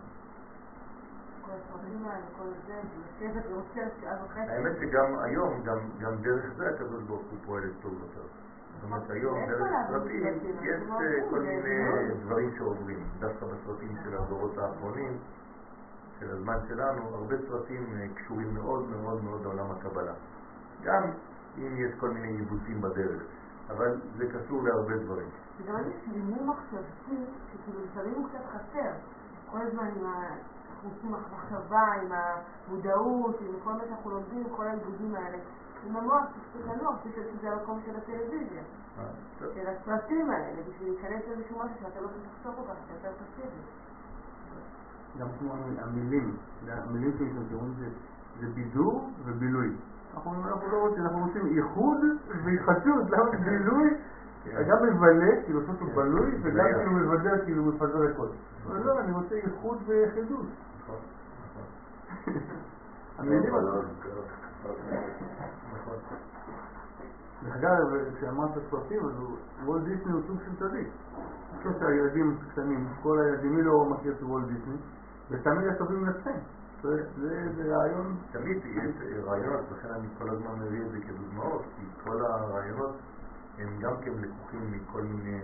האמת 4.35 4.73
שגם 4.81 5.19
היום, 5.23 5.63
גם, 6.01 6.17
דרך 6.23 6.53
זה 6.57 6.69
הקדוש 6.69 7.03
ברוך 7.03 7.23
הוא 7.31 7.39
פועל 7.45 7.63
טוב 7.83 7.93
יותר. 7.93 8.27
זאת 8.75 8.85
אומרת, 8.85 9.11
היום 9.11 9.39
דרך 9.49 9.63
סרטים 9.89 10.27
יש 10.27 10.83
אנחנו 10.83 11.01
אה, 11.01 11.19
לא 11.19 11.31
כל 11.31 11.41
מיני 11.41 11.63
זה 11.63 12.15
דברים 12.25 12.51
שעוברים. 12.59 13.05
דווקא 13.19 13.47
בסרטים 13.47 13.97
של 14.05 14.17
הדורות 14.17 14.59
האחרונים, 14.59 15.19
של 16.21 16.31
הזמן 16.31 16.57
שלנו, 16.69 17.15
הרבה 17.15 17.35
סרטים 17.49 17.87
אה, 17.97 18.07
קשורים 18.15 18.55
מאוד 18.55 18.89
מאוד 18.89 19.25
מאוד 19.25 19.43
לעולם 19.43 19.71
הקבלה. 19.71 20.15
גם 20.83 21.03
אם 21.59 21.77
יש 21.77 21.95
כל 22.01 22.11
מיני 22.11 22.29
עיוותים 22.29 22.81
בדרך, 22.81 23.23
אבל 23.71 24.01
זה 24.17 24.25
קשור 24.27 24.63
להרבה 24.63 24.97
דברים. 25.05 25.29
זה 25.59 25.65
גם 25.65 25.79
איזה 25.79 25.93
שלימום 26.05 26.51
מחשבתי, 26.51 27.17
שכאילו 27.53 27.85
לפעמים 27.85 28.15
הוא 28.15 28.29
קצת 28.29 28.45
חסר. 28.53 28.93
כל 29.51 29.59
הזמן 29.61 29.89
עם 29.97 30.07
ה... 30.07 30.37
אנחנו 30.85 30.91
עושים 30.97 31.13
מחשבה, 31.13 31.83
עם 32.03 32.13
המודעות, 32.13 33.41
עם 33.41 33.61
כל 33.65 33.73
מה 33.73 33.85
שאנחנו 33.85 34.11
לומדים, 34.11 34.45
כל 34.57 34.67
העיבודים 34.67 35.15
האלה. 35.15 35.39
עם 35.87 35.97
המוח, 35.97 36.25
צריך 36.53 36.69
לנוח, 36.69 36.97
פשוט 37.01 37.15
שזה 37.35 37.53
המקום 37.53 37.81
של 37.87 37.97
הטלוויזיה. 37.97 38.63
אה. 38.99 39.05
של 39.55 39.67
הסרטים 39.67 40.31
האלה, 40.31 40.63
בשביל 40.69 40.89
להיכנס 40.89 41.23
לאיזשהו 41.29 41.59
משהו 41.59 41.77
שאתה 41.81 42.01
לא 42.01 42.07
צריך 42.07 42.25
לחשוב 42.37 42.55
כל 42.55 42.73
כך, 42.73 42.79
שאתה 42.89 43.09
יותר 43.09 43.25
פסיבי. 43.25 43.63
גם 45.19 45.29
כמו 45.39 45.53
המילים, 45.79 46.37
המילים 46.69 47.13
שמשתמשים 47.19 47.75
זה, 47.79 47.89
זה 48.41 48.47
בידור 48.55 49.11
ובילוי. 49.25 49.77
אנחנו, 50.15 50.35
אנחנו 50.35 50.69
לא 50.73 50.77
רוצים, 50.89 51.03
אנחנו 51.03 51.19
רוצים 51.27 51.47
איחוד 51.47 51.99
והתחדשות, 52.45 53.11
למה 53.11 53.31
בילוי? 53.45 53.91
כן. 54.45 54.63
גם 54.69 54.77
מבלה, 54.83 55.43
כאילו 55.45 55.61
סוף 55.67 55.79
סוף 55.79 55.89
בלוי, 55.95 56.39
וגם. 56.43 56.65
כאילו 56.77 56.93
מבדר, 56.93 57.45
כאילו 57.45 57.65
מפזר 57.65 58.03
הכל. 58.13 58.29
אבל 58.67 58.85
לא, 58.85 59.01
אני 59.01 59.13
רוצה 59.13 59.35
איחוד 59.35 59.79
ויחידות. 59.87 60.47
נכון, 60.83 60.97
נכון, 61.55 61.65
המילים 63.19 63.53
לא, 63.53 63.57
האלה. 63.57 63.83
נכון. 65.75 65.95
דרך 67.43 67.57
אגב, 67.57 68.15
כשאמרת 68.17 68.51
סרטים, 68.71 69.05
אז 69.05 69.13
וולט 69.65 69.85
דיסני 69.85 70.13
הוא 70.13 70.23
סוג 70.27 70.39
של 70.45 70.57
צדיק. 70.57 70.89
אני 71.53 71.59
חושב 71.59 71.79
שהילדים 71.79 72.39
קטנים, 72.53 72.89
כל 73.03 73.19
הילדים, 73.21 73.57
מי 73.57 73.63
לא 73.63 73.85
מכיר 73.91 74.13
את 74.13 74.23
וולט 74.23 74.47
דיסני? 74.47 74.77
ותמיד 75.31 75.69
הסרטים 75.69 76.03
מנצחים. 76.03 76.41
זה 76.83 77.77
רעיון, 77.77 78.17
תמיד 78.33 78.59
יש 78.67 79.23
רעיונות, 79.25 79.65
לכן 79.71 79.89
אני 79.89 80.09
כל 80.19 80.31
הזמן 80.31 80.59
מביא 80.59 80.83
את 80.83 80.91
זה 80.91 80.99
כדוגמאות, 81.01 81.63
כי 81.77 81.87
כל 82.05 82.25
הרעיונות 82.25 82.97
הם 83.59 83.79
גם 83.81 83.93
כן 84.01 84.11
לקוחים 84.11 84.73
מכל 84.73 85.03
מיני 85.03 85.41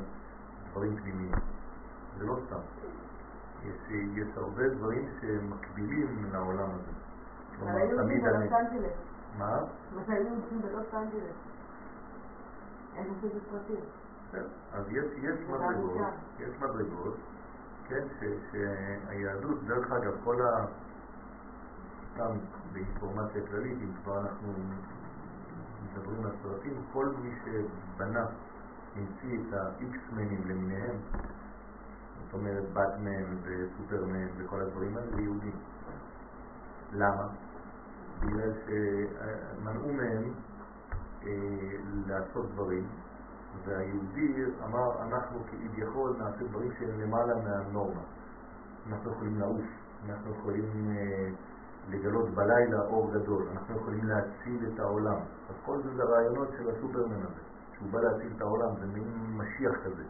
דברים 0.71 0.97
פנימיים. 0.97 1.33
זה 2.19 2.25
לא 2.25 2.37
סתם. 2.47 2.59
יש, 3.65 3.91
יש 4.15 4.29
הרבה 4.37 4.69
דברים 4.69 5.09
שמקבילים 5.21 6.27
לעולם 6.33 6.69
הזה. 6.71 6.93
אבל 7.63 7.81
היו 7.81 8.01
אני... 8.01 8.21
בלוס 8.21 8.53
אנג'לס. 8.53 8.93
מה? 9.39 9.59
אבל 9.95 10.15
היו 10.15 10.27
יהודים 10.27 10.63
בלוס 10.63 10.95
אנג'לס. 10.95 11.37
הם 12.97 13.05
עושים 13.09 13.31
בסרטים. 13.39 13.85
כן, 14.33 14.43
אז 14.73 14.85
יש, 14.89 15.39
מדרגות, 15.49 15.97
יש 16.39 16.61
מדרגות, 16.61 17.17
כן, 17.89 18.07
שהיהדות, 18.51 19.65
דרך 19.65 19.93
אגב, 19.93 20.13
כל 20.25 20.43
ה... 20.43 20.67
סתם 22.19 22.39
באינפורמציה 22.73 23.47
כללית, 23.47 23.79
אם 23.83 23.93
כבר 24.03 24.21
אנחנו 24.21 24.53
מדברים 25.83 26.25
על 26.25 26.33
סרטים, 26.43 26.73
כל 26.93 27.07
מי 27.23 27.31
שבנה, 27.45 28.27
המציא 28.97 29.39
את 29.39 29.55
ה-X-מנים 29.55 30.49
למיניהם, 30.49 30.97
זאת 32.25 32.35
אומרת 32.35 32.65
באטמן 32.73 33.37
וסופרמן 33.43 34.27
וכל 34.37 34.61
הדברים 34.61 34.97
האלה, 34.97 35.11
זה 35.15 35.21
יהודים. 35.21 35.57
למה? 36.93 37.29
בגלל 38.21 38.53
שמנעו 38.67 39.93
מהם 39.93 40.33
אה, 41.23 41.29
לעשות 42.07 42.51
דברים, 42.53 42.89
והיהודי 43.65 44.45
אמר, 44.65 45.03
אנחנו 45.03 45.39
כביכול 45.51 46.17
נעשה 46.19 46.45
דברים 46.45 46.71
שהם 46.79 47.01
למעלה 47.01 47.35
מהנורמה. 47.35 48.03
אנחנו 48.87 49.13
יכולים 49.13 49.39
לעוף, 49.39 49.67
אנחנו 50.09 50.31
יכולים 50.31 50.91
אה, 50.91 51.31
לגלות 51.91 52.29
בלילה 52.35 52.81
אור 52.81 53.11
גדול, 53.13 53.49
אנחנו 53.53 53.77
יכולים 53.77 54.05
להציל 54.05 54.71
את 54.75 54.81
העולם. 54.81 55.17
אז 55.49 55.55
כל 55.65 55.83
זה 55.83 55.95
זה 55.97 56.03
הרעיונות 56.03 56.49
של 56.59 56.71
הסופרמן 56.71 57.17
הזה, 57.17 57.43
שהוא 57.77 57.89
בא 57.91 58.01
להציל 58.01 58.33
את 58.37 58.41
העולם, 58.41 58.75
זה 58.81 58.87
מין 58.87 59.37
משיח 59.37 59.73
כזה. 59.85 60.03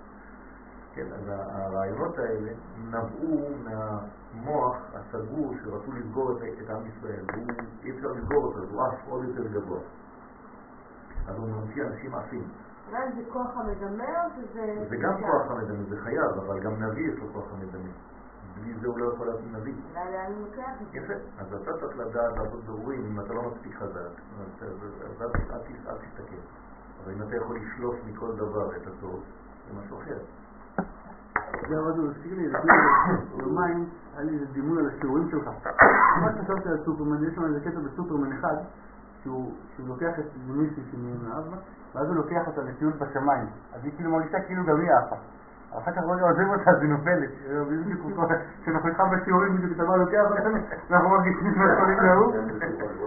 כן, 0.94 1.06
אז 1.12 1.22
הרעיונות 1.28 2.18
האלה 2.18 2.52
נבעו 2.78 3.48
מהמוח 3.64 4.76
הסגור 4.94 5.54
שרצו 5.62 5.92
לסגור 5.92 6.32
את, 6.32 6.42
את 6.62 6.70
עם 6.70 6.82
ישראל, 6.86 7.24
והוא, 7.32 7.46
אי 7.84 7.90
אפשר 7.90 8.08
לסגור 8.08 8.44
אותו, 8.44 8.58
הוא 8.70 8.82
עף 8.82 9.08
עוד 9.08 9.24
יותר 9.24 9.48
גבוה. 9.48 9.80
אז 11.28 11.36
הוא 11.36 11.48
ממציא 11.48 11.82
אנשים 11.82 12.14
עפים. 12.14 12.48
זה 12.90 13.22
כוח 13.32 13.56
המדמה 13.56 14.24
או 14.24 14.30
שזה... 14.36 14.86
זה 14.90 14.96
גם 14.96 15.12
כוח 15.20 15.50
המדמה, 15.50 15.84
זה 15.88 15.96
חייב, 15.96 16.30
אבל 16.46 16.60
גם 16.60 16.82
נביא 16.82 17.12
יש 17.12 17.18
לו 17.18 17.32
כוח 17.32 17.44
המדמה. 17.52 17.92
בלי 18.62 18.74
זה 18.80 18.86
הוא 18.86 18.98
לא 18.98 19.12
יכול 19.12 19.26
להיות 19.26 19.40
נביא. 19.52 19.74
אולי 19.94 20.12
לאן 20.12 20.32
הוא 20.32 20.46
לוקח 20.46 20.72
את 20.82 20.86
זה? 20.92 20.98
יפה, 20.98 21.14
אז 21.38 21.54
אתה 21.54 21.72
צריך 21.80 21.98
לדעת 21.98 22.36
לעשות 22.38 22.64
בירורים 22.64 23.06
אם 23.06 23.20
אתה 23.20 23.32
לא 23.34 23.42
מספיק 23.50 23.76
חזק, 23.76 24.14
אז 24.40 25.22
אל 25.22 25.96
תסתכל. 25.98 26.42
אבל 27.04 27.12
אם 27.12 27.22
אתה 27.22 27.36
יכול 27.36 27.56
לשלוף 27.56 27.96
מכל 28.06 28.36
דבר 28.36 28.76
את 28.76 28.86
הטוב, 28.86 29.22
זה 29.68 29.80
משהו 29.80 29.98
אחר. 29.98 30.18
זה 31.68 31.78
עוד 31.78 31.98
הוא 31.98 32.08
הזכיר 32.08 32.34
לי, 32.36 32.48
לפני 32.48 32.72
יומיים 33.38 33.88
היה 34.16 34.24
לי 34.24 34.34
איזה 34.34 34.46
דימוי 34.52 34.78
על 34.78 34.90
השיעורים 34.90 35.30
שלך. 35.30 35.50
ממש 36.16 36.34
חשבתי 36.44 36.68
על 36.68 36.84
סופרמן, 36.84 37.24
יש 37.24 37.34
שם 37.34 37.44
איזה 37.44 37.60
קטע 37.60 37.80
בסופרמן 37.80 38.32
אחד, 38.32 38.56
שהוא 39.22 39.52
לוקח 39.86 40.18
את 40.18 40.24
מישהי 40.46 40.82
בה, 41.50 41.56
ואז 41.94 42.06
הוא 42.06 42.16
לוקח 42.16 42.46
אותה 42.46 42.62
לטיול 42.62 42.92
בשמיים. 42.92 43.46
אז 43.74 43.84
היא 43.84 43.92
כאילו 43.96 44.10
מרגישה 44.10 44.40
כאילו 44.40 44.64
גם 44.64 44.80
היא 44.80 44.90
עפה. 44.92 45.16
אחר 45.76 45.92
כך 45.92 45.98
רגע 45.98 46.22
עוזב 46.22 46.48
אותה, 46.50 46.70
אז 46.70 46.82
היא 46.82 46.90
נופלת. 46.90 47.30
בדיוק, 47.68 48.00
כשאנחנו 48.62 48.88
איתך 48.88 49.00
בשיעורים, 49.00 49.56
בדיוק 49.56 49.72
אתה 49.72 49.84
בא 49.84 49.96
לוקח 49.96 50.22
אותנו, 50.30 50.56
אנחנו 50.90 51.08
מרגישים 51.08 51.46
נכונים 51.48 52.00
להוא. 52.00 52.34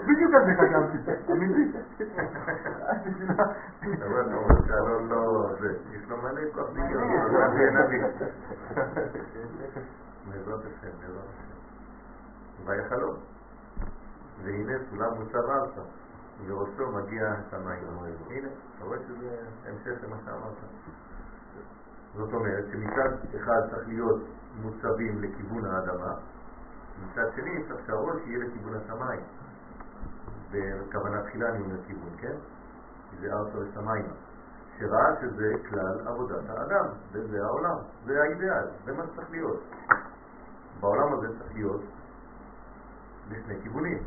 בדיוק 0.07 0.33
על 0.33 0.45
זה 0.45 0.53
חשבתי, 0.53 0.97
אמיתי. 1.31 1.71
לא, 4.69 5.01
לא, 5.09 5.49
יש 5.91 6.09
לו 6.09 6.17
מלא 6.17 6.41
כוח 6.53 6.69
נביא. 6.69 8.03
בעזרת 10.27 10.59
השם, 10.59 10.93
בעזרת 10.99 11.29
השם. 11.29 11.57
ויחלום. 12.65 13.15
והנה 14.43 14.73
סולם 14.89 15.13
מוצב 15.19 15.49
ארצה, 15.49 15.81
וראשו 16.47 16.91
מגיע 16.91 17.27
השמיים. 17.27 17.83
הנה, 18.29 18.47
אתה 18.75 18.85
רואה 18.85 18.97
שזה 19.07 19.37
המשך 19.65 20.03
למה 20.03 20.15
שאמרת. 20.25 20.57
זאת 22.15 22.33
אומרת 22.33 22.65
שמצד 22.71 23.09
אחד 23.35 23.61
צריך 23.71 23.87
להיות 23.87 24.21
מוצבים 24.61 25.21
לכיוון 25.21 25.65
האדמה, 25.65 26.13
מצד 27.03 27.25
שני 27.35 27.63
צריך 27.67 27.85
שהראש 27.87 28.21
יהיה 28.25 28.39
לכיוון 28.39 28.73
השמיים. 28.75 29.21
בכוונה 30.51 31.23
תחילה 31.23 31.49
אני 31.49 31.63
אומר 31.63 31.83
כיוון, 31.87 32.09
כן? 32.17 32.35
כי 33.09 33.17
זה 33.21 33.33
ארצו 33.33 33.61
לשמיים. 33.61 34.05
שראה 34.77 35.21
שזה 35.21 35.53
כלל 35.69 36.07
עבודת 36.07 36.49
האדם, 36.49 36.85
וזה 37.11 37.43
העולם, 37.43 37.77
זה 38.05 38.21
האידאל, 38.21 38.67
זה 38.85 38.93
מה 38.93 39.03
שצריך 39.05 39.31
להיות. 39.31 39.63
בעולם 40.79 41.13
הזה 41.13 41.27
צריך 41.39 41.53
להיות 41.53 41.81
בשני 43.29 43.61
כיוונים. 43.63 44.03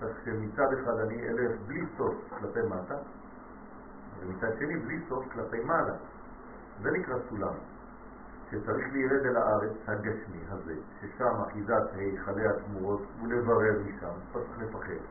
צריך 0.00 0.16
שמצד 0.24 0.66
אחד 0.82 0.98
אני 0.98 1.28
אלך 1.28 1.60
בלי 1.66 1.86
סוף 1.96 2.14
כלפי 2.38 2.60
מטה, 2.62 2.96
ומצד 4.20 4.58
שני 4.58 4.76
בלי 4.76 5.00
סוף 5.08 5.24
כלפי 5.32 5.64
מעלה. 5.64 5.94
זה 6.82 6.90
נקרא 6.90 7.16
סולם, 7.28 7.54
שצריך 8.50 8.92
לירד 8.92 9.26
אל 9.26 9.36
הארץ 9.36 9.72
הגשמי 9.86 10.40
הזה, 10.48 10.74
ששם 11.00 11.34
אחיזת 11.48 11.82
היכלי 11.92 12.48
התמורות 12.48 13.02
ולברר 13.22 13.78
משם, 13.86 14.14
לא 14.34 14.40
צריך 14.40 14.58
לפחד. 14.58 15.02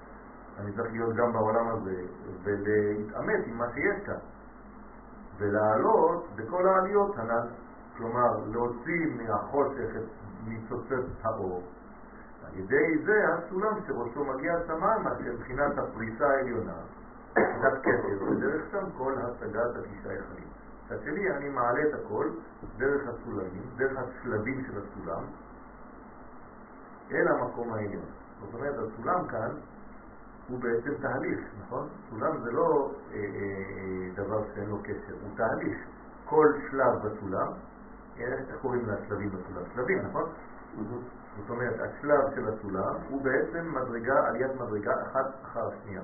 אני 0.60 0.72
צריך 0.72 0.92
להיות 0.92 1.16
גם 1.16 1.34
בעולם 1.34 1.68
הזה 1.68 2.02
ולהתעמת 2.44 3.46
עם 3.46 3.58
מה 3.58 3.66
שיש 3.74 4.06
כאן, 4.06 4.20
ולעלות 5.38 6.28
בכל 6.36 6.68
העליות 6.68 7.18
הנ"ל, 7.18 7.48
כלומר 7.98 8.38
להוציא 8.52 9.06
מהחושך 9.18 9.96
את 9.96 10.10
ניצוצת 10.48 11.04
האור. 11.24 11.64
על 12.46 12.60
ידי 12.60 12.98
זה 13.06 13.26
הסולם 13.34 13.74
שראשו 13.88 14.26
מגיע 14.26 14.54
השמיים, 14.58 15.02
מבחינת 15.34 15.78
הפריסה 15.78 16.28
העליונה, 16.28 16.78
מבחינת 17.30 17.74
כתר, 17.84 18.24
ודרך 18.24 18.62
שם 18.72 18.86
כל 18.98 19.14
השגת 19.18 19.76
השישה 19.76 20.14
יחלים. 20.14 20.51
מצד 20.92 21.04
שני 21.04 21.32
אני 21.32 21.50
מעלה 21.50 21.82
את 21.90 21.94
הכל 21.94 22.30
דרך 22.78 23.02
הסולמים, 23.08 23.64
דרך 23.76 23.98
השלבים 23.98 24.64
של 24.68 24.78
הסולם, 24.78 25.24
אל 27.12 27.28
המקום 27.28 27.74
העליון. 27.74 28.06
זאת 28.42 28.54
אומרת, 28.54 28.76
הסולם 28.76 29.28
כאן 29.28 29.52
הוא 30.48 30.60
בעצם 30.60 30.94
תהליך, 31.02 31.40
נכון? 31.62 31.88
סולם 32.10 32.44
זה 32.44 32.52
לא 32.52 32.92
אה, 33.12 33.16
אה, 33.16 34.10
דבר 34.16 34.44
שאין 34.54 34.70
לו 34.70 34.80
קשר, 34.84 35.14
הוא 35.22 35.38
תהליך. 35.38 35.78
כל 36.26 36.48
שלב 36.72 37.08
בסולם, 37.08 37.48
איך 38.18 38.40
קוראים 38.62 38.86
לשלבים 38.86 39.30
בסולם? 39.30 39.64
שלבים, 39.76 40.00
נכון? 40.06 40.30
זאת 41.38 41.50
אומרת, 41.50 41.74
השלב 41.80 42.36
של 42.36 42.48
הסולם 42.48 42.96
הוא 43.10 43.22
בעצם 43.22 43.76
מדרגה, 43.76 44.28
עליית 44.28 44.56
מדרגה 44.56 44.94
אחת 45.02 45.26
אחר 45.44 45.68
השנייה. 45.68 46.02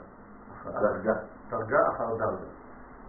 דרגה. 0.66 1.14
דרגה 1.50 1.90
אחר 1.90 2.16
דרגה. 2.18 2.46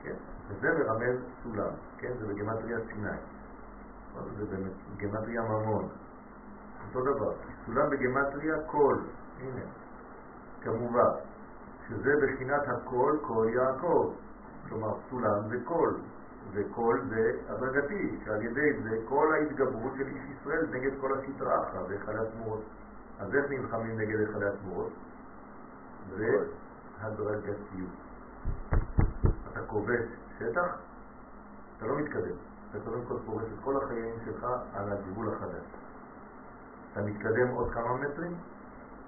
כן? 0.02 0.14
וזה 0.49 0.68
מרמז 0.78 1.18
סולם, 1.42 1.70
כן? 1.99 2.12
זה 2.20 2.26
בגמטריה 2.26 2.78
סיני. 2.86 3.18
זה 4.38 4.57
בגמטריה 4.96 5.42
ממון. 5.42 5.88
אותו 6.86 7.14
דבר. 7.14 7.32
סולם 7.66 7.90
בגמטריה 7.90 8.62
קול. 8.66 9.01
הנה. 9.40 9.64
כמובן. 10.61 11.11
שזה 11.88 12.12
בחינת 12.22 12.62
הכל, 12.66 13.18
כל 13.22 13.46
יעקב. 13.55 14.12
כלומר, 14.68 14.94
סולם 15.11 15.49
זה 15.49 15.57
קול. 15.64 16.01
וקול 16.53 17.03
זה 17.09 17.32
הדרגתי, 17.49 18.18
שעל 18.24 18.42
ידי 18.42 18.82
זה 18.82 18.96
כל 19.09 19.34
ההתגברות 19.34 19.92
של 19.96 20.07
איש 20.07 20.22
ישראל 20.30 20.66
נגד 20.70 20.90
כל 21.01 21.18
הסטרא 21.18 21.62
אחרא 21.62 21.82
והיכלי 21.88 22.18
התמורות. 22.18 22.62
אז 23.18 23.34
איך 23.34 23.51
נלחמים 23.51 24.01
נגד 24.01 24.20
היכלי 24.20 24.49
התמורות? 24.49 24.92
זה 26.16 26.44
הדרגתיות. 27.01 27.90
אתה 29.53 29.61
כובש 29.66 30.05
שטח, 30.39 30.78
אתה 31.76 31.86
לא 31.86 31.99
מתקדם. 31.99 32.36
אתה 32.70 32.78
קודם 32.84 33.05
כל 33.09 33.14
פורס 33.26 33.45
את 33.45 33.64
כל 33.64 33.76
החיים 33.76 34.14
שלך 34.24 34.47
על 34.74 34.93
הגבול 34.93 35.34
החדש. 35.34 35.64
אתה 36.93 37.03
מתקדם 37.03 37.49
עוד 37.49 37.72
כמה 37.72 37.95
מטרים, 37.95 38.34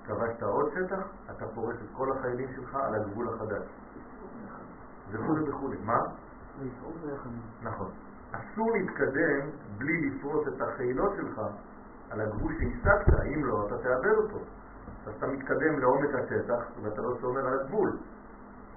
כבשת 0.07 0.43
עוד 0.43 0.71
שטח, 0.75 1.07
אתה 1.31 1.49
פורס 1.55 1.77
את 1.77 1.97
כל 1.97 2.13
החיילים 2.13 2.49
שלך 2.57 2.75
על 2.75 2.95
הגבול 2.95 3.29
החדש. 3.29 3.63
וכולי 5.11 5.51
וכולי. 5.51 5.77
מה? 5.85 5.99
נכון. 7.63 7.91
אסור 8.33 8.71
להתקדם 8.73 9.51
בלי 9.79 10.11
לפרוס 10.11 10.49
את 10.49 10.61
החילות 10.61 11.13
שלך 11.17 11.41
על 12.11 12.21
הגבול 12.21 12.53
שהשגת, 12.53 13.21
אם 13.35 13.45
לא, 13.45 13.67
אתה 13.67 13.79
תאבד 13.79 14.17
אותו. 14.17 14.39
אז 15.07 15.13
אתה 15.19 15.27
מתקדם 15.27 15.79
לעומק 15.79 16.15
השטח 16.15 16.65
ואתה 16.83 17.03
לא 17.03 17.17
שומר 17.21 17.47
על 17.47 17.61
הגבול. 17.61 17.99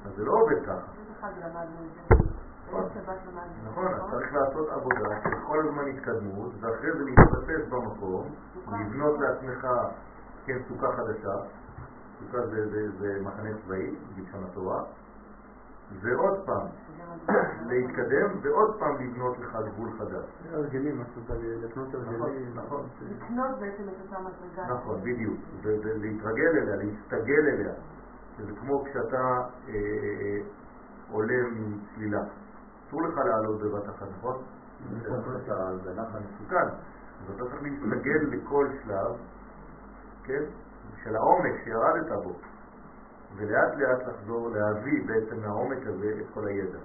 אז 0.05 0.15
זה 0.15 0.23
לא 0.23 0.31
עובד 0.31 0.65
ככה. 0.65 0.91
נכון, 3.65 3.87
אז 3.93 4.01
צריך 4.11 4.33
לעשות 4.33 4.69
עבודה 4.69 5.21
של 5.23 5.47
כל 5.47 5.59
הזמן 5.67 5.87
התקדמות, 5.87 6.51
ואחרי 6.59 6.91
זה 6.97 7.03
להתבסס 7.03 7.69
במקום, 7.69 8.27
לבנות 8.67 9.19
לעצמך, 9.19 9.67
כן, 10.45 10.57
סוכה 10.67 10.87
חדשה, 10.91 11.33
סוכה 12.19 12.47
זה, 12.47 12.69
זה, 12.69 12.91
זה 12.99 13.19
מחנה 13.21 13.49
צבאי, 13.65 13.95
בלשון 14.15 14.43
התורה, 14.43 14.83
ועוד 16.01 16.45
פעם 16.45 16.67
להתקדם, 17.69 18.39
ועוד 18.41 18.79
פעם 18.79 18.95
לבנות 18.99 19.37
לך 19.39 19.57
גבול 19.65 19.89
חדש. 19.99 20.25
הרגלים, 20.51 20.97
מה 20.97 21.03
שאתה 21.15 21.33
לקנות 21.39 21.93
הרגלים. 21.93 22.53
נכון, 22.55 22.87
לקנות 23.01 23.59
בעצם 23.59 23.83
את 23.83 23.93
אותה 24.05 24.19
מדרגה. 24.19 24.73
נכון, 24.73 25.01
בדיוק. 25.01 25.39
ולהתרגל 25.61 26.57
אליה, 26.57 26.75
להסתגל 26.75 27.47
אליה. 27.53 27.73
זה 28.37 28.51
כמו 28.59 28.83
כשאתה 28.85 29.17
אה, 29.17 29.73
אה, 29.73 30.41
עולה 31.11 31.35
מצלילה. 31.51 32.23
אסור 32.93 33.07
לך 33.07 33.17
לעלות 33.17 33.61
בבת 33.61 33.89
אחת, 33.89 34.07
נכון? 34.17 34.43
זה 35.83 35.93
נחל 35.93 36.19
מסוכן. 36.19 36.65
אז 36.65 37.35
אתה 37.35 37.43
צריך 37.43 37.63
להסתגל 37.63 38.37
לכל 38.37 38.67
שלב, 38.83 39.15
כן? 40.23 40.43
של 41.03 41.15
העומק 41.15 41.53
שירדת 41.63 42.23
בו. 42.23 42.33
ולאט 43.35 43.75
לאט 43.77 44.07
לחזור 44.07 44.49
להביא 44.49 45.07
בעצם 45.07 45.39
מהעומק 45.41 45.77
הזה 45.87 46.13
את 46.21 46.25
כל 46.33 46.47
הידע. 46.47 46.79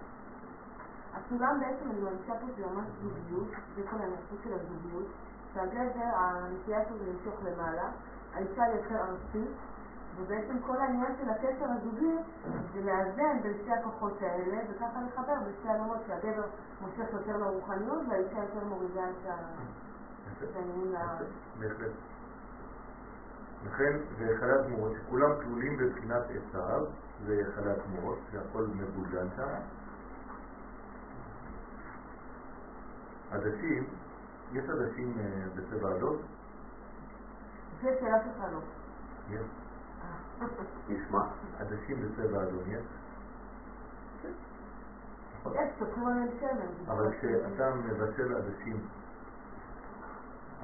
הסולם 1.14 1.60
בעצם, 1.60 1.90
אני 1.90 2.00
מרגישה 2.00 2.32
פה 2.40 2.46
שזה 2.56 2.66
ממש 2.66 2.86
זוגיות, 3.02 3.48
זה 3.76 3.82
כל 3.90 3.96
הנפות 3.96 4.38
של 4.44 4.52
הזוגיות, 4.52 5.06
שהגבר, 5.54 6.10
הנטייה 6.14 6.84
שלו 6.88 6.98
זה 6.98 7.04
למשוך 7.12 7.34
למעלה, 7.44 7.90
האישה 8.34 8.62
יותר 8.76 8.96
ארצית, 8.96 9.50
ובעצם 10.20 10.58
כל 10.66 10.76
העניין 10.76 11.12
של 11.20 11.30
הקשר 11.30 11.66
הזוגי 11.70 12.14
זה 12.74 12.80
לאזן 12.84 13.42
בין 13.42 13.52
שתי 13.62 13.72
הכוחות 13.72 14.22
האלה, 14.22 14.56
וככה 14.70 15.00
לחבר 15.06 15.34
בין 15.44 15.52
שתי 15.60 15.68
העולמות, 15.68 15.98
שהגבר 16.06 16.46
מושך 16.80 17.12
יותר 17.12 17.36
לרוחניות 17.36 18.02
והאישה 18.08 18.38
יותר 18.38 18.64
מורידה 18.64 19.04
את 20.42 20.56
העניינים 20.56 20.92
לארץ. 20.92 21.26
בהחלט. 21.58 21.92
לכן 23.66 23.98
זה 24.18 24.24
היכלי 24.24 24.52
התמורות 24.52 24.92
שכולם 24.96 25.30
כלולים 25.42 25.76
בבחינת 25.76 26.22
עשיו, 26.22 26.84
זה 27.26 27.32
היכלי 27.32 27.70
התמורות, 27.72 28.18
שהכל 28.32 28.66
מבולגן 28.74 29.26
שם. 29.36 29.48
עדשים, 33.30 33.86
יש 34.52 34.64
עדשים 34.68 35.14
אה, 35.20 35.46
בצבע 35.54 35.96
אדום? 35.96 36.16
זה 37.82 37.96
שאלה 38.00 38.18
שלך 38.24 38.44
לא. 38.52 38.58
יש. 39.30 39.46
נשמע. 40.88 41.20
עדשים 41.58 41.96
בצבע 42.02 42.42
אדום 42.42 42.62
יש? 42.66 42.84
יש, 45.46 45.70
סופרים 45.78 46.06
עליהם 46.06 46.28
שמן. 46.40 46.90
אבל 46.92 47.12
כשאתה 47.12 47.74
מבשל 47.74 48.36
עדשים, 48.36 48.76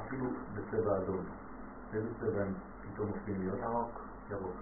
אפילו 0.00 0.24
בצבע 0.54 0.96
אדום, 0.96 1.24
איזה 1.92 2.08
צבע 2.20 2.42
הם 2.42 2.54
פתאום 2.82 3.08
הופכים 3.08 3.34
להיות? 3.38 3.58
ירוק. 3.58 4.00
ירוק. 4.30 4.56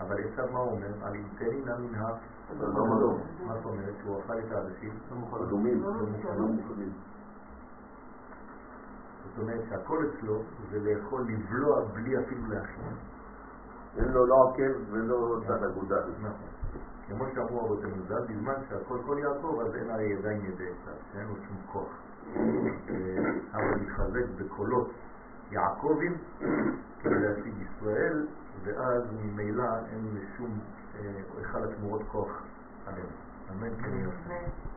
אבל 0.00 0.16
עשיו 0.24 0.52
מה 0.52 0.58
הוא 0.58 0.70
אומר? 0.70 1.06
על 1.06 1.14
יתני 1.14 1.60
נא 1.64 1.76
מנהג. 1.78 2.14
אדום 2.52 2.92
אדום. 2.92 3.20
מה 3.46 3.54
זאת 3.54 3.64
אומרת? 3.64 3.94
שהוא 4.02 4.20
אכל 4.20 4.38
את 4.38 4.52
העדשים? 4.52 4.98
אדומים. 5.42 5.82
לא 5.82 5.90
לא. 5.90 6.46
זאת 9.24 9.38
אומרת 9.38 9.60
שהכל 9.68 10.06
אצלו 10.06 10.42
זה 10.70 10.78
לאכול, 10.80 11.26
לבלוע 11.28 11.84
בלי 11.84 12.18
אפילו 12.18 12.46
להכין. 12.48 13.13
אין 13.98 14.12
לו 14.12 14.26
לא 14.26 14.50
עקב 14.50 14.90
ולא 14.90 15.40
צד 15.48 15.62
אגודל. 15.64 16.02
נכון. 16.20 16.54
כמו 17.08 17.24
שאמרו 17.34 17.66
אבותינו 17.66 18.02
ז"ל, 18.08 18.20
בזמן 18.28 18.54
שהכל 18.68 18.98
כל 19.06 19.18
יעקב, 19.18 19.60
אז 19.60 19.74
אין 19.74 19.90
הרי 19.90 20.04
ידיים 20.04 20.44
ידי 20.44 20.64
עשיו, 20.64 20.94
שאין 21.12 21.26
לו 21.26 21.34
שום 21.36 21.56
כוח. 21.72 21.88
אה, 22.36 22.40
אבל 23.52 23.74
להתחזק 23.78 24.24
בקולות 24.36 24.90
יעקבים 25.50 26.16
כדי 27.02 27.14
להשיג 27.14 27.54
ישראל, 27.62 28.26
ואז 28.64 29.02
ממילא 29.12 29.64
אין 29.92 30.08
לשום 30.14 30.58
אה, 30.94 31.22
היכל 31.38 31.64
התמורות 31.64 32.02
כוח 32.12 32.42
כן 32.84 32.92
יהיה. 32.92 34.06
אמן. 34.06 34.73